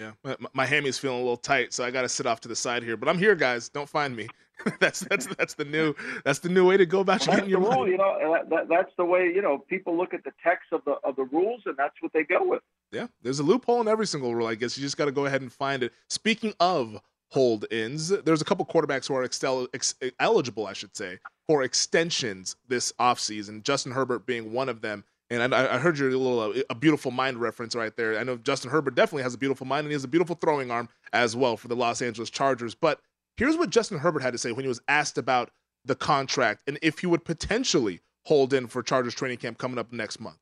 Yeah, 0.01 0.11
my, 0.23 0.35
my 0.53 0.65
hammy's 0.65 0.97
feeling 0.97 1.19
a 1.19 1.21
little 1.21 1.37
tight, 1.37 1.73
so 1.73 1.83
I 1.83 1.91
got 1.91 2.01
to 2.01 2.09
sit 2.09 2.25
off 2.25 2.41
to 2.41 2.47
the 2.47 2.55
side 2.55 2.81
here. 2.81 2.97
But 2.97 3.07
I'm 3.07 3.19
here, 3.19 3.35
guys. 3.35 3.69
Don't 3.69 3.87
find 3.87 4.15
me. 4.15 4.27
that's 4.79 5.01
that's 5.01 5.27
that's 5.37 5.53
the 5.53 5.65
new 5.65 5.93
that's 6.25 6.39
the 6.39 6.49
new 6.49 6.67
way 6.67 6.77
to 6.77 6.85
go 6.85 7.01
about 7.01 7.25
well, 7.27 7.35
getting 7.35 7.49
your 7.49 7.59
rule, 7.59 7.71
money. 7.71 7.91
You 7.91 7.97
know, 7.97 8.33
that, 8.33 8.49
that, 8.49 8.67
that's 8.67 8.91
the 8.97 9.05
way 9.05 9.25
you 9.25 9.41
know 9.41 9.59
people 9.59 9.95
look 9.95 10.13
at 10.13 10.23
the 10.23 10.31
text 10.43 10.71
of 10.71 10.83
the 10.85 10.95
of 11.03 11.15
the 11.15 11.25
rules, 11.25 11.61
and 11.65 11.75
that's 11.77 11.95
what 12.01 12.13
they 12.13 12.23
go 12.23 12.43
with. 12.43 12.61
Yeah, 12.91 13.07
there's 13.21 13.39
a 13.39 13.43
loophole 13.43 13.81
in 13.81 13.87
every 13.87 14.07
single 14.07 14.33
rule. 14.33 14.47
I 14.47 14.55
guess 14.55 14.77
you 14.77 14.83
just 14.83 14.97
got 14.97 15.05
to 15.05 15.11
go 15.11 15.25
ahead 15.25 15.41
and 15.41 15.53
find 15.53 15.83
it. 15.83 15.93
Speaking 16.09 16.53
of 16.59 16.99
hold 17.31 17.65
ins. 17.71 18.09
There's 18.09 18.41
a 18.41 18.45
couple 18.45 18.65
quarterbacks 18.65 19.07
who 19.07 19.15
are 19.15 19.23
ex, 19.23 19.95
eligible, 20.19 20.67
I 20.67 20.73
should 20.73 20.95
say, 20.95 21.17
for 21.47 21.63
extensions 21.63 22.57
this 22.67 22.91
offseason, 22.99 23.63
Justin 23.63 23.93
Herbert 23.93 24.25
being 24.25 24.51
one 24.53 24.69
of 24.69 24.81
them. 24.81 25.05
And 25.31 25.55
I, 25.55 25.75
I 25.75 25.77
heard 25.77 25.97
your 25.97 26.11
little 26.11 26.39
uh, 26.41 26.61
a 26.69 26.75
beautiful 26.75 27.09
mind 27.09 27.37
reference 27.37 27.73
right 27.73 27.95
there. 27.95 28.19
I 28.19 28.23
know 28.23 28.35
Justin 28.35 28.69
Herbert 28.69 28.95
definitely 28.95 29.23
has 29.23 29.33
a 29.33 29.37
beautiful 29.37 29.65
mind, 29.65 29.85
and 29.85 29.91
he 29.91 29.93
has 29.93 30.03
a 30.03 30.09
beautiful 30.09 30.35
throwing 30.35 30.69
arm 30.69 30.89
as 31.13 31.37
well 31.37 31.55
for 31.55 31.69
the 31.69 31.75
Los 31.75 32.01
Angeles 32.01 32.29
Chargers. 32.29 32.75
But 32.75 32.99
here's 33.37 33.55
what 33.55 33.69
Justin 33.69 33.99
Herbert 33.99 34.23
had 34.23 34.33
to 34.33 34.37
say 34.37 34.51
when 34.51 34.65
he 34.65 34.67
was 34.67 34.81
asked 34.89 35.17
about 35.17 35.49
the 35.85 35.95
contract 35.95 36.63
and 36.67 36.77
if 36.81 36.99
he 36.99 37.07
would 37.07 37.23
potentially 37.23 38.01
hold 38.25 38.53
in 38.53 38.67
for 38.67 38.83
Chargers 38.83 39.15
training 39.15 39.37
camp 39.37 39.57
coming 39.57 39.79
up 39.79 39.91
next 39.93 40.19
month. 40.19 40.37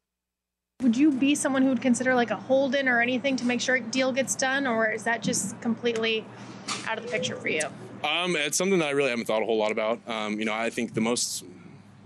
Would 0.82 0.98
you 0.98 1.12
be 1.12 1.36
someone 1.36 1.62
who 1.62 1.70
would 1.70 1.82
consider 1.82 2.16
like 2.16 2.32
a 2.32 2.36
hold 2.36 2.74
in 2.74 2.90
or 2.90 3.00
anything 3.00 3.36
to 3.38 3.46
make 3.46 3.62
sure 3.62 3.76
a 3.76 3.82
deal 3.82 4.12
gets 4.12 4.34
done, 4.34 4.66
or 4.66 4.90
is 4.90 5.04
that 5.04 5.22
just 5.22 5.60
completely 5.62 6.26
out 6.88 6.98
of 6.98 7.06
the 7.06 7.12
picture 7.12 7.36
for 7.36 7.50
you? 7.50 7.62
Um, 8.04 8.36
it's 8.36 8.58
something 8.58 8.80
that 8.80 8.88
I 8.88 8.92
really 8.92 9.10
haven't 9.10 9.26
thought 9.26 9.44
a 9.44 9.46
whole 9.46 9.58
lot 9.58 9.72
about. 9.72 10.00
Um, 10.08 10.40
you 10.40 10.46
know, 10.46 10.54
I 10.54 10.70
think 10.70 10.94
the 10.94 11.02
most 11.02 11.44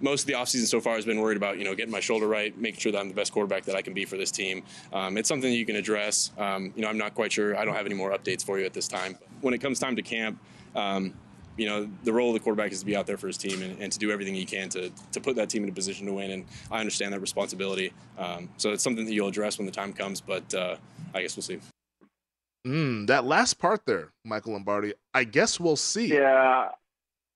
most 0.03 0.21
of 0.21 0.27
the 0.27 0.33
offseason 0.33 0.67
so 0.67 0.81
far 0.81 0.95
has 0.95 1.05
been 1.05 1.19
worried 1.19 1.37
about, 1.37 1.57
you 1.57 1.63
know, 1.63 1.73
getting 1.73 1.91
my 1.91 2.01
shoulder 2.01 2.27
right, 2.27 2.55
making 2.59 2.79
sure 2.79 2.91
that 2.91 2.99
I'm 2.99 3.07
the 3.07 3.15
best 3.15 3.31
quarterback 3.31 3.63
that 3.63 3.75
I 3.75 3.81
can 3.81 3.93
be 3.93 4.03
for 4.03 4.17
this 4.17 4.31
team. 4.31 4.63
Um, 4.91 5.17
it's 5.17 5.29
something 5.29 5.49
that 5.49 5.55
you 5.55 5.65
can 5.65 5.77
address. 5.77 6.31
Um, 6.37 6.73
you 6.75 6.81
know, 6.81 6.89
I'm 6.89 6.97
not 6.97 7.15
quite 7.15 7.31
sure. 7.31 7.57
I 7.57 7.63
don't 7.63 7.73
have 7.73 7.85
any 7.85 7.95
more 7.95 8.11
updates 8.11 8.43
for 8.43 8.59
you 8.59 8.65
at 8.65 8.73
this 8.73 8.87
time. 8.87 9.13
But 9.17 9.29
When 9.41 9.53
it 9.53 9.59
comes 9.59 9.79
time 9.79 9.95
to 9.95 10.01
camp, 10.01 10.37
um, 10.75 11.13
you 11.55 11.67
know, 11.67 11.89
the 12.03 12.11
role 12.11 12.29
of 12.29 12.33
the 12.33 12.39
quarterback 12.39 12.71
is 12.71 12.79
to 12.81 12.85
be 12.85 12.95
out 12.95 13.07
there 13.07 13.17
for 13.17 13.27
his 13.27 13.37
team 13.37 13.61
and, 13.61 13.79
and, 13.79 13.91
to 13.91 13.99
do 13.99 14.11
everything 14.11 14.33
he 14.33 14.43
can 14.43 14.69
to, 14.69 14.91
to 15.11 15.21
put 15.21 15.35
that 15.35 15.49
team 15.49 15.63
in 15.63 15.69
a 15.69 15.73
position 15.73 16.05
to 16.07 16.13
win. 16.13 16.31
And 16.31 16.45
I 16.71 16.79
understand 16.79 17.13
that 17.13 17.21
responsibility. 17.21 17.93
Um, 18.17 18.49
so 18.57 18.71
it's 18.71 18.83
something 18.83 19.05
that 19.05 19.13
you'll 19.13 19.27
address 19.27 19.57
when 19.57 19.67
the 19.67 19.71
time 19.71 19.93
comes, 19.93 20.19
but 20.19 20.53
uh, 20.53 20.77
I 21.13 21.21
guess 21.21 21.37
we'll 21.37 21.43
see. 21.43 21.59
Mm, 22.65 23.07
that 23.07 23.23
last 23.25 23.59
part 23.59 23.85
there, 23.85 24.09
Michael 24.25 24.53
Lombardi. 24.53 24.93
I 25.13 25.25
guess 25.25 25.59
we'll 25.59 25.75
see. 25.75 26.07
Yeah. 26.07 26.69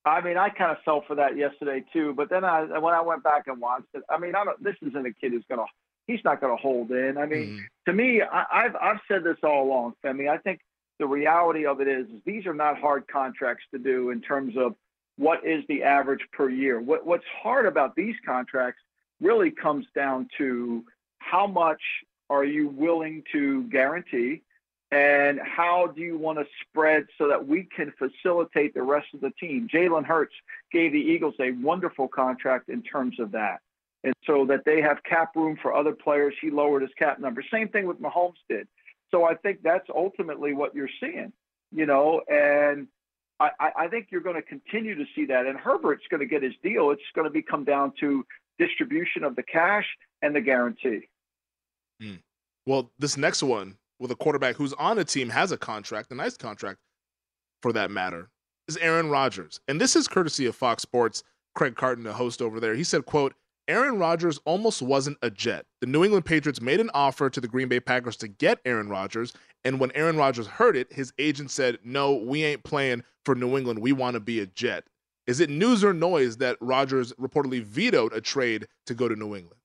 I 0.08 0.22
mean, 0.22 0.38
I 0.38 0.50
kind 0.50 0.72
of 0.72 0.78
fell 0.84 1.04
for 1.08 1.16
that 1.16 1.38
yesterday 1.38 1.84
too. 1.94 2.14
But 2.14 2.30
then 2.30 2.44
I, 2.44 2.80
when 2.80 2.94
I 2.94 3.02
went 3.02 3.24
back 3.24 3.48
and 3.48 3.60
watched 3.60 3.88
it, 3.94 4.04
I 4.10 4.18
mean, 4.18 4.36
I 4.36 4.44
don't, 4.44 4.62
this 4.64 4.76
isn't 4.82 5.06
a 5.06 5.14
kid 5.14 5.32
who's 5.32 5.46
going 5.50 5.60
to, 5.60 5.66
he's 6.08 6.24
not 6.24 6.42
going 6.42 6.56
to 6.56 6.62
hold 6.62 6.92
in. 6.92 7.18
I 7.18 7.26
mean, 7.26 7.48
mm. 7.48 7.60
to 7.86 7.94
me, 7.94 8.22
I, 8.22 8.64
have 8.64 8.76
I've 8.76 9.00
said 9.08 9.24
this 9.24 9.38
all 9.44 9.64
along, 9.64 9.94
Femi. 10.04 10.30
I 10.30 10.38
think 10.38 10.60
the 11.00 11.08
reality 11.08 11.66
of 11.66 11.82
it 11.82 11.88
is, 11.88 12.08
is 12.08 12.22
these 12.26 12.46
are 12.46 12.54
not 12.54 12.80
hard 12.80 13.08
contracts 13.08 13.66
to 13.72 13.80
do 13.80 14.10
in 14.10 14.22
terms 14.22 14.56
of 14.58 14.76
what 15.18 15.46
is 15.46 15.64
the 15.68 15.84
average 15.84 16.22
per 16.32 16.50
year. 16.50 16.80
What, 16.80 17.06
what's 17.06 17.26
hard 17.42 17.66
about 17.66 17.96
these 17.96 18.16
contracts 18.26 18.82
really 19.20 19.52
comes 19.52 19.86
down 19.96 20.30
to 20.38 20.84
how 21.20 21.48
much 21.48 21.82
are 22.30 22.44
you 22.44 22.68
willing 22.70 23.24
to 23.32 23.64
guarantee 23.64 24.42
and 24.92 25.40
how 25.44 25.88
do 25.88 26.02
you 26.02 26.18
want 26.18 26.40
to 26.40 26.46
spread 26.62 27.08
so 27.18 27.28
that 27.28 27.46
we 27.46 27.68
can 27.76 27.92
facilitate 27.98 28.74
the 28.74 28.84
rest 28.84 29.08
of 29.14 29.22
the 29.22 29.32
team? 29.40 29.68
Jalen 29.74 30.06
Hurts 30.06 30.34
gave 30.72 30.94
the 30.94 31.00
Eagles 31.00 31.36
a 31.40 31.52
wonderful 31.52 32.08
contract 32.08 32.70
in 32.70 32.82
terms 32.82 33.20
of 33.20 33.32
that. 33.32 33.60
And 34.04 34.14
so 34.26 34.46
that 34.46 34.64
they 34.66 34.82
have 34.82 35.04
cap 35.04 35.36
room 35.36 35.58
for 35.62 35.74
other 35.74 35.92
players, 35.92 36.36
he 36.40 36.50
lowered 36.50 36.84
his 36.84 36.92
cap 36.98 37.20
number. 37.20 37.44
Same 37.52 37.68
thing 37.68 37.86
with 37.86 38.00
Mahomes 38.02 38.36
did. 38.50 38.68
So 39.12 39.26
I 39.26 39.36
think 39.36 39.62
that's 39.64 39.88
ultimately 39.94 40.54
what 40.54 40.74
you're 40.74 40.90
seeing, 41.00 41.34
you 41.72 41.86
know, 41.86 42.22
and 42.30 42.88
I, 43.40 43.52
I 43.60 43.88
think 43.88 44.08
you're 44.10 44.22
going 44.22 44.36
to 44.36 44.42
continue 44.42 44.96
to 44.96 45.06
see 45.16 45.26
that. 45.26 45.46
And 45.46 45.60
Herbert's 45.60 46.06
going 46.10 46.22
to 46.22 46.26
get 46.26 46.44
his 46.44 46.54
deal. 46.64 46.92
It's 46.92 47.02
going 47.14 47.26
to 47.26 47.32
be 47.32 47.42
come 47.42 47.64
down 47.64 47.94
to 48.00 48.26
distribution 48.58 49.24
of 49.24 49.36
the 49.36 49.44
cash 49.44 49.86
and 50.22 50.36
the 50.36 50.42
guarantee. 50.42 51.10
Mm. 52.02 52.20
Well, 52.66 52.92
this 52.98 53.18
next 53.18 53.44
one 53.44 53.76
with 54.00 54.12
a 54.12 54.16
quarterback 54.16 54.56
who's 54.56 54.74
on 54.74 55.00
a 55.00 55.04
team 55.04 55.30
has 55.30 55.52
a 55.52 55.58
contract, 55.58 56.12
a 56.12 56.16
nice 56.16 56.38
contract 56.38 56.80
for 57.62 57.74
that 57.74 57.92
matter, 57.92 58.30
is 58.68 58.78
Aaron 58.78 59.10
Rodgers. 59.10 59.60
And 59.68 59.80
this 59.80 59.96
is 59.96 60.08
courtesy 60.08 60.46
of 60.46 60.56
Fox 60.56 60.84
Sports, 60.84 61.24
Craig 61.56 61.76
Carton, 61.76 62.04
the 62.04 62.14
host 62.14 62.42
over 62.42 62.60
there. 62.60 62.76
He 62.76 62.84
said, 62.84 63.06
quote, 63.06 63.34
Aaron 63.68 64.00
Rodgers 64.00 64.40
almost 64.46 64.82
wasn't 64.82 65.18
a 65.22 65.30
Jet. 65.30 65.66
The 65.82 65.88
New 65.88 66.04
England 66.04 66.26
Patriots 66.26 66.62
made 66.62 66.80
an 66.80 66.90
offer 66.94 67.30
to 67.30 67.42
the 67.42 67.50
Green 67.50 67.68
Bay 67.68 67.82
Packers 67.82 68.16
to 68.18 68.28
get 68.28 68.60
Aaron 68.64 68.88
Rodgers, 68.88 69.34
and 69.66 69.80
when 69.80 69.92
Aaron 69.92 70.16
Rodgers 70.16 70.48
heard 70.48 70.78
it, 70.78 70.94
his 70.94 71.12
agent 71.20 71.52
said, 71.52 71.80
"No, 71.84 72.16
we 72.16 72.46
ain't 72.46 72.64
playing 72.64 73.04
for 73.26 73.36
New 73.36 73.58
England. 73.58 73.80
We 73.80 73.92
want 73.92 74.14
to 74.14 74.22
be 74.22 74.40
a 74.40 74.46
Jet." 74.46 74.86
Is 75.26 75.42
it 75.42 75.50
news 75.50 75.84
or 75.84 75.92
noise 75.92 76.38
that 76.38 76.56
Rodgers 76.62 77.12
reportedly 77.14 77.62
vetoed 77.62 78.14
a 78.14 78.22
trade 78.22 78.68
to 78.86 78.94
go 78.94 79.10
to 79.10 79.16
New 79.18 79.36
England? 79.36 79.57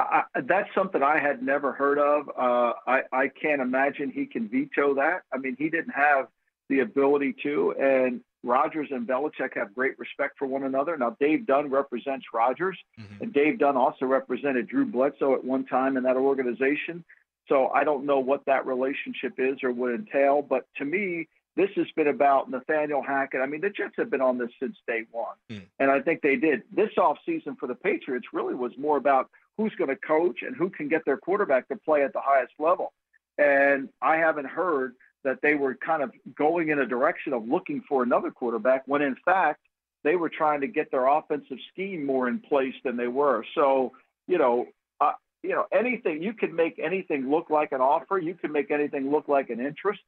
I, 0.00 0.40
that's 0.42 0.68
something 0.74 1.02
I 1.02 1.18
had 1.18 1.42
never 1.42 1.72
heard 1.72 1.98
of. 1.98 2.28
Uh, 2.28 2.72
I, 2.86 3.02
I 3.12 3.28
can't 3.28 3.60
imagine 3.60 4.10
he 4.10 4.26
can 4.26 4.48
veto 4.48 4.94
that. 4.94 5.22
I 5.32 5.38
mean, 5.38 5.56
he 5.58 5.68
didn't 5.68 5.94
have 5.94 6.28
the 6.68 6.80
ability 6.80 7.34
to, 7.42 7.74
and 7.78 8.20
Rodgers 8.42 8.88
and 8.90 9.06
Belichick 9.06 9.56
have 9.56 9.74
great 9.74 9.98
respect 9.98 10.38
for 10.38 10.46
one 10.46 10.62
another. 10.62 10.96
Now, 10.96 11.16
Dave 11.20 11.46
Dunn 11.46 11.68
represents 11.68 12.26
Rodgers, 12.32 12.78
mm-hmm. 12.98 13.24
and 13.24 13.32
Dave 13.32 13.58
Dunn 13.58 13.76
also 13.76 14.06
represented 14.06 14.68
Drew 14.68 14.86
Bledsoe 14.86 15.34
at 15.34 15.44
one 15.44 15.66
time 15.66 15.96
in 15.96 16.04
that 16.04 16.16
organization. 16.16 17.04
So 17.48 17.68
I 17.68 17.84
don't 17.84 18.06
know 18.06 18.20
what 18.20 18.44
that 18.46 18.64
relationship 18.64 19.34
is 19.38 19.58
or 19.62 19.72
would 19.72 19.94
entail. 19.94 20.40
But 20.40 20.66
to 20.76 20.84
me, 20.84 21.28
this 21.56 21.70
has 21.74 21.86
been 21.96 22.06
about 22.06 22.48
Nathaniel 22.48 23.02
Hackett. 23.02 23.40
I 23.40 23.46
mean, 23.46 23.60
the 23.60 23.70
Jets 23.70 23.94
have 23.98 24.10
been 24.10 24.20
on 24.20 24.38
this 24.38 24.50
since 24.60 24.76
day 24.86 25.04
one. 25.10 25.34
Mm. 25.50 25.62
And 25.80 25.90
I 25.90 26.00
think 26.00 26.22
they 26.22 26.36
did. 26.36 26.62
This 26.72 26.90
offseason 26.96 27.58
for 27.58 27.66
the 27.66 27.74
Patriots 27.74 28.28
really 28.32 28.54
was 28.54 28.72
more 28.78 28.96
about 28.96 29.28
who's 29.60 29.74
going 29.74 29.90
to 29.90 29.96
coach 29.96 30.38
and 30.42 30.56
who 30.56 30.70
can 30.70 30.88
get 30.88 31.04
their 31.04 31.18
quarterback 31.18 31.68
to 31.68 31.76
play 31.76 32.02
at 32.02 32.12
the 32.12 32.20
highest 32.20 32.52
level. 32.58 32.92
And 33.36 33.90
I 34.00 34.16
haven't 34.16 34.46
heard 34.46 34.94
that 35.22 35.38
they 35.42 35.54
were 35.54 35.74
kind 35.74 36.02
of 36.02 36.12
going 36.34 36.70
in 36.70 36.78
a 36.78 36.86
direction 36.86 37.34
of 37.34 37.46
looking 37.46 37.82
for 37.86 38.02
another 38.02 38.30
quarterback 38.30 38.84
when 38.86 39.02
in 39.02 39.16
fact 39.24 39.60
they 40.02 40.16
were 40.16 40.30
trying 40.30 40.62
to 40.62 40.66
get 40.66 40.90
their 40.90 41.06
offensive 41.06 41.58
scheme 41.72 42.06
more 42.06 42.26
in 42.28 42.38
place 42.40 42.74
than 42.84 42.96
they 42.96 43.08
were. 43.08 43.44
So, 43.54 43.92
you 44.26 44.38
know, 44.38 44.66
uh, 44.98 45.12
you 45.42 45.50
know, 45.50 45.66
anything 45.72 46.22
you 46.22 46.32
can 46.32 46.54
make 46.56 46.78
anything 46.82 47.30
look 47.30 47.50
like 47.50 47.72
an 47.72 47.82
offer, 47.82 48.18
you 48.18 48.34
can 48.34 48.50
make 48.50 48.70
anything 48.70 49.10
look 49.10 49.28
like 49.28 49.50
an 49.50 49.60
interest. 49.60 50.00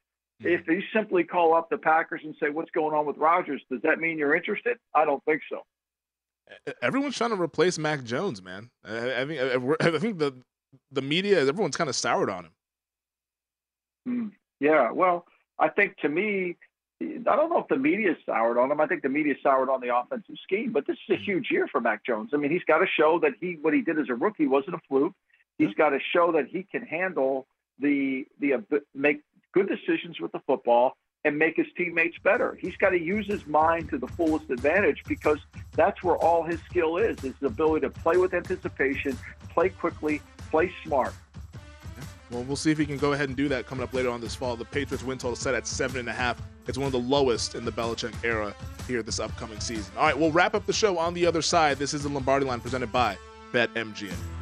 Mm-hmm. 0.42 0.55
If 0.55 0.66
you 0.66 0.82
simply 0.94 1.24
call 1.24 1.55
up 1.55 1.68
the 1.68 1.76
Packers 1.76 2.22
and 2.24 2.34
say, 2.40 2.48
"What's 2.48 2.70
going 2.70 2.94
on 2.94 3.05
with 3.05 3.18
Rodgers?" 3.18 3.61
Does 3.70 3.82
that 3.82 3.98
mean 3.98 4.16
you're 4.16 4.34
interested? 4.34 4.78
I 4.94 5.05
don't 5.05 5.22
think 5.24 5.42
so. 5.50 5.62
Everyone's 6.82 7.16
trying 7.16 7.30
to 7.30 7.40
replace 7.40 7.78
Mac 7.78 8.05
Jones, 8.05 8.43
man. 8.43 8.70
I, 8.84 9.22
I 9.22 9.26
think 9.26 9.40
I 9.80 9.99
think 9.99 10.18
the 10.18 10.34
the 10.90 11.03
media, 11.03 11.47
everyone's 11.47 11.76
kind 11.76 11.90
of 11.90 11.97
soured 11.97 12.30
on 12.30 12.47
him. 12.47 12.53
Hmm. 14.07 14.28
Yeah, 14.61 14.90
well, 14.90 15.26
I 15.59 15.68
think 15.68 15.97
to 15.99 16.09
me, 16.09 16.57
I 17.01 17.36
don't 17.36 17.51
know 17.51 17.59
if 17.59 17.68
the 17.68 17.76
media 17.76 18.16
soured 18.24 18.59
on 18.59 18.70
him. 18.70 18.80
I 18.80 18.86
think 18.86 19.03
the 19.03 19.09
media 19.09 19.34
soured 19.43 19.68
on 19.68 19.80
the 19.80 19.95
offensive 19.95 20.36
scheme, 20.43 20.72
but 20.72 20.86
this 20.86 20.97
is 21.09 21.14
a 21.14 21.16
hmm. 21.16 21.24
huge 21.24 21.49
year 21.51 21.68
for 21.68 21.80
Mac 21.80 22.05
Jones. 22.05 22.30
I 22.32 22.36
mean, 22.36 22.51
he's 22.51 22.64
got 22.64 22.78
to 22.78 22.86
show 22.86 23.18
that 23.20 23.32
he 23.40 23.59
what 23.61 23.74
he 23.74 23.82
did 23.82 23.99
as 23.99 24.09
a 24.09 24.14
rookie 24.14 24.47
wasn't 24.47 24.76
a 24.76 24.80
fluke. 24.88 25.14
He's 25.59 25.68
hmm. 25.68 25.78
got 25.78 25.90
to 25.90 25.99
show 26.12 26.32
that 26.32 26.47
he 26.49 26.64
can 26.70 26.82
handle 26.82 27.47
the 27.78 28.26
the 28.40 28.55
uh, 28.55 28.78
make 28.95 29.20
good 29.53 29.68
decisions 29.68 30.20
with 30.20 30.32
the 30.32 30.40
football 30.47 30.97
and 31.24 31.38
make 31.38 31.56
his 31.56 31.66
teammates 31.76 32.18
better. 32.18 32.58
He's 32.60 32.76
got 32.76 32.90
to 32.90 33.00
use 33.00 33.26
his 33.26 33.46
mind 33.46 33.90
to 33.90 33.98
the 33.98 34.08
fullest 34.08 34.50
advantage 34.50 35.02
because 35.06 35.38
that's 35.72 36.02
where 36.02 36.16
all 36.16 36.42
his 36.42 36.60
skill 36.68 36.96
is, 36.96 37.22
is 37.24 37.34
the 37.40 37.46
ability 37.46 37.86
to 37.86 37.90
play 37.90 38.16
with 38.16 38.34
anticipation, 38.34 39.16
play 39.50 39.68
quickly, 39.68 40.20
play 40.50 40.72
smart. 40.84 41.14
Well, 42.30 42.44
we'll 42.44 42.56
see 42.56 42.70
if 42.70 42.78
he 42.78 42.86
can 42.86 42.96
go 42.96 43.12
ahead 43.12 43.28
and 43.28 43.36
do 43.36 43.48
that 43.48 43.66
coming 43.66 43.84
up 43.84 43.92
later 43.92 44.08
on 44.08 44.20
this 44.20 44.34
fall. 44.34 44.56
The 44.56 44.64
Patriots 44.64 45.04
win 45.04 45.18
total 45.18 45.36
set 45.36 45.54
at 45.54 45.66
seven 45.66 45.98
and 45.98 46.08
a 46.08 46.12
half. 46.12 46.40
It's 46.66 46.78
one 46.78 46.86
of 46.86 46.92
the 46.92 46.98
lowest 46.98 47.54
in 47.54 47.64
the 47.64 47.72
Belichick 47.72 48.14
era 48.24 48.54
here 48.88 49.02
this 49.02 49.20
upcoming 49.20 49.60
season. 49.60 49.92
All 49.98 50.04
right, 50.04 50.18
we'll 50.18 50.32
wrap 50.32 50.54
up 50.54 50.64
the 50.64 50.72
show 50.72 50.98
on 50.98 51.12
the 51.12 51.26
other 51.26 51.42
side. 51.42 51.78
This 51.78 51.92
is 51.92 52.04
the 52.04 52.08
Lombardi 52.08 52.46
line 52.46 52.60
presented 52.60 52.90
by 52.90 53.18
BetMGM. 53.52 54.41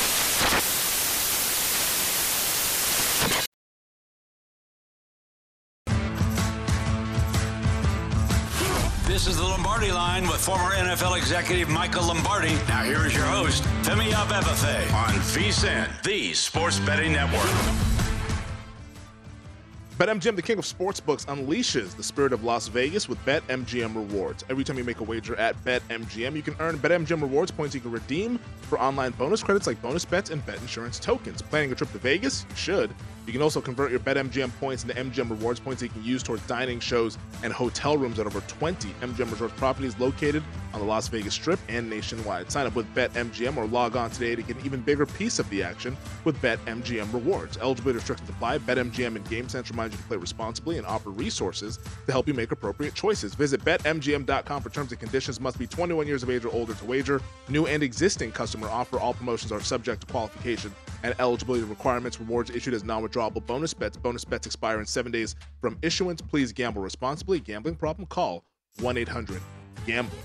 Lombardi 9.81 9.97
line 9.97 10.27
with 10.31 10.39
former 10.39 10.75
NFL 10.75 11.17
executive 11.17 11.67
Michael 11.67 12.05
Lombardi. 12.05 12.53
Now 12.67 12.83
here 12.83 13.03
is 13.07 13.15
your 13.15 13.25
host, 13.25 13.63
Femi 13.81 14.11
Abebefe 14.11 14.93
on 14.93 15.13
VSiN, 15.33 16.03
the 16.03 16.33
sports 16.33 16.79
betting 16.81 17.13
network. 17.13 17.49
BetMGM, 19.97 20.35
the 20.35 20.41
king 20.43 20.59
of 20.59 20.65
sportsbooks, 20.65 21.25
unleashes 21.25 21.95
the 21.95 22.03
spirit 22.03 22.31
of 22.31 22.43
Las 22.43 22.67
Vegas 22.67 23.09
with 23.09 23.17
BetMGM 23.25 23.95
rewards. 23.95 24.43
Every 24.49 24.63
time 24.63 24.77
you 24.77 24.83
make 24.83 24.99
a 24.99 25.03
wager 25.03 25.35
at 25.37 25.55
BetMGM, 25.63 26.35
you 26.35 26.43
can 26.43 26.55
earn 26.59 26.77
BetMGM 26.77 27.19
rewards 27.19 27.49
points 27.49 27.73
you 27.73 27.81
can 27.81 27.91
redeem 27.91 28.37
for 28.61 28.79
online 28.79 29.11
bonus 29.13 29.41
credits 29.41 29.65
like 29.65 29.81
bonus 29.81 30.05
bets 30.05 30.29
and 30.29 30.45
bet 30.45 30.61
insurance 30.61 30.99
tokens. 30.99 31.41
Planning 31.41 31.71
a 31.71 31.75
trip 31.75 31.91
to 31.91 31.97
Vegas? 31.97 32.45
You 32.51 32.55
should. 32.55 32.95
You 33.27 33.33
can 33.33 33.41
also 33.41 33.61
convert 33.61 33.91
your 33.91 33.99
BetMGM 33.99 34.51
points 34.59 34.83
into 34.83 34.95
MGM 34.95 35.29
rewards 35.29 35.59
points 35.59 35.81
that 35.81 35.87
you 35.87 35.93
can 35.93 36.03
use 36.03 36.23
towards 36.23 36.45
dining 36.47 36.79
shows 36.79 37.17
and 37.43 37.53
hotel 37.53 37.97
rooms 37.97 38.17
at 38.17 38.25
over 38.25 38.41
20 38.41 38.89
MGM 39.01 39.31
Resorts 39.31 39.53
properties 39.57 39.97
located 39.99 40.43
on 40.73 40.79
the 40.79 40.85
Las 40.85 41.07
Vegas 41.07 41.33
Strip 41.33 41.59
and 41.69 41.89
nationwide. 41.89 42.51
Sign 42.51 42.65
up 42.65 42.75
with 42.75 42.93
BetMGM 42.95 43.55
or 43.57 43.65
log 43.65 43.95
on 43.95 44.09
today 44.09 44.35
to 44.35 44.41
get 44.41 44.57
an 44.57 44.65
even 44.65 44.81
bigger 44.81 45.05
piece 45.05 45.37
of 45.37 45.49
the 45.49 45.61
action 45.61 45.95
with 46.23 46.41
BetMGM 46.41 47.13
rewards. 47.13 47.57
Eligibility 47.57 47.97
restrictions 47.97 48.29
apply. 48.29 48.57
BetMGM 48.59 49.15
and 49.15 49.25
GameSense 49.25 49.69
remind 49.69 49.93
you 49.93 49.97
to 49.97 50.03
play 50.05 50.17
responsibly 50.17 50.77
and 50.77 50.87
offer 50.87 51.11
resources 51.11 51.77
to 52.07 52.11
help 52.11 52.27
you 52.27 52.33
make 52.33 52.51
appropriate 52.51 52.95
choices. 52.95 53.35
Visit 53.35 53.63
BetMGM.com 53.63 54.63
for 54.63 54.69
terms 54.71 54.91
and 54.91 54.99
conditions. 54.99 55.39
Must 55.39 55.59
be 55.59 55.67
21 55.67 56.07
years 56.07 56.23
of 56.23 56.29
age 56.29 56.43
or 56.43 56.51
older 56.51 56.73
to 56.73 56.85
wager. 56.85 57.21
New 57.49 57.67
and 57.67 57.83
existing 57.83 58.31
customer 58.31 58.67
offer. 58.67 58.99
All 58.99 59.13
promotions 59.13 59.51
are 59.51 59.61
subject 59.61 60.07
to 60.07 60.11
qualification 60.11 60.73
and 61.03 61.13
eligibility 61.19 61.63
requirements. 61.63 62.19
Rewards 62.19 62.49
issued 62.49 62.73
as 62.73 62.83
non-withdrawable 63.15 63.45
bonus 63.45 63.73
bets. 63.73 63.97
Bonus 63.97 64.25
bets 64.25 64.45
expire 64.45 64.79
in 64.79 64.85
seven 64.85 65.11
days 65.11 65.35
from 65.59 65.77
issuance. 65.81 66.21
Please 66.21 66.51
gamble 66.51 66.81
responsibly. 66.81 67.39
Gambling 67.39 67.75
problem? 67.75 68.05
Call 68.07 68.43
1-800-GAMBLER. 68.79 70.17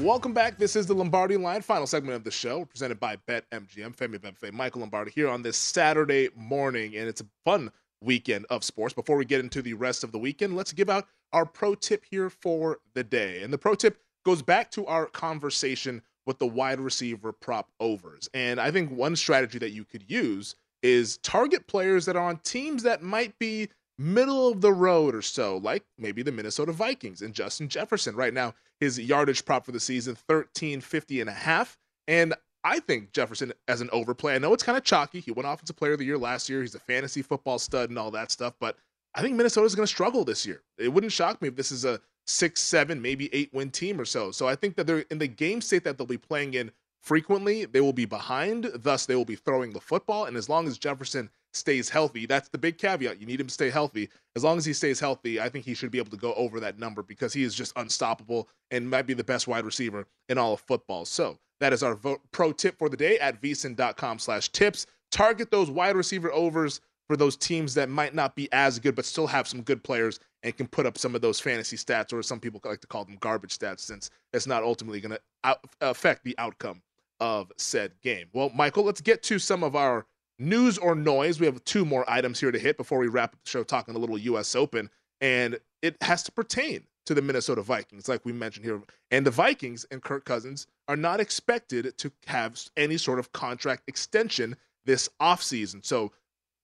Welcome 0.00 0.34
back. 0.34 0.58
This 0.58 0.74
is 0.74 0.86
the 0.86 0.94
Lombardi 0.94 1.36
Line, 1.36 1.62
final 1.62 1.86
segment 1.86 2.16
of 2.16 2.24
the 2.24 2.30
show, 2.30 2.64
presented 2.64 2.98
by 2.98 3.16
BetMGM. 3.28 3.94
Femi 3.94 4.18
Abebefe, 4.18 4.52
Michael 4.52 4.80
Lombardi 4.80 5.12
here 5.12 5.28
on 5.28 5.42
this 5.42 5.56
Saturday 5.56 6.28
morning, 6.34 6.96
and 6.96 7.08
it's 7.08 7.20
a 7.20 7.26
fun 7.44 7.70
weekend 8.02 8.46
of 8.50 8.64
sports. 8.64 8.94
Before 8.94 9.16
we 9.16 9.24
get 9.24 9.40
into 9.40 9.62
the 9.62 9.74
rest 9.74 10.02
of 10.02 10.10
the 10.10 10.18
weekend, 10.18 10.56
let's 10.56 10.72
give 10.72 10.90
out 10.90 11.06
our 11.32 11.46
pro 11.46 11.76
tip 11.76 12.04
here 12.10 12.30
for 12.30 12.78
the 12.94 13.04
day. 13.04 13.42
And 13.42 13.52
the 13.52 13.58
pro 13.58 13.76
tip 13.76 13.98
goes 14.24 14.42
back 14.42 14.72
to 14.72 14.86
our 14.86 15.06
conversation 15.06 16.02
with 16.26 16.38
the 16.38 16.46
wide 16.46 16.80
receiver 16.80 17.32
prop 17.32 17.70
overs. 17.80 18.28
And 18.34 18.60
I 18.60 18.70
think 18.70 18.90
one 18.90 19.16
strategy 19.16 19.58
that 19.58 19.70
you 19.70 19.84
could 19.84 20.04
use 20.08 20.56
is 20.82 21.18
target 21.18 21.66
players 21.66 22.04
that 22.06 22.16
are 22.16 22.28
on 22.28 22.38
teams 22.38 22.82
that 22.82 23.02
might 23.02 23.38
be 23.38 23.68
middle 23.98 24.48
of 24.48 24.60
the 24.60 24.72
road 24.72 25.14
or 25.14 25.22
so, 25.22 25.56
like 25.58 25.84
maybe 25.98 26.22
the 26.22 26.32
Minnesota 26.32 26.72
Vikings 26.72 27.22
and 27.22 27.32
Justin 27.32 27.68
Jefferson. 27.68 28.14
Right 28.14 28.34
now, 28.34 28.54
his 28.80 28.98
yardage 28.98 29.44
prop 29.44 29.64
for 29.64 29.72
the 29.72 29.80
season, 29.80 30.16
1350 30.26 31.20
and 31.20 31.30
a 31.30 31.32
half. 31.32 31.78
And 32.06 32.34
I 32.62 32.80
think 32.80 33.12
Jefferson 33.12 33.52
as 33.68 33.80
an 33.80 33.88
overplay. 33.92 34.34
I 34.34 34.38
know 34.38 34.52
it's 34.52 34.62
kind 34.62 34.76
of 34.76 34.84
chalky. 34.84 35.20
He 35.20 35.30
won 35.30 35.46
offensive 35.46 35.76
player 35.76 35.92
of 35.92 35.98
the 35.98 36.04
year 36.04 36.18
last 36.18 36.48
year. 36.48 36.60
He's 36.60 36.74
a 36.74 36.80
fantasy 36.80 37.22
football 37.22 37.58
stud 37.58 37.90
and 37.90 37.98
all 37.98 38.10
that 38.10 38.30
stuff, 38.30 38.54
but 38.60 38.76
I 39.14 39.22
think 39.22 39.36
Minnesota's 39.36 39.74
going 39.74 39.86
to 39.86 39.92
struggle 39.92 40.24
this 40.24 40.44
year. 40.44 40.62
It 40.76 40.92
wouldn't 40.92 41.12
shock 41.12 41.40
me 41.40 41.48
if 41.48 41.56
this 41.56 41.72
is 41.72 41.84
a 41.84 42.00
six, 42.26 42.60
seven, 42.60 43.00
maybe 43.00 43.32
eight 43.34 43.52
win 43.52 43.70
team 43.70 44.00
or 44.00 44.04
so. 44.04 44.30
So 44.30 44.48
I 44.48 44.54
think 44.54 44.76
that 44.76 44.86
they're 44.86 45.04
in 45.10 45.18
the 45.18 45.28
game 45.28 45.60
state 45.60 45.84
that 45.84 45.98
they'll 45.98 46.06
be 46.06 46.18
playing 46.18 46.54
in 46.54 46.70
frequently. 47.02 47.64
They 47.64 47.80
will 47.80 47.92
be 47.92 48.04
behind, 48.04 48.70
thus, 48.74 49.06
they 49.06 49.14
will 49.14 49.24
be 49.24 49.36
throwing 49.36 49.72
the 49.72 49.80
football. 49.80 50.24
And 50.24 50.36
as 50.36 50.48
long 50.48 50.66
as 50.66 50.78
Jefferson 50.78 51.30
stays 51.56 51.88
healthy. 51.88 52.26
That's 52.26 52.48
the 52.48 52.58
big 52.58 52.78
caveat. 52.78 53.20
You 53.20 53.26
need 53.26 53.40
him 53.40 53.46
to 53.46 53.52
stay 53.52 53.70
healthy. 53.70 54.08
As 54.36 54.44
long 54.44 54.58
as 54.58 54.64
he 54.64 54.72
stays 54.72 55.00
healthy, 55.00 55.40
I 55.40 55.48
think 55.48 55.64
he 55.64 55.74
should 55.74 55.90
be 55.90 55.98
able 55.98 56.10
to 56.10 56.16
go 56.16 56.34
over 56.34 56.60
that 56.60 56.78
number 56.78 57.02
because 57.02 57.32
he 57.32 57.42
is 57.42 57.54
just 57.54 57.72
unstoppable 57.76 58.48
and 58.70 58.88
might 58.88 59.06
be 59.06 59.14
the 59.14 59.24
best 59.24 59.48
wide 59.48 59.64
receiver 59.64 60.06
in 60.28 60.38
all 60.38 60.52
of 60.52 60.60
football. 60.60 61.04
So 61.04 61.38
that 61.60 61.72
is 61.72 61.82
our 61.82 61.94
vote, 61.94 62.20
pro 62.30 62.52
tip 62.52 62.78
for 62.78 62.88
the 62.88 62.96
day 62.96 63.18
at 63.18 63.40
vsin.com 63.40 64.18
slash 64.18 64.50
tips. 64.50 64.86
Target 65.10 65.50
those 65.50 65.70
wide 65.70 65.96
receiver 65.96 66.32
overs 66.32 66.80
for 67.08 67.16
those 67.16 67.36
teams 67.36 67.74
that 67.74 67.88
might 67.88 68.14
not 68.14 68.36
be 68.36 68.48
as 68.52 68.78
good 68.78 68.94
but 68.94 69.04
still 69.04 69.26
have 69.26 69.48
some 69.48 69.62
good 69.62 69.82
players 69.82 70.20
and 70.46 70.56
can 70.56 70.68
put 70.68 70.86
up 70.86 70.96
some 70.96 71.16
of 71.16 71.20
those 71.20 71.40
fantasy 71.40 71.76
stats 71.76 72.12
or 72.12 72.22
some 72.22 72.38
people 72.38 72.60
like 72.64 72.80
to 72.80 72.86
call 72.86 73.04
them 73.04 73.18
garbage 73.18 73.58
stats 73.58 73.80
since 73.80 74.10
it's 74.32 74.46
not 74.46 74.62
ultimately 74.62 75.00
going 75.00 75.18
to 75.42 75.58
affect 75.80 76.22
the 76.22 76.38
outcome 76.38 76.80
of 77.18 77.50
said 77.56 77.92
game. 78.00 78.26
Well, 78.32 78.50
Michael, 78.54 78.84
let's 78.84 79.00
get 79.00 79.24
to 79.24 79.40
some 79.40 79.64
of 79.64 79.74
our 79.74 80.06
news 80.38 80.78
or 80.78 80.94
noise. 80.94 81.40
We 81.40 81.46
have 81.46 81.64
two 81.64 81.84
more 81.84 82.08
items 82.08 82.38
here 82.38 82.52
to 82.52 82.58
hit 82.60 82.76
before 82.76 82.98
we 82.98 83.08
wrap 83.08 83.34
up 83.34 83.42
the 83.44 83.50
show 83.50 83.64
talking 83.64 83.96
a 83.96 83.98
little 83.98 84.18
US 84.18 84.54
Open. 84.54 84.88
And 85.20 85.58
it 85.82 85.96
has 86.00 86.22
to 86.22 86.32
pertain 86.32 86.84
to 87.06 87.14
the 87.14 87.22
Minnesota 87.22 87.62
Vikings, 87.62 88.08
like 88.08 88.24
we 88.24 88.32
mentioned 88.32 88.64
here. 88.64 88.80
And 89.10 89.26
the 89.26 89.32
Vikings 89.32 89.84
and 89.90 90.00
Kirk 90.00 90.24
Cousins 90.24 90.68
are 90.86 90.96
not 90.96 91.18
expected 91.18 91.98
to 91.98 92.12
have 92.26 92.60
any 92.76 92.98
sort 92.98 93.18
of 93.18 93.32
contract 93.32 93.82
extension 93.88 94.56
this 94.84 95.08
offseason. 95.20 95.84
So 95.84 96.12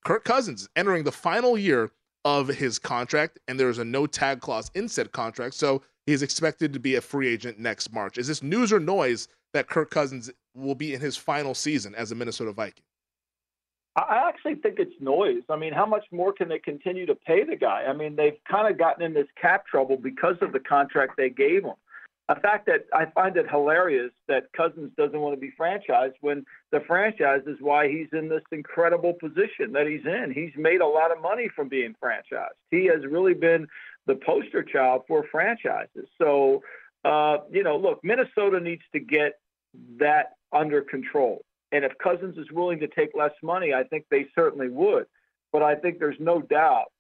Kirk 0.04 0.22
Cousins 0.24 0.68
entering 0.76 1.02
the 1.02 1.10
final 1.10 1.58
year 1.58 1.90
of 2.24 2.48
his 2.48 2.78
contract, 2.78 3.38
and 3.48 3.58
there 3.58 3.68
is 3.68 3.78
a 3.78 3.84
no 3.84 4.06
tag 4.06 4.40
clause 4.40 4.70
in 4.74 4.88
said 4.88 5.12
contract. 5.12 5.54
So 5.54 5.82
he's 6.06 6.22
expected 6.22 6.72
to 6.72 6.80
be 6.80 6.94
a 6.96 7.00
free 7.00 7.28
agent 7.28 7.58
next 7.58 7.92
March. 7.92 8.18
Is 8.18 8.26
this 8.26 8.42
news 8.42 8.72
or 8.72 8.80
noise 8.80 9.28
that 9.52 9.68
Kirk 9.68 9.90
Cousins 9.90 10.30
will 10.54 10.74
be 10.74 10.94
in 10.94 11.00
his 11.00 11.16
final 11.16 11.54
season 11.54 11.94
as 11.94 12.12
a 12.12 12.14
Minnesota 12.14 12.52
Viking? 12.52 12.84
I 13.94 14.26
actually 14.26 14.54
think 14.54 14.78
it's 14.78 14.94
noise. 15.00 15.42
I 15.50 15.56
mean, 15.56 15.74
how 15.74 15.84
much 15.84 16.06
more 16.10 16.32
can 16.32 16.48
they 16.48 16.58
continue 16.58 17.04
to 17.04 17.14
pay 17.14 17.44
the 17.44 17.56
guy? 17.56 17.84
I 17.86 17.92
mean, 17.92 18.16
they've 18.16 18.38
kind 18.50 18.66
of 18.66 18.78
gotten 18.78 19.04
in 19.04 19.12
this 19.12 19.26
cap 19.40 19.66
trouble 19.66 19.98
because 19.98 20.36
of 20.40 20.52
the 20.52 20.60
contract 20.60 21.18
they 21.18 21.28
gave 21.28 21.64
him. 21.64 21.74
A 22.28 22.40
fact 22.40 22.66
that 22.66 22.86
I 22.94 23.06
find 23.06 23.36
it 23.36 23.50
hilarious 23.50 24.12
that 24.28 24.44
Cousins 24.56 24.92
doesn't 24.96 25.18
want 25.18 25.34
to 25.34 25.40
be 25.40 25.52
franchised 25.58 26.14
when 26.20 26.44
the 26.70 26.80
franchise 26.86 27.42
is 27.46 27.56
why 27.60 27.88
he's 27.88 28.06
in 28.12 28.28
this 28.28 28.42
incredible 28.52 29.14
position 29.14 29.72
that 29.72 29.86
he's 29.86 30.06
in. 30.06 30.32
He's 30.32 30.52
made 30.56 30.80
a 30.80 30.86
lot 30.86 31.10
of 31.10 31.20
money 31.20 31.50
from 31.54 31.68
being 31.68 31.94
franchised. 32.02 32.56
He 32.70 32.86
has 32.86 33.04
really 33.04 33.34
been 33.34 33.66
the 34.06 34.14
poster 34.14 34.62
child 34.62 35.02
for 35.08 35.24
franchises. 35.30 36.08
So, 36.16 36.62
uh, 37.04 37.38
you 37.50 37.64
know, 37.64 37.76
look, 37.76 38.00
Minnesota 38.04 38.60
needs 38.60 38.82
to 38.92 39.00
get 39.00 39.40
that 39.98 40.36
under 40.52 40.80
control. 40.80 41.44
And 41.72 41.84
if 41.84 41.92
Cousins 41.98 42.38
is 42.38 42.50
willing 42.52 42.80
to 42.80 42.88
take 42.88 43.10
less 43.14 43.32
money, 43.42 43.74
I 43.74 43.84
think 43.84 44.06
they 44.10 44.26
certainly 44.34 44.68
would. 44.68 45.06
But 45.52 45.62
I 45.62 45.74
think 45.74 45.98
there's 45.98 46.20
no 46.20 46.40
doubt. 46.40 46.92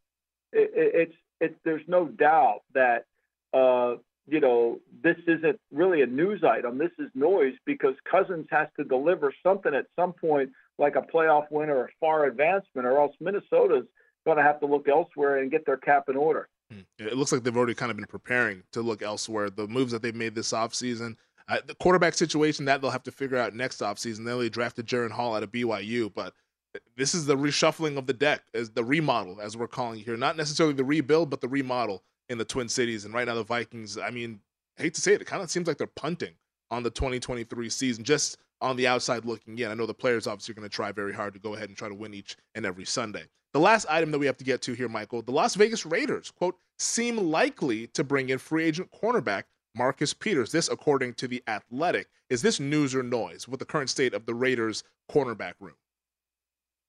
It, 0.52 0.70
it, 0.74 0.94
it's 0.94 1.14
it, 1.40 1.56
there's 1.64 1.82
no 1.88 2.06
doubt 2.06 2.60
that 2.74 3.04
uh, 3.52 3.96
you 4.26 4.40
know 4.40 4.80
this 5.02 5.16
isn't 5.26 5.60
really 5.72 6.02
a 6.02 6.06
news 6.06 6.42
item. 6.44 6.78
This 6.78 6.92
is 6.98 7.10
noise 7.14 7.54
because 7.66 7.94
Cousins 8.10 8.46
has 8.50 8.68
to 8.78 8.84
deliver 8.84 9.32
something 9.42 9.74
at 9.74 9.86
some 9.96 10.12
point, 10.12 10.50
like 10.78 10.96
a 10.96 11.02
playoff 11.02 11.46
win 11.50 11.70
or 11.70 11.84
a 11.84 11.88
far 12.00 12.26
advancement, 12.26 12.86
or 12.86 12.98
else 12.98 13.14
Minnesota's 13.20 13.86
going 14.24 14.36
to 14.36 14.42
have 14.42 14.60
to 14.60 14.66
look 14.66 14.88
elsewhere 14.88 15.38
and 15.38 15.50
get 15.50 15.66
their 15.66 15.76
cap 15.76 16.08
in 16.08 16.16
order. 16.16 16.48
Hmm. 16.70 16.80
It 16.98 17.16
looks 17.16 17.32
like 17.32 17.42
they've 17.42 17.56
already 17.56 17.74
kind 17.74 17.90
of 17.90 17.96
been 17.96 18.06
preparing 18.06 18.62
to 18.72 18.82
look 18.82 19.02
elsewhere. 19.02 19.50
The 19.50 19.66
moves 19.66 19.92
that 19.92 20.02
they've 20.02 20.14
made 20.14 20.34
this 20.34 20.52
offseason– 20.52 21.16
uh, 21.48 21.58
the 21.66 21.74
quarterback 21.74 22.14
situation 22.14 22.64
that 22.66 22.80
they'll 22.80 22.90
have 22.90 23.02
to 23.04 23.12
figure 23.12 23.36
out 23.36 23.54
next 23.54 23.80
offseason. 23.80 24.24
They 24.24 24.32
only 24.32 24.50
drafted 24.50 24.86
Jaren 24.86 25.10
Hall 25.10 25.34
out 25.34 25.42
of 25.42 25.52
BYU, 25.52 26.12
but 26.12 26.34
this 26.96 27.14
is 27.14 27.26
the 27.26 27.36
reshuffling 27.36 27.98
of 27.98 28.06
the 28.06 28.14
deck, 28.14 28.42
as 28.54 28.70
the 28.70 28.84
remodel, 28.84 29.40
as 29.40 29.56
we're 29.56 29.68
calling 29.68 30.00
it 30.00 30.04
here. 30.04 30.16
Not 30.16 30.36
necessarily 30.36 30.74
the 30.74 30.84
rebuild, 30.84 31.30
but 31.30 31.40
the 31.40 31.48
remodel 31.48 32.02
in 32.32 32.38
the 32.38 32.44
Twin 32.44 32.68
Cities. 32.68 33.04
And 33.04 33.14
right 33.14 33.26
now, 33.26 33.34
the 33.34 33.44
Vikings, 33.44 33.96
I 33.98 34.10
mean, 34.10 34.40
hate 34.76 34.94
to 34.94 35.00
say 35.00 35.12
it, 35.12 35.20
it 35.20 35.26
kind 35.26 35.42
of 35.42 35.50
seems 35.50 35.68
like 35.68 35.78
they're 35.78 35.86
punting 35.86 36.34
on 36.70 36.82
the 36.82 36.90
2023 36.90 37.68
season, 37.70 38.02
just 38.02 38.38
on 38.60 38.76
the 38.76 38.88
outside 38.88 39.24
looking 39.24 39.58
in. 39.58 39.70
I 39.70 39.74
know 39.74 39.86
the 39.86 39.94
players 39.94 40.26
obviously 40.26 40.52
are 40.52 40.56
going 40.56 40.68
to 40.68 40.74
try 40.74 40.90
very 40.90 41.12
hard 41.12 41.34
to 41.34 41.40
go 41.40 41.54
ahead 41.54 41.68
and 41.68 41.76
try 41.76 41.88
to 41.88 41.94
win 41.94 42.14
each 42.14 42.36
and 42.54 42.66
every 42.66 42.84
Sunday. 42.84 43.24
The 43.52 43.60
last 43.60 43.86
item 43.90 44.10
that 44.12 44.18
we 44.18 44.26
have 44.26 44.38
to 44.38 44.44
get 44.44 44.62
to 44.62 44.72
here, 44.72 44.88
Michael, 44.88 45.20
the 45.20 45.30
Las 45.30 45.54
Vegas 45.54 45.84
Raiders, 45.84 46.30
quote, 46.30 46.56
seem 46.78 47.16
likely 47.18 47.86
to 47.88 48.02
bring 48.02 48.30
in 48.30 48.38
free 48.38 48.64
agent 48.64 48.90
cornerback 48.90 49.44
Marcus 49.74 50.14
Peters. 50.14 50.52
This, 50.52 50.68
according 50.68 51.14
to 51.14 51.28
The 51.28 51.42
Athletic. 51.46 52.08
Is 52.30 52.40
this 52.40 52.60
news 52.60 52.94
or 52.94 53.02
noise 53.02 53.46
with 53.46 53.60
the 53.60 53.66
current 53.66 53.90
state 53.90 54.14
of 54.14 54.24
the 54.24 54.34
Raiders' 54.34 54.84
cornerback 55.10 55.54
room? 55.60 55.74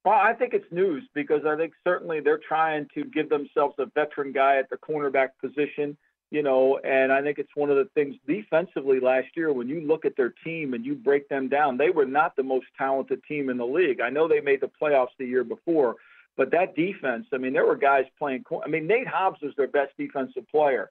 Well, 0.06 0.16
I 0.16 0.34
think 0.34 0.54
it's 0.54 0.70
news 0.72 1.04
because 1.14 1.46
I 1.48 1.56
think 1.56 1.74
certainly 1.84 2.20
they're 2.20 2.42
trying 2.46 2.88
to 2.94 3.06
give 3.06 3.30
themselves 3.30 3.76
a 3.80 3.86
veteran 3.86 4.34
guy 4.34 4.58
at 4.58 4.70
the 4.70 4.76
cornerback 4.76 5.30
position, 5.40 5.96
you 6.30 6.44
know, 6.44 6.78
and 6.84 7.12
I 7.14 7.22
think 7.22 7.40
it's 7.40 7.56
one 7.56 7.70
of 7.70 7.78
the 7.78 7.88
things 7.94 8.16
defensively 8.28 9.00
last 9.00 9.28
year 9.36 9.54
when 9.54 9.70
you 9.70 9.80
look 9.82 10.04
at 10.04 10.18
their 10.18 10.34
team 10.44 10.74
and 10.74 10.86
you 10.86 10.96
break 10.96 11.30
them 11.30 11.48
down, 11.48 11.78
they 11.78 11.90
were 11.90 12.06
not 12.06 12.36
the 12.36 12.44
most 12.44 12.66
talented 12.78 13.22
team 13.28 13.50
in 13.50 13.58
the 13.58 13.66
league. 13.66 14.02
I 14.02 14.10
know 14.10 14.28
they 14.28 14.42
made 14.42 14.60
the 14.60 14.70
playoffs 14.82 15.16
the 15.18 15.26
year 15.26 15.46
before, 15.46 15.96
but 16.36 16.52
that 16.52 16.76
defense, 16.76 17.28
I 17.32 17.38
mean, 17.38 17.54
there 17.54 17.66
were 17.66 17.78
guys 17.78 18.06
playing. 18.20 18.44
I 18.66 18.68
mean, 18.68 18.88
Nate 18.88 19.08
Hobbs 19.08 19.40
was 19.42 19.54
their 19.56 19.68
best 19.68 19.94
defensive 19.98 20.50
player. 20.50 20.90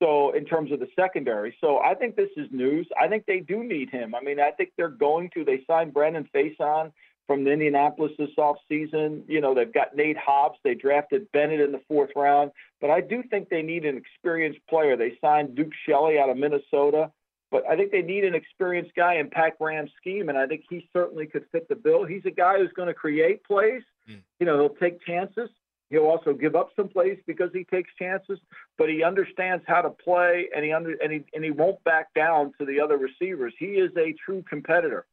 So 0.00 0.32
in 0.32 0.44
terms 0.44 0.70
of 0.70 0.80
the 0.80 0.88
secondary, 0.94 1.56
so 1.60 1.78
I 1.78 1.94
think 1.94 2.14
this 2.14 2.30
is 2.36 2.46
news. 2.52 2.86
I 3.00 3.08
think 3.08 3.24
they 3.26 3.40
do 3.40 3.64
need 3.64 3.90
him. 3.90 4.14
I 4.14 4.20
mean, 4.20 4.38
I 4.38 4.50
think 4.50 4.72
they're 4.76 4.88
going 4.88 5.30
to. 5.34 5.44
They 5.44 5.64
signed 5.66 5.94
Brandon 5.94 6.28
Facyson 6.34 6.92
from 7.26 7.46
Indianapolis 7.46 8.12
this 8.18 8.30
offseason. 8.38 9.22
You 9.26 9.40
know, 9.40 9.54
they've 9.54 9.72
got 9.72 9.96
Nate 9.96 10.16
Hobbs. 10.16 10.58
They 10.64 10.74
drafted 10.74 11.30
Bennett 11.32 11.60
in 11.60 11.72
the 11.72 11.80
fourth 11.88 12.10
round. 12.16 12.50
But 12.80 12.90
I 12.90 13.00
do 13.00 13.22
think 13.30 13.48
they 13.48 13.62
need 13.62 13.84
an 13.84 13.96
experienced 13.96 14.60
player. 14.68 14.96
They 14.96 15.16
signed 15.20 15.54
Duke 15.54 15.72
Shelley 15.86 16.18
out 16.18 16.30
of 16.30 16.36
Minnesota. 16.36 17.10
But 17.50 17.64
I 17.70 17.76
think 17.76 17.92
they 17.92 18.02
need 18.02 18.24
an 18.24 18.34
experienced 18.34 18.96
guy 18.96 19.14
in 19.14 19.30
Pat 19.30 19.58
Graham's 19.58 19.92
scheme, 19.96 20.28
and 20.28 20.36
I 20.36 20.44
think 20.46 20.64
he 20.68 20.88
certainly 20.92 21.26
could 21.26 21.44
fit 21.52 21.68
the 21.68 21.76
bill. 21.76 22.04
He's 22.04 22.24
a 22.26 22.30
guy 22.32 22.58
who's 22.58 22.72
going 22.72 22.88
to 22.88 22.94
create 22.94 23.44
plays. 23.44 23.82
Mm. 24.10 24.22
You 24.40 24.46
know, 24.46 24.58
he'll 24.58 24.74
take 24.74 25.00
chances. 25.06 25.48
He'll 25.90 26.06
also 26.06 26.32
give 26.32 26.56
up 26.56 26.70
some 26.74 26.88
plays 26.88 27.18
because 27.28 27.50
he 27.52 27.62
takes 27.64 27.90
chances, 27.96 28.40
but 28.76 28.88
he 28.88 29.04
understands 29.04 29.62
how 29.68 29.82
to 29.82 29.90
play 29.90 30.48
and 30.54 30.64
he 30.64 30.72
under 30.72 30.96
and 31.00 31.12
he 31.12 31.24
and 31.34 31.44
he 31.44 31.52
won't 31.52 31.82
back 31.84 32.12
down 32.14 32.52
to 32.58 32.64
the 32.64 32.80
other 32.80 32.96
receivers. 32.96 33.54
He 33.58 33.66
is 33.66 33.92
a 33.96 34.12
true 34.24 34.42
competitor. 34.48 35.06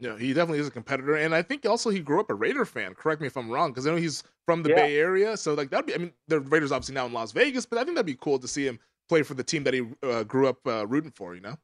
Yeah, 0.00 0.16
he 0.16 0.32
definitely 0.32 0.60
is 0.60 0.66
a 0.66 0.70
competitor, 0.70 1.14
and 1.16 1.34
I 1.34 1.42
think 1.42 1.66
also 1.66 1.90
he 1.90 2.00
grew 2.00 2.20
up 2.20 2.30
a 2.30 2.34
Raider 2.34 2.64
fan. 2.64 2.94
Correct 2.94 3.20
me 3.20 3.26
if 3.26 3.36
I'm 3.36 3.50
wrong, 3.50 3.70
because 3.70 3.86
I 3.86 3.90
know 3.90 3.96
he's 3.96 4.24
from 4.46 4.62
the 4.62 4.70
Yeah. 4.70 4.76
Bay 4.76 4.96
Area, 4.96 5.36
so 5.36 5.52
like 5.52 5.68
that'd 5.68 5.84
be. 5.84 5.94
I 5.94 5.98
mean, 5.98 6.12
the 6.26 6.40
Raiders 6.40 6.72
obviously 6.72 6.94
now 6.94 7.04
in 7.04 7.12
Las 7.12 7.32
Vegas, 7.32 7.66
but 7.66 7.78
I 7.78 7.84
think 7.84 7.96
that'd 7.96 8.06
be 8.06 8.16
cool 8.18 8.38
to 8.38 8.48
see 8.48 8.66
him 8.66 8.78
play 9.10 9.22
for 9.22 9.34
the 9.34 9.44
team 9.44 9.62
that 9.64 9.74
he 9.74 9.82
uh, 10.02 10.22
grew 10.24 10.48
up 10.48 10.66
uh, 10.66 10.86
rooting 10.86 11.10
for. 11.10 11.34
You 11.34 11.42
know. 11.42 11.56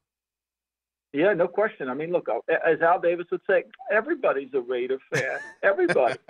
Yeah, 1.13 1.33
no 1.33 1.47
question. 1.47 1.89
I 1.89 1.95
mean, 1.95 2.11
look, 2.11 2.27
uh, 2.29 2.39
as 2.63 2.79
Al 2.81 2.99
Davis 3.01 3.25
would 3.31 3.41
say, 3.49 3.63
everybody's 3.91 4.53
a 4.53 4.61
Raider 4.61 4.99
fan. 5.11 5.39
Everybody. 5.63 6.19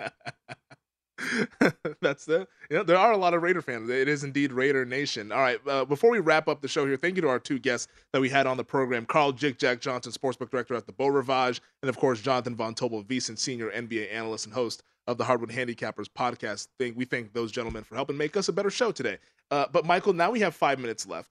That's 2.00 2.24
the 2.24 2.46
you 2.70 2.76
know 2.76 2.82
there 2.82 2.96
are 2.96 3.12
a 3.12 3.16
lot 3.16 3.34
of 3.34 3.42
Raider 3.42 3.62
fans. 3.62 3.90
It 3.90 4.08
is 4.08 4.24
indeed 4.24 4.52
Raider 4.52 4.84
Nation. 4.84 5.32
All 5.32 5.40
right, 5.40 5.58
uh, 5.66 5.84
before 5.84 6.10
we 6.10 6.20
wrap 6.20 6.48
up 6.48 6.60
the 6.60 6.68
show 6.68 6.86
here, 6.86 6.96
thank 6.96 7.16
you 7.16 7.22
to 7.22 7.28
our 7.28 7.38
two 7.38 7.58
guests 7.58 7.88
that 8.12 8.20
we 8.20 8.28
had 8.28 8.46
on 8.46 8.56
the 8.56 8.64
program: 8.64 9.04
Carl 9.06 9.32
Jick 9.32 9.58
Jack 9.58 9.80
Johnson, 9.80 10.12
sportsbook 10.12 10.50
director 10.50 10.74
at 10.74 10.86
the 10.86 10.92
Beau 10.92 11.08
Rivage, 11.08 11.60
and 11.82 11.88
of 11.88 11.96
course 11.96 12.20
Jonathan 12.20 12.54
Von 12.54 12.74
Tobel, 12.74 13.04
VSiN, 13.04 13.38
senior 13.38 13.70
NBA 13.70 14.12
analyst 14.12 14.46
and 14.46 14.54
host 14.54 14.82
of 15.06 15.18
the 15.18 15.24
Hardwood 15.24 15.50
Handicappers 15.50 16.06
podcast. 16.06 16.68
Think 16.78 16.96
we 16.96 17.04
thank 17.04 17.32
those 17.32 17.50
gentlemen 17.50 17.82
for 17.82 17.94
helping 17.94 18.16
make 18.16 18.36
us 18.36 18.48
a 18.48 18.52
better 18.52 18.70
show 18.70 18.92
today. 18.92 19.18
Uh, 19.50 19.66
but 19.72 19.86
Michael, 19.86 20.12
now 20.12 20.30
we 20.30 20.40
have 20.40 20.54
five 20.54 20.78
minutes 20.78 21.06
left. 21.06 21.30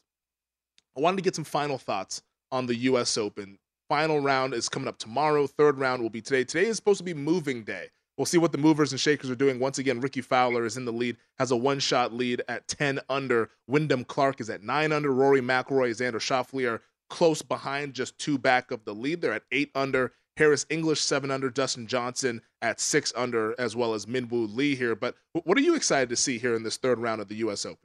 I 0.97 1.01
wanted 1.01 1.17
to 1.17 1.23
get 1.23 1.35
some 1.35 1.43
final 1.43 1.77
thoughts 1.77 2.23
on 2.51 2.65
the 2.65 2.75
U.S. 2.75 3.17
Open. 3.17 3.59
Final 3.87 4.19
round 4.19 4.53
is 4.53 4.67
coming 4.67 4.87
up 4.87 4.97
tomorrow. 4.97 5.47
Third 5.47 5.77
round 5.77 6.01
will 6.01 6.09
be 6.09 6.21
today. 6.21 6.43
Today 6.43 6.67
is 6.67 6.75
supposed 6.75 6.97
to 6.97 7.03
be 7.03 7.13
moving 7.13 7.63
day. 7.63 7.89
We'll 8.17 8.25
see 8.25 8.39
what 8.39 8.51
the 8.51 8.57
movers 8.57 8.91
and 8.91 8.99
shakers 8.99 9.29
are 9.29 9.35
doing. 9.35 9.59
Once 9.59 9.77
again, 9.77 10.01
Rickie 10.01 10.21
Fowler 10.21 10.65
is 10.65 10.75
in 10.75 10.85
the 10.85 10.91
lead, 10.91 11.17
has 11.37 11.51
a 11.51 11.55
one-shot 11.55 12.13
lead 12.13 12.41
at 12.47 12.67
10 12.67 12.99
under. 13.09 13.51
Wyndham 13.67 14.03
Clark 14.03 14.41
is 14.41 14.49
at 14.49 14.63
9 14.63 14.91
under. 14.91 15.11
Rory 15.11 15.41
McIlroy, 15.41 15.91
Xander 15.91 16.15
Schauffele 16.15 16.67
are 16.67 16.81
close 17.09 17.43
behind, 17.43 17.93
just 17.93 18.17
two 18.17 18.37
back 18.39 18.71
of 18.71 18.83
the 18.85 18.95
lead. 18.95 19.21
They're 19.21 19.33
at 19.33 19.43
8 19.51 19.71
under. 19.75 20.13
Harris 20.35 20.65
English 20.69 21.01
7 21.01 21.29
under. 21.29 21.51
Dustin 21.51 21.85
Johnson 21.85 22.41
at 22.61 22.79
6 22.79 23.13
under, 23.15 23.53
as 23.59 23.75
well 23.75 23.93
as 23.93 24.07
Minwoo 24.07 24.53
Lee 24.53 24.75
here. 24.75 24.95
But 24.95 25.15
what 25.33 25.57
are 25.57 25.61
you 25.61 25.75
excited 25.75 26.09
to 26.09 26.15
see 26.15 26.39
here 26.39 26.55
in 26.55 26.63
this 26.63 26.77
third 26.77 26.97
round 26.97 27.21
of 27.21 27.27
the 27.27 27.35
U.S. 27.35 27.65
Open? 27.65 27.77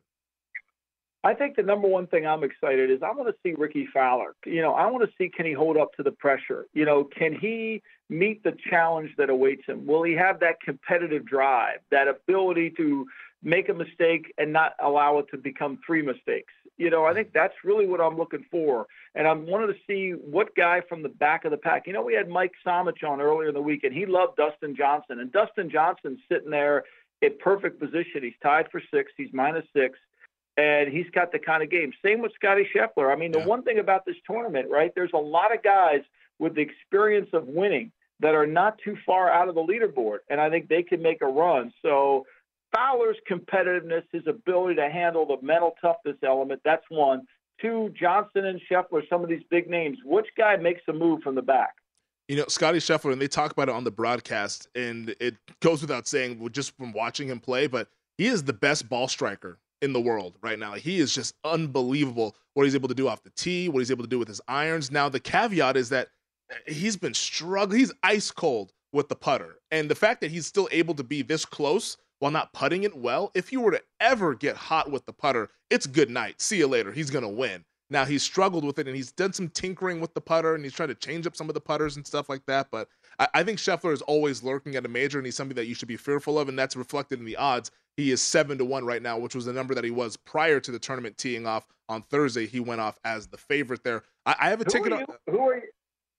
I 1.25 1.35
think 1.35 1.55
the 1.55 1.63
number 1.63 1.87
one 1.87 2.09
thing 2.09 2.27
I'm 2.27 2.43
excited 2.43 2.91
is 2.91 3.01
I 3.03 3.13
want 3.13 3.29
to 3.29 3.35
see 3.43 3.55
Rickie 3.57 3.87
Fowler. 3.95 4.35
You 4.45 4.61
know, 4.61 4.75
I 4.75 4.87
want 4.91 5.09
to 5.09 5.17
see 5.17 5.29
can 5.29 5.47
he 5.47 5.53
hold 5.53 5.77
up 5.77 5.93
to 5.95 6.03
the 6.03 6.11
pressure? 6.11 6.67
You 6.73 6.85
know, 6.85 7.05
can 7.05 7.33
he 7.33 7.81
meet 8.13 8.43
the 8.43 8.57
challenge 8.71 9.11
that 9.19 9.31
awaits 9.31 9.67
him? 9.67 9.87
Will 9.87 10.03
he 10.03 10.13
have 10.15 10.41
that 10.41 10.61
competitive 10.61 11.25
drive, 11.27 11.79
that 11.91 12.09
ability 12.09 12.71
to 12.77 13.07
make 13.43 13.69
a 13.69 13.75
mistake 13.75 14.33
and 14.39 14.53
not 14.53 14.75
allow 14.81 15.19
it 15.19 15.27
to 15.31 15.39
become 15.39 15.79
three 15.85 16.03
mistakes? 16.03 16.53
You 16.77 16.91
know, 16.91 17.05
I 17.05 17.15
think 17.15 17.33
that's 17.33 17.55
really 17.65 17.87
what 17.87 18.01
I'm 18.01 18.17
looking 18.17 18.45
for. 18.51 18.87
And 19.15 19.27
I 19.27 19.33
wanted 19.33 19.69
to 19.69 19.79
see 19.87 20.13
what 20.13 20.55
guy 20.57 20.81
from 20.89 21.03
the 21.03 21.09
back 21.09 21.45
of 21.45 21.51
the 21.51 21.57
pack. 21.57 21.87
You 21.87 21.93
know, 21.93 22.03
we 22.03 22.15
had 22.15 22.29
Mike 22.29 22.53
Samich 22.67 23.05
on 23.07 23.21
earlier 23.21 23.49
in 23.49 23.55
the 23.55 23.63
week, 23.63 23.85
and 23.85 23.93
he 23.93 24.07
loved 24.07 24.37
Dustin 24.37 24.75
Johnson. 24.75 25.21
And 25.21 25.31
Dustin 25.33 25.71
Johnson's 25.71 26.21
sitting 26.31 26.51
there 26.51 26.85
in 27.21 27.33
perfect 27.39 27.79
position. 27.79 28.23
He's 28.23 28.33
tied 28.43 28.67
for 28.71 28.83
six. 28.93 29.13
He's 29.17 29.33
minus 29.33 29.65
six 29.75 29.99
and 30.57 30.93
he's 30.93 31.09
got 31.15 31.33
the 31.33 31.39
kind 31.39 31.63
of 31.63 31.71
game. 31.71 31.93
Same 32.05 32.21
with 32.21 32.33
Scottie 32.35 32.69
Scheffler. 32.75 33.11
I 33.11 33.17
mean, 33.17 33.33
the 33.33 33.41
one 33.41 33.63
thing 33.63 33.79
about 33.79 34.05
this 34.05 34.17
tournament, 34.27 34.69
right? 34.71 34.93
There's 34.95 35.13
a 35.15 35.19
lot 35.19 35.55
of 35.55 35.63
guys 35.63 36.03
with 36.39 36.55
the 36.55 36.61
experience 36.61 37.31
of 37.33 37.47
winning 37.47 37.93
that 38.23 38.35
are 38.35 38.47
not 38.47 38.79
too 38.83 38.97
far 39.05 39.31
out 39.31 39.49
of 39.49 39.55
the 39.55 39.61
leaderboard, 39.61 40.19
and 40.31 40.41
I 40.41 40.49
think 40.49 40.69
they 40.69 40.83
can 40.83 41.03
make 41.03 41.21
a 41.21 41.27
run. 41.27 41.73
So 41.83 42.25
Fowler's 42.75 43.17
competitiveness, 43.31 44.05
his 44.13 44.23
ability 44.27 44.77
to 44.77 44.89
handle 44.89 45.27
the 45.27 45.45
mental 45.45 45.75
toughness 45.81 46.17
element, 46.25 46.63
that's 46.65 46.85
one. 46.89 47.23
Two, 47.61 47.93
Johnson 47.99 48.47
and 48.47 48.61
Scheffler, 48.71 49.03
some 49.11 49.23
of 49.23 49.29
these 49.29 49.43
big 49.51 49.69
names. 49.69 49.99
Which 50.05 50.27
guy 50.39 50.57
makes 50.57 50.81
a 50.89 50.93
move 50.93 51.23
from 51.23 51.35
the 51.35 51.43
back? 51.43 51.75
You 52.29 52.37
know, 52.37 52.45
Scottie 52.49 52.79
Scheffler, 52.79 53.13
and 53.13 53.21
they 53.21 53.29
talk 53.29 53.51
about 53.51 53.69
it 53.69 53.75
on 53.75 53.85
the 53.85 53.91
broadcast, 53.91 54.69
and 54.75 55.15
it 55.21 55.37
goes 55.61 55.83
without 55.83 56.07
saying 56.07 56.49
just 56.53 56.77
from 56.77 56.93
watching 56.93 57.29
him 57.29 57.41
play, 57.41 57.67
but 57.67 57.89
he 58.17 58.27
is 58.27 58.45
the 58.45 58.53
best 58.53 58.89
ball 58.89 59.09
striker 59.09 59.59
in 59.83 59.93
the 59.93 60.01
world 60.01 60.39
right 60.43 60.59
now. 60.59 60.75
He 60.75 61.01
is 61.01 61.15
just 61.15 61.35
unbelievable 61.45 62.37
what 62.55 62.65
he's 62.65 62.75
able 62.75 62.89
to 62.89 62.95
do 62.95 63.09
off 63.09 63.23
the 63.23 63.31
tee, 63.31 63.69
what 63.69 63.81
he's 63.81 63.91
able 63.91 64.05
to 64.05 64.09
do 64.09 64.19
with 64.19 64.29
his 64.29 64.41
irons. 64.47 64.91
Now, 64.91 65.09
the 65.09 65.21
caveat 65.21 65.77
is 65.77 65.89
that 65.89 66.09
he's 66.67 66.97
been 66.97 67.15
struggling. 67.15 67.81
He's 67.81 67.93
ice 68.03 68.31
cold 68.31 68.73
with 68.93 69.09
the 69.09 69.17
putter. 69.17 69.57
And 69.71 69.91
the 69.91 69.95
fact 69.95 70.21
that 70.21 70.31
he's 70.31 70.47
still 70.47 70.69
able 70.71 70.95
to 70.95 71.05
be 71.05 71.23
this 71.23 71.45
close 71.45 71.97
while 72.19 72.31
not 72.31 72.53
putting 72.53 72.85
it 72.85 72.97
well, 72.97 73.31
if 73.35 73.53
you 73.53 73.61
were 73.61 73.73
to 73.73 73.83
ever 74.01 74.35
get 74.35 74.57
hot 74.57 74.91
with 74.91 75.07
the 75.07 75.13
putter, 75.13 75.49
it's 75.71 75.87
good 75.87 76.11
night. 76.11 76.41
See 76.41 76.59
you 76.59 76.67
later. 76.69 76.93
He's 76.93 77.11
going 77.11 77.25
to 77.25 77.29
win. 77.29 77.65
Now, 77.91 78.05
he's 78.07 78.23
struggled 78.23 78.65
with 78.65 78.79
it 78.79 78.87
and 78.87 78.97
he's 78.97 79.13
done 79.13 79.33
some 79.35 79.49
tinkering 79.51 80.01
with 80.01 80.15
the 80.15 80.21
putter 80.21 80.55
and 80.55 80.65
he's 80.65 80.73
trying 80.73 80.89
to 80.89 80.95
change 80.95 81.27
up 81.27 81.37
some 81.37 81.49
of 81.51 81.55
the 81.55 81.61
putters 81.61 81.97
and 81.97 82.07
stuff 82.07 82.29
like 82.31 82.45
that. 82.47 82.69
But 82.71 82.89
I, 83.19 83.29
I 83.35 83.43
think 83.43 83.59
Scheffler 83.59 83.93
is 83.93 84.01
always 84.03 84.43
lurking 84.43 84.77
at 84.77 84.87
a 84.87 84.89
major 84.89 85.19
and 85.19 85.27
he's 85.27 85.37
something 85.37 85.57
that 85.57 85.67
you 85.67 85.75
should 85.75 85.89
be 85.89 85.97
fearful 85.99 86.39
of. 86.39 86.49
And 86.49 86.59
that's 86.59 86.77
reflected 86.77 87.19
in 87.19 87.27
the 87.27 87.37
odds. 87.37 87.71
He 87.99 88.11
is 88.11 88.23
seven 88.23 88.57
to 88.59 88.65
one 88.65 88.87
right 88.87 89.03
now, 89.03 89.19
which 89.19 89.35
was 89.35 89.45
the 89.45 89.53
number 89.53 89.75
that 89.75 89.85
he 89.85 89.91
was 89.91 90.17
prior 90.17 90.59
to 90.61 90.71
the 90.71 90.79
tournament 90.79 91.19
teeing 91.19 91.47
off 91.47 91.67
on 91.91 92.01
Thursday. 92.01 92.47
He 92.47 92.61
went 92.61 92.81
off 92.81 92.99
as 93.05 93.27
the 93.27 93.37
favorite 93.37 93.85
there. 93.85 94.05
I, 94.25 94.37
I 94.41 94.49
have 94.49 94.63
a 94.63 94.65
Who 94.65 94.71
ticket. 94.71 94.93
are 94.93 94.97
on- 94.97 95.01
you, 95.27 95.33
who 95.33 95.39
are 95.41 95.57
you, 95.57 95.63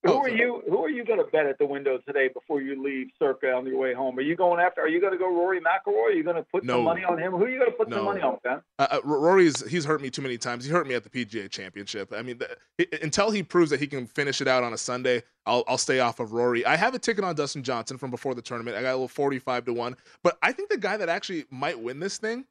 who 0.03 0.11
Oh, 0.11 0.19
are 0.19 0.29
you 0.29 0.61
who 0.69 0.83
are 0.83 0.89
you 0.89 1.05
going 1.05 1.19
to 1.19 1.25
bet 1.31 1.45
at 1.45 1.57
the 1.57 1.65
window 1.65 1.97
today 2.05 2.27
before 2.33 2.61
you 2.61 2.81
leave 2.83 3.07
Circa 3.17 3.51
on 3.53 3.65
your 3.65 3.77
way 3.77 3.93
home? 3.93 4.17
Are 4.17 4.21
you 4.21 4.35
going 4.35 4.59
after? 4.59 4.81
Are 4.81 4.87
you 4.87 4.99
going 4.99 5.13
to 5.13 5.17
go 5.17 5.27
Rory 5.33 5.59
McIlroy? 5.61 6.09
Are 6.09 6.11
you 6.11 6.23
going 6.23 6.35
to 6.35 6.43
put 6.43 6.63
No. 6.63 6.75
some 6.77 6.83
money 6.83 7.03
on 7.03 7.17
him? 7.17 7.31
Who 7.31 7.43
are 7.45 7.49
you 7.49 7.57
going 7.59 7.71
to 7.71 7.77
put 7.77 7.87
No. 7.89 7.97
some 7.97 8.05
money 8.05 8.21
on, 8.21 8.37
Ben? 8.43 8.61
Uh, 8.79 8.87
uh, 8.91 8.99
Rory's 9.03 9.65
he's 9.69 9.85
hurt 9.85 10.01
me 10.01 10.09
too 10.09 10.21
many 10.21 10.37
times. 10.37 10.65
He 10.65 10.71
hurt 10.71 10.87
me 10.87 10.95
at 10.95 11.03
the 11.03 11.09
PGA 11.09 11.49
Championship. 11.49 12.11
I 12.13 12.21
mean, 12.21 12.37
the, 12.39 12.87
until 13.01 13.31
he 13.31 13.43
proves 13.43 13.69
that 13.71 13.79
he 13.79 13.87
can 13.87 14.05
finish 14.05 14.41
it 14.41 14.47
out 14.47 14.63
on 14.63 14.73
a 14.73 14.77
Sunday, 14.77 15.23
I'll 15.45 15.63
I'll 15.67 15.77
stay 15.77 15.99
off 15.99 16.19
of 16.19 16.33
Rory. 16.33 16.65
I 16.65 16.75
have 16.75 16.93
a 16.95 16.99
ticket 16.99 17.23
on 17.23 17.35
Dustin 17.35 17.63
Johnson 17.63 17.97
from 17.97 18.11
before 18.11 18.35
the 18.35 18.41
tournament. 18.41 18.75
I 18.75 18.81
got 18.81 18.91
a 18.91 18.95
little 18.95 19.07
forty-five 19.07 19.65
to 19.65 19.73
one, 19.73 19.95
but 20.21 20.37
I 20.41 20.51
think 20.51 20.69
the 20.69 20.77
guy 20.77 20.97
that 20.97 21.07
actually 21.09 21.45
might 21.49 21.79
win 21.79 21.99
this 21.99 22.17
thing 22.17 22.45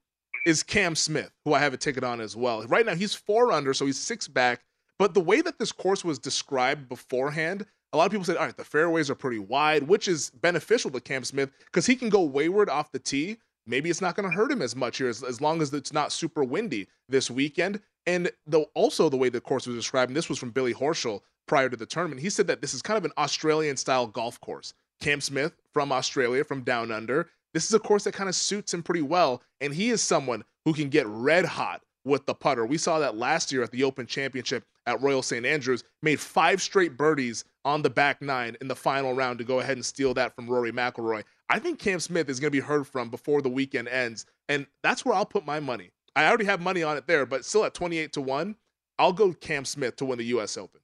is 0.46 0.62
Cam 0.62 0.94
Smith, 0.96 1.30
who 1.44 1.52
I 1.52 1.58
have 1.60 1.74
a 1.74 1.76
ticket 1.76 2.02
on 2.02 2.20
as 2.20 2.34
well. 2.34 2.64
Right 2.66 2.84
now, 2.86 2.94
he's 2.94 3.14
four 3.14 3.52
under, 3.52 3.74
so 3.74 3.84
he's 3.86 4.00
six 4.00 4.26
back. 4.26 4.60
But 4.98 5.14
the 5.14 5.20
way 5.20 5.40
that 5.40 5.58
this 5.58 5.72
course 5.72 6.04
was 6.04 6.18
described 6.18 6.88
beforehand, 6.88 7.66
a 7.92 7.96
lot 7.96 8.06
of 8.06 8.12
people 8.12 8.24
said, 8.24 8.36
all 8.36 8.46
right, 8.46 8.56
the 8.56 8.64
fairways 8.64 9.10
are 9.10 9.14
pretty 9.14 9.38
wide, 9.38 9.82
which 9.82 10.08
is 10.08 10.30
beneficial 10.30 10.90
to 10.90 11.00
Cam 11.00 11.24
Smith 11.24 11.50
because 11.66 11.86
he 11.86 11.96
can 11.96 12.08
go 12.08 12.22
wayward 12.22 12.70
off 12.70 12.92
the 12.92 12.98
tee. 12.98 13.38
Maybe 13.66 13.90
it's 13.90 14.00
not 14.00 14.16
going 14.16 14.28
to 14.28 14.34
hurt 14.34 14.50
him 14.50 14.62
as 14.62 14.74
much 14.74 14.98
here 14.98 15.08
as, 15.08 15.22
as 15.22 15.40
long 15.40 15.62
as 15.62 15.72
it's 15.72 15.92
not 15.92 16.12
super 16.12 16.42
windy 16.42 16.88
this 17.08 17.30
weekend. 17.30 17.80
And 18.06 18.30
the, 18.46 18.66
also 18.74 19.08
the 19.08 19.16
way 19.16 19.28
the 19.28 19.40
course 19.40 19.66
was 19.66 19.76
described, 19.76 20.10
and 20.10 20.16
this 20.16 20.28
was 20.28 20.38
from 20.38 20.50
Billy 20.50 20.74
Horschel 20.74 21.20
prior 21.46 21.68
to 21.68 21.76
the 21.76 21.86
tournament, 21.86 22.20
he 22.20 22.30
said 22.30 22.46
that 22.48 22.60
this 22.60 22.74
is 22.74 22.82
kind 22.82 22.98
of 22.98 23.04
an 23.04 23.12
Australian 23.18 23.76
style 23.76 24.06
golf 24.06 24.40
course. 24.40 24.74
Cam 25.00 25.20
Smith 25.20 25.54
from 25.72 25.92
Australia, 25.92 26.44
from 26.44 26.62
down 26.62 26.90
under. 26.90 27.28
This 27.54 27.66
is 27.66 27.74
a 27.74 27.78
course 27.78 28.04
that 28.04 28.14
kind 28.14 28.28
of 28.28 28.34
suits 28.34 28.72
him 28.72 28.82
pretty 28.82 29.02
well, 29.02 29.42
and 29.60 29.74
he 29.74 29.90
is 29.90 30.00
someone 30.00 30.44
who 30.64 30.72
can 30.72 30.88
get 30.88 31.06
red 31.06 31.44
hot 31.44 31.82
with 32.04 32.24
the 32.26 32.34
putter. 32.34 32.64
We 32.64 32.78
saw 32.78 32.98
that 33.00 33.16
last 33.16 33.52
year 33.52 33.62
at 33.62 33.70
the 33.70 33.84
Open 33.84 34.06
Championship 34.06 34.64
at 34.86 35.00
Royal 35.00 35.22
St. 35.22 35.46
Andrews, 35.46 35.84
made 36.02 36.20
five 36.20 36.60
straight 36.60 36.96
birdies 36.96 37.44
on 37.64 37.82
the 37.82 37.90
back 37.90 38.20
nine 38.20 38.56
in 38.60 38.68
the 38.68 38.76
final 38.76 39.12
round 39.12 39.38
to 39.38 39.44
go 39.44 39.60
ahead 39.60 39.76
and 39.76 39.84
steal 39.84 40.14
that 40.14 40.34
from 40.34 40.48
Rory 40.48 40.72
McIlroy. 40.72 41.22
I 41.48 41.58
think 41.58 41.78
Cam 41.78 42.00
Smith 42.00 42.28
is 42.28 42.40
going 42.40 42.50
to 42.50 42.58
be 42.58 42.60
heard 42.60 42.86
from 42.86 43.08
before 43.08 43.42
the 43.42 43.48
weekend 43.48 43.88
ends, 43.88 44.26
and 44.48 44.66
that's 44.82 45.04
where 45.04 45.14
I'll 45.14 45.26
put 45.26 45.46
my 45.46 45.60
money. 45.60 45.90
I 46.14 46.26
already 46.26 46.44
have 46.44 46.60
money 46.60 46.82
on 46.82 46.96
it 46.96 47.06
there, 47.06 47.24
but 47.26 47.44
still 47.44 47.64
at 47.64 47.74
28 47.74 48.12
to 48.14 48.20
1, 48.20 48.56
I'll 48.98 49.12
go 49.12 49.32
Cam 49.32 49.64
Smith 49.64 49.96
to 49.96 50.04
win 50.04 50.18
the 50.18 50.24
US 50.26 50.56
Open. 50.56 50.80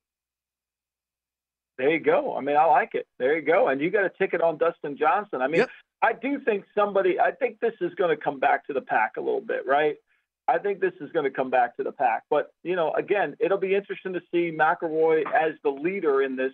There 1.77 1.91
you 1.91 2.01
go. 2.01 2.37
I 2.37 2.41
mean, 2.41 2.57
I 2.57 2.65
like 2.65 2.91
it. 2.95 3.07
There 3.19 3.39
you 3.39 3.43
go. 3.43 3.69
And 3.69 3.81
you 3.81 3.91
got 3.91 4.05
a 4.05 4.11
ticket 4.11 4.41
on 4.41 4.59
Dustin 4.59 4.97
Johnson. 4.97 5.41
I 5.41 5.47
mean, 5.47 5.65
I 6.03 6.13
do 6.13 6.41
think 6.41 6.65
somebody. 6.75 7.21
I 7.21 7.31
think 7.31 7.61
this 7.61 7.75
is 7.81 7.95
going 7.95 8.11
to 8.11 8.23
come 8.23 8.41
back 8.41 8.67
to 8.67 8.73
the 8.73 8.81
pack 8.81 9.13
a 9.17 9.21
little 9.21 9.41
bit, 9.41 9.65
right? 9.65 9.95
I 10.49 10.59
think 10.59 10.81
this 10.81 10.95
is 11.01 11.13
going 11.13 11.25
to 11.25 11.31
come 11.31 11.51
back 11.51 11.77
to 11.77 11.83
the 11.83 11.93
pack. 11.93 12.25
But 12.31 12.51
you 12.63 12.75
know, 12.75 12.93
again, 12.95 13.37
it'll 13.39 13.59
be 13.59 13.75
interesting 13.75 14.15
to 14.15 14.21
see 14.33 14.51
McIlroy 14.51 15.23
as 15.27 15.53
the 15.63 15.71
leader 15.71 16.23
in 16.23 16.37
this 16.37 16.53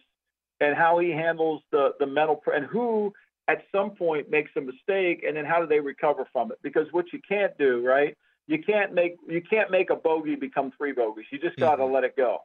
and 0.61 0.76
how 0.76 0.99
he 0.99 1.11
handles 1.11 1.62
the 1.70 1.95
the 2.01 2.07
mental 2.07 2.36
pr- 2.36 2.53
and 2.53 2.66
who 2.66 3.12
at 3.47 3.62
some 3.72 3.90
point 3.90 4.30
makes 4.30 4.51
a 4.57 4.61
mistake 4.61 5.22
and 5.26 5.36
then 5.36 5.45
how 5.45 5.61
do 5.61 5.66
they 5.66 5.80
recover 5.80 6.26
from 6.32 6.51
it? 6.51 6.59
Because 6.62 6.86
what 6.90 7.07
you 7.12 7.20
can't 7.26 7.57
do, 7.57 7.86
right? 7.86 8.16
You 8.49 8.62
can't 8.62 8.92
make 8.92 9.16
you 9.28 9.40
can't 9.40 9.70
make 9.70 9.90
a 9.90 9.97
bogey 9.97 10.34
become 10.34 10.72
three 10.76 10.92
bogeys. 10.92 11.26
You 11.30 11.38
just 11.38 11.57
got 11.57 11.76
to 11.76 11.84
mm-hmm. 11.84 11.95
let 11.95 12.05
it 12.05 12.16
go. 12.16 12.38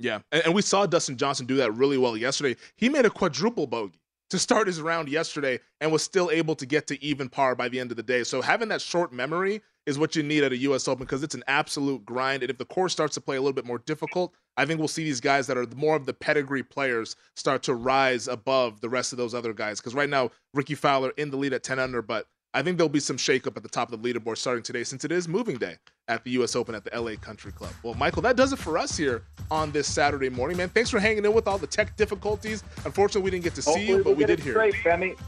Yeah, 0.00 0.20
and, 0.32 0.46
and 0.46 0.54
we 0.54 0.62
saw 0.62 0.86
Dustin 0.86 1.16
Johnson 1.16 1.46
do 1.46 1.56
that 1.56 1.72
really 1.74 1.98
well 1.98 2.16
yesterday. 2.16 2.56
He 2.76 2.88
made 2.88 3.06
a 3.06 3.10
quadruple 3.10 3.66
bogey 3.66 4.00
to 4.30 4.38
start 4.38 4.66
his 4.66 4.80
round 4.80 5.08
yesterday 5.08 5.58
and 5.80 5.90
was 5.90 6.02
still 6.02 6.30
able 6.30 6.54
to 6.56 6.66
get 6.66 6.86
to 6.88 7.02
even 7.02 7.28
par 7.28 7.54
by 7.54 7.68
the 7.68 7.80
end 7.80 7.90
of 7.90 7.96
the 7.96 8.02
day. 8.02 8.24
So 8.24 8.42
having 8.42 8.68
that 8.68 8.80
short 8.80 9.12
memory 9.12 9.62
is 9.88 9.98
what 9.98 10.14
you 10.14 10.22
need 10.22 10.44
at 10.44 10.52
a 10.52 10.56
U.S. 10.58 10.86
Open 10.86 11.06
because 11.06 11.22
it's 11.22 11.34
an 11.34 11.42
absolute 11.48 12.04
grind. 12.04 12.42
And 12.42 12.50
if 12.50 12.58
the 12.58 12.66
course 12.66 12.92
starts 12.92 13.14
to 13.14 13.22
play 13.22 13.36
a 13.36 13.40
little 13.40 13.54
bit 13.54 13.64
more 13.64 13.78
difficult, 13.78 14.34
I 14.58 14.66
think 14.66 14.78
we'll 14.78 14.86
see 14.86 15.02
these 15.02 15.20
guys 15.20 15.46
that 15.46 15.56
are 15.56 15.66
more 15.74 15.96
of 15.96 16.04
the 16.04 16.12
pedigree 16.12 16.62
players 16.62 17.16
start 17.36 17.62
to 17.62 17.74
rise 17.74 18.28
above 18.28 18.82
the 18.82 18.88
rest 18.90 19.14
of 19.14 19.16
those 19.16 19.34
other 19.34 19.54
guys. 19.54 19.80
Because 19.80 19.94
right 19.94 20.10
now, 20.10 20.30
Rickie 20.52 20.74
Fowler 20.74 21.14
in 21.16 21.30
the 21.30 21.38
lead 21.38 21.54
at 21.54 21.62
10 21.62 21.78
under, 21.78 22.02
but 22.02 22.26
I 22.52 22.62
think 22.62 22.76
there'll 22.76 22.90
be 22.90 23.00
some 23.00 23.16
shakeup 23.16 23.56
at 23.56 23.62
the 23.62 23.68
top 23.70 23.90
of 23.90 24.02
the 24.02 24.12
leaderboard 24.12 24.36
starting 24.36 24.62
today 24.62 24.84
since 24.84 25.06
it 25.06 25.12
is 25.12 25.26
moving 25.26 25.56
day 25.56 25.76
at 26.08 26.22
the 26.22 26.32
U.S. 26.32 26.54
Open 26.54 26.74
at 26.74 26.84
the 26.84 27.00
LA 27.00 27.16
Country 27.16 27.52
Club. 27.52 27.72
Well, 27.82 27.94
Michael, 27.94 28.20
that 28.22 28.36
does 28.36 28.52
it 28.52 28.58
for 28.58 28.76
us 28.76 28.94
here 28.94 29.22
on 29.50 29.70
this 29.70 29.86
Saturday 29.86 30.28
morning, 30.28 30.58
man. 30.58 30.68
Thanks 30.68 30.90
for 30.90 30.98
hanging 30.98 31.24
in 31.24 31.32
with 31.32 31.48
all 31.48 31.56
the 31.56 31.66
tech 31.66 31.96
difficulties. 31.96 32.62
Unfortunately, 32.84 33.22
we 33.22 33.30
didn't 33.30 33.44
get 33.44 33.54
to 33.54 33.62
Hopefully 33.62 33.86
see 33.86 33.92
you, 33.92 34.04
but 34.04 34.10
we, 34.10 34.24
we 34.24 34.26
did 34.26 34.40
hear. 34.40 34.52
Straight, 34.52 34.74
Femi. 34.74 35.18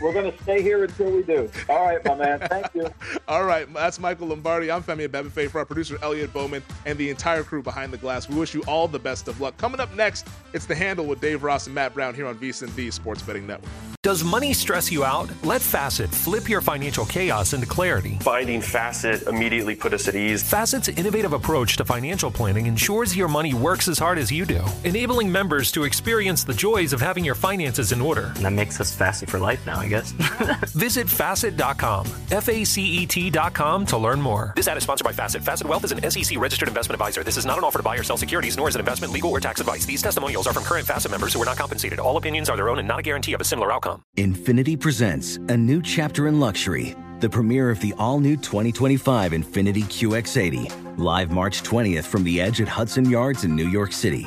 We're 0.00 0.12
going 0.12 0.30
to 0.30 0.42
stay 0.42 0.62
here 0.62 0.84
until 0.84 1.10
we 1.10 1.22
do. 1.22 1.50
All 1.68 1.84
right, 1.84 2.04
my 2.04 2.14
man. 2.14 2.38
Thank 2.38 2.74
you. 2.74 2.88
All 3.28 3.44
right, 3.44 3.72
that's 3.72 3.98
Michael 3.98 4.28
Lombardi. 4.28 4.70
I'm 4.70 4.82
Femi 4.82 5.08
Abebefe 5.08 5.50
for 5.50 5.58
our 5.58 5.64
producer 5.64 5.98
Elliot 6.02 6.32
Bowman 6.32 6.62
and 6.86 6.98
the 6.98 7.10
entire 7.10 7.42
crew 7.42 7.62
behind 7.62 7.92
the 7.92 7.98
glass. 7.98 8.28
We 8.28 8.36
wish 8.36 8.54
you 8.54 8.62
all 8.66 8.88
the 8.88 8.98
best 8.98 9.28
of 9.28 9.40
luck. 9.40 9.56
Coming 9.56 9.80
up 9.80 9.94
next, 9.94 10.26
it's 10.52 10.66
the 10.66 10.74
handle 10.74 11.06
with 11.06 11.20
Dave 11.20 11.42
Ross 11.42 11.66
and 11.66 11.74
Matt 11.74 11.94
Brown 11.94 12.14
here 12.14 12.26
on 12.26 12.36
VSiN, 12.36 12.74
the 12.74 12.90
Sports 12.90 13.22
Betting 13.22 13.46
Network. 13.46 13.70
Does 14.02 14.24
money 14.24 14.52
stress 14.52 14.90
you 14.90 15.04
out? 15.04 15.30
Let 15.44 15.62
Facet 15.62 16.10
flip 16.10 16.48
your 16.48 16.60
financial 16.60 17.06
chaos 17.06 17.52
into 17.52 17.68
clarity. 17.68 18.18
Finding 18.20 18.60
Facet 18.60 19.22
immediately 19.28 19.76
put 19.76 19.92
us 19.94 20.08
at 20.08 20.16
ease. 20.16 20.42
Facet's 20.42 20.88
innovative 20.88 21.32
approach 21.32 21.76
to 21.76 21.84
financial 21.84 22.28
planning 22.28 22.66
ensures 22.66 23.16
your 23.16 23.28
money 23.28 23.54
works 23.54 23.86
as 23.86 24.00
hard 24.00 24.18
as 24.18 24.32
you 24.32 24.44
do, 24.44 24.60
enabling 24.82 25.30
members 25.30 25.70
to 25.70 25.84
experience 25.84 26.42
the 26.42 26.52
joys 26.52 26.92
of 26.92 27.00
having 27.00 27.24
your 27.24 27.36
finances 27.36 27.92
in 27.92 28.00
order. 28.00 28.32
And 28.34 28.44
that 28.44 28.52
makes 28.52 28.80
us 28.80 28.92
Facet 28.92 29.30
for 29.30 29.38
life 29.38 29.64
now, 29.64 29.71
I 29.76 29.88
guess. 29.88 30.12
Visit 30.72 31.08
facet.com, 31.08 32.06
F 32.30 32.48
A 32.48 32.64
C 32.64 32.82
E 32.82 33.06
T.com 33.06 33.86
to 33.86 33.98
learn 33.98 34.20
more. 34.20 34.52
This 34.56 34.68
ad 34.68 34.76
is 34.76 34.82
sponsored 34.82 35.04
by 35.04 35.12
Facet. 35.12 35.42
Facet 35.42 35.66
Wealth 35.66 35.84
is 35.84 35.92
an 35.92 36.10
SEC 36.10 36.38
registered 36.38 36.68
investment 36.68 37.00
advisor. 37.00 37.22
This 37.22 37.36
is 37.36 37.46
not 37.46 37.58
an 37.58 37.64
offer 37.64 37.78
to 37.78 37.82
buy 37.82 37.96
or 37.96 38.02
sell 38.02 38.16
securities, 38.16 38.56
nor 38.56 38.68
is 38.68 38.76
it 38.76 38.80
investment, 38.80 39.12
legal, 39.12 39.30
or 39.30 39.40
tax 39.40 39.60
advice. 39.60 39.84
These 39.84 40.02
testimonials 40.02 40.46
are 40.46 40.52
from 40.52 40.64
current 40.64 40.86
Facet 40.86 41.10
members 41.10 41.32
who 41.34 41.42
are 41.42 41.46
not 41.46 41.56
compensated. 41.56 41.98
All 41.98 42.16
opinions 42.16 42.48
are 42.48 42.56
their 42.56 42.68
own 42.68 42.78
and 42.78 42.88
not 42.88 43.00
a 43.00 43.02
guarantee 43.02 43.32
of 43.34 43.40
a 43.40 43.44
similar 43.44 43.72
outcome. 43.72 44.02
Infiniti 44.16 44.78
presents 44.78 45.36
a 45.48 45.56
new 45.56 45.80
chapter 45.82 46.28
in 46.28 46.40
luxury, 46.40 46.94
the 47.20 47.28
premiere 47.28 47.70
of 47.70 47.80
the 47.80 47.94
all 47.98 48.18
new 48.20 48.36
2025 48.36 49.32
Infiniti 49.32 49.84
QX80, 49.84 50.98
live 50.98 51.30
March 51.30 51.62
20th 51.62 52.04
from 52.04 52.24
the 52.24 52.40
edge 52.40 52.60
at 52.60 52.68
Hudson 52.68 53.08
Yards 53.08 53.44
in 53.44 53.54
New 53.54 53.68
York 53.68 53.92
City, 53.92 54.26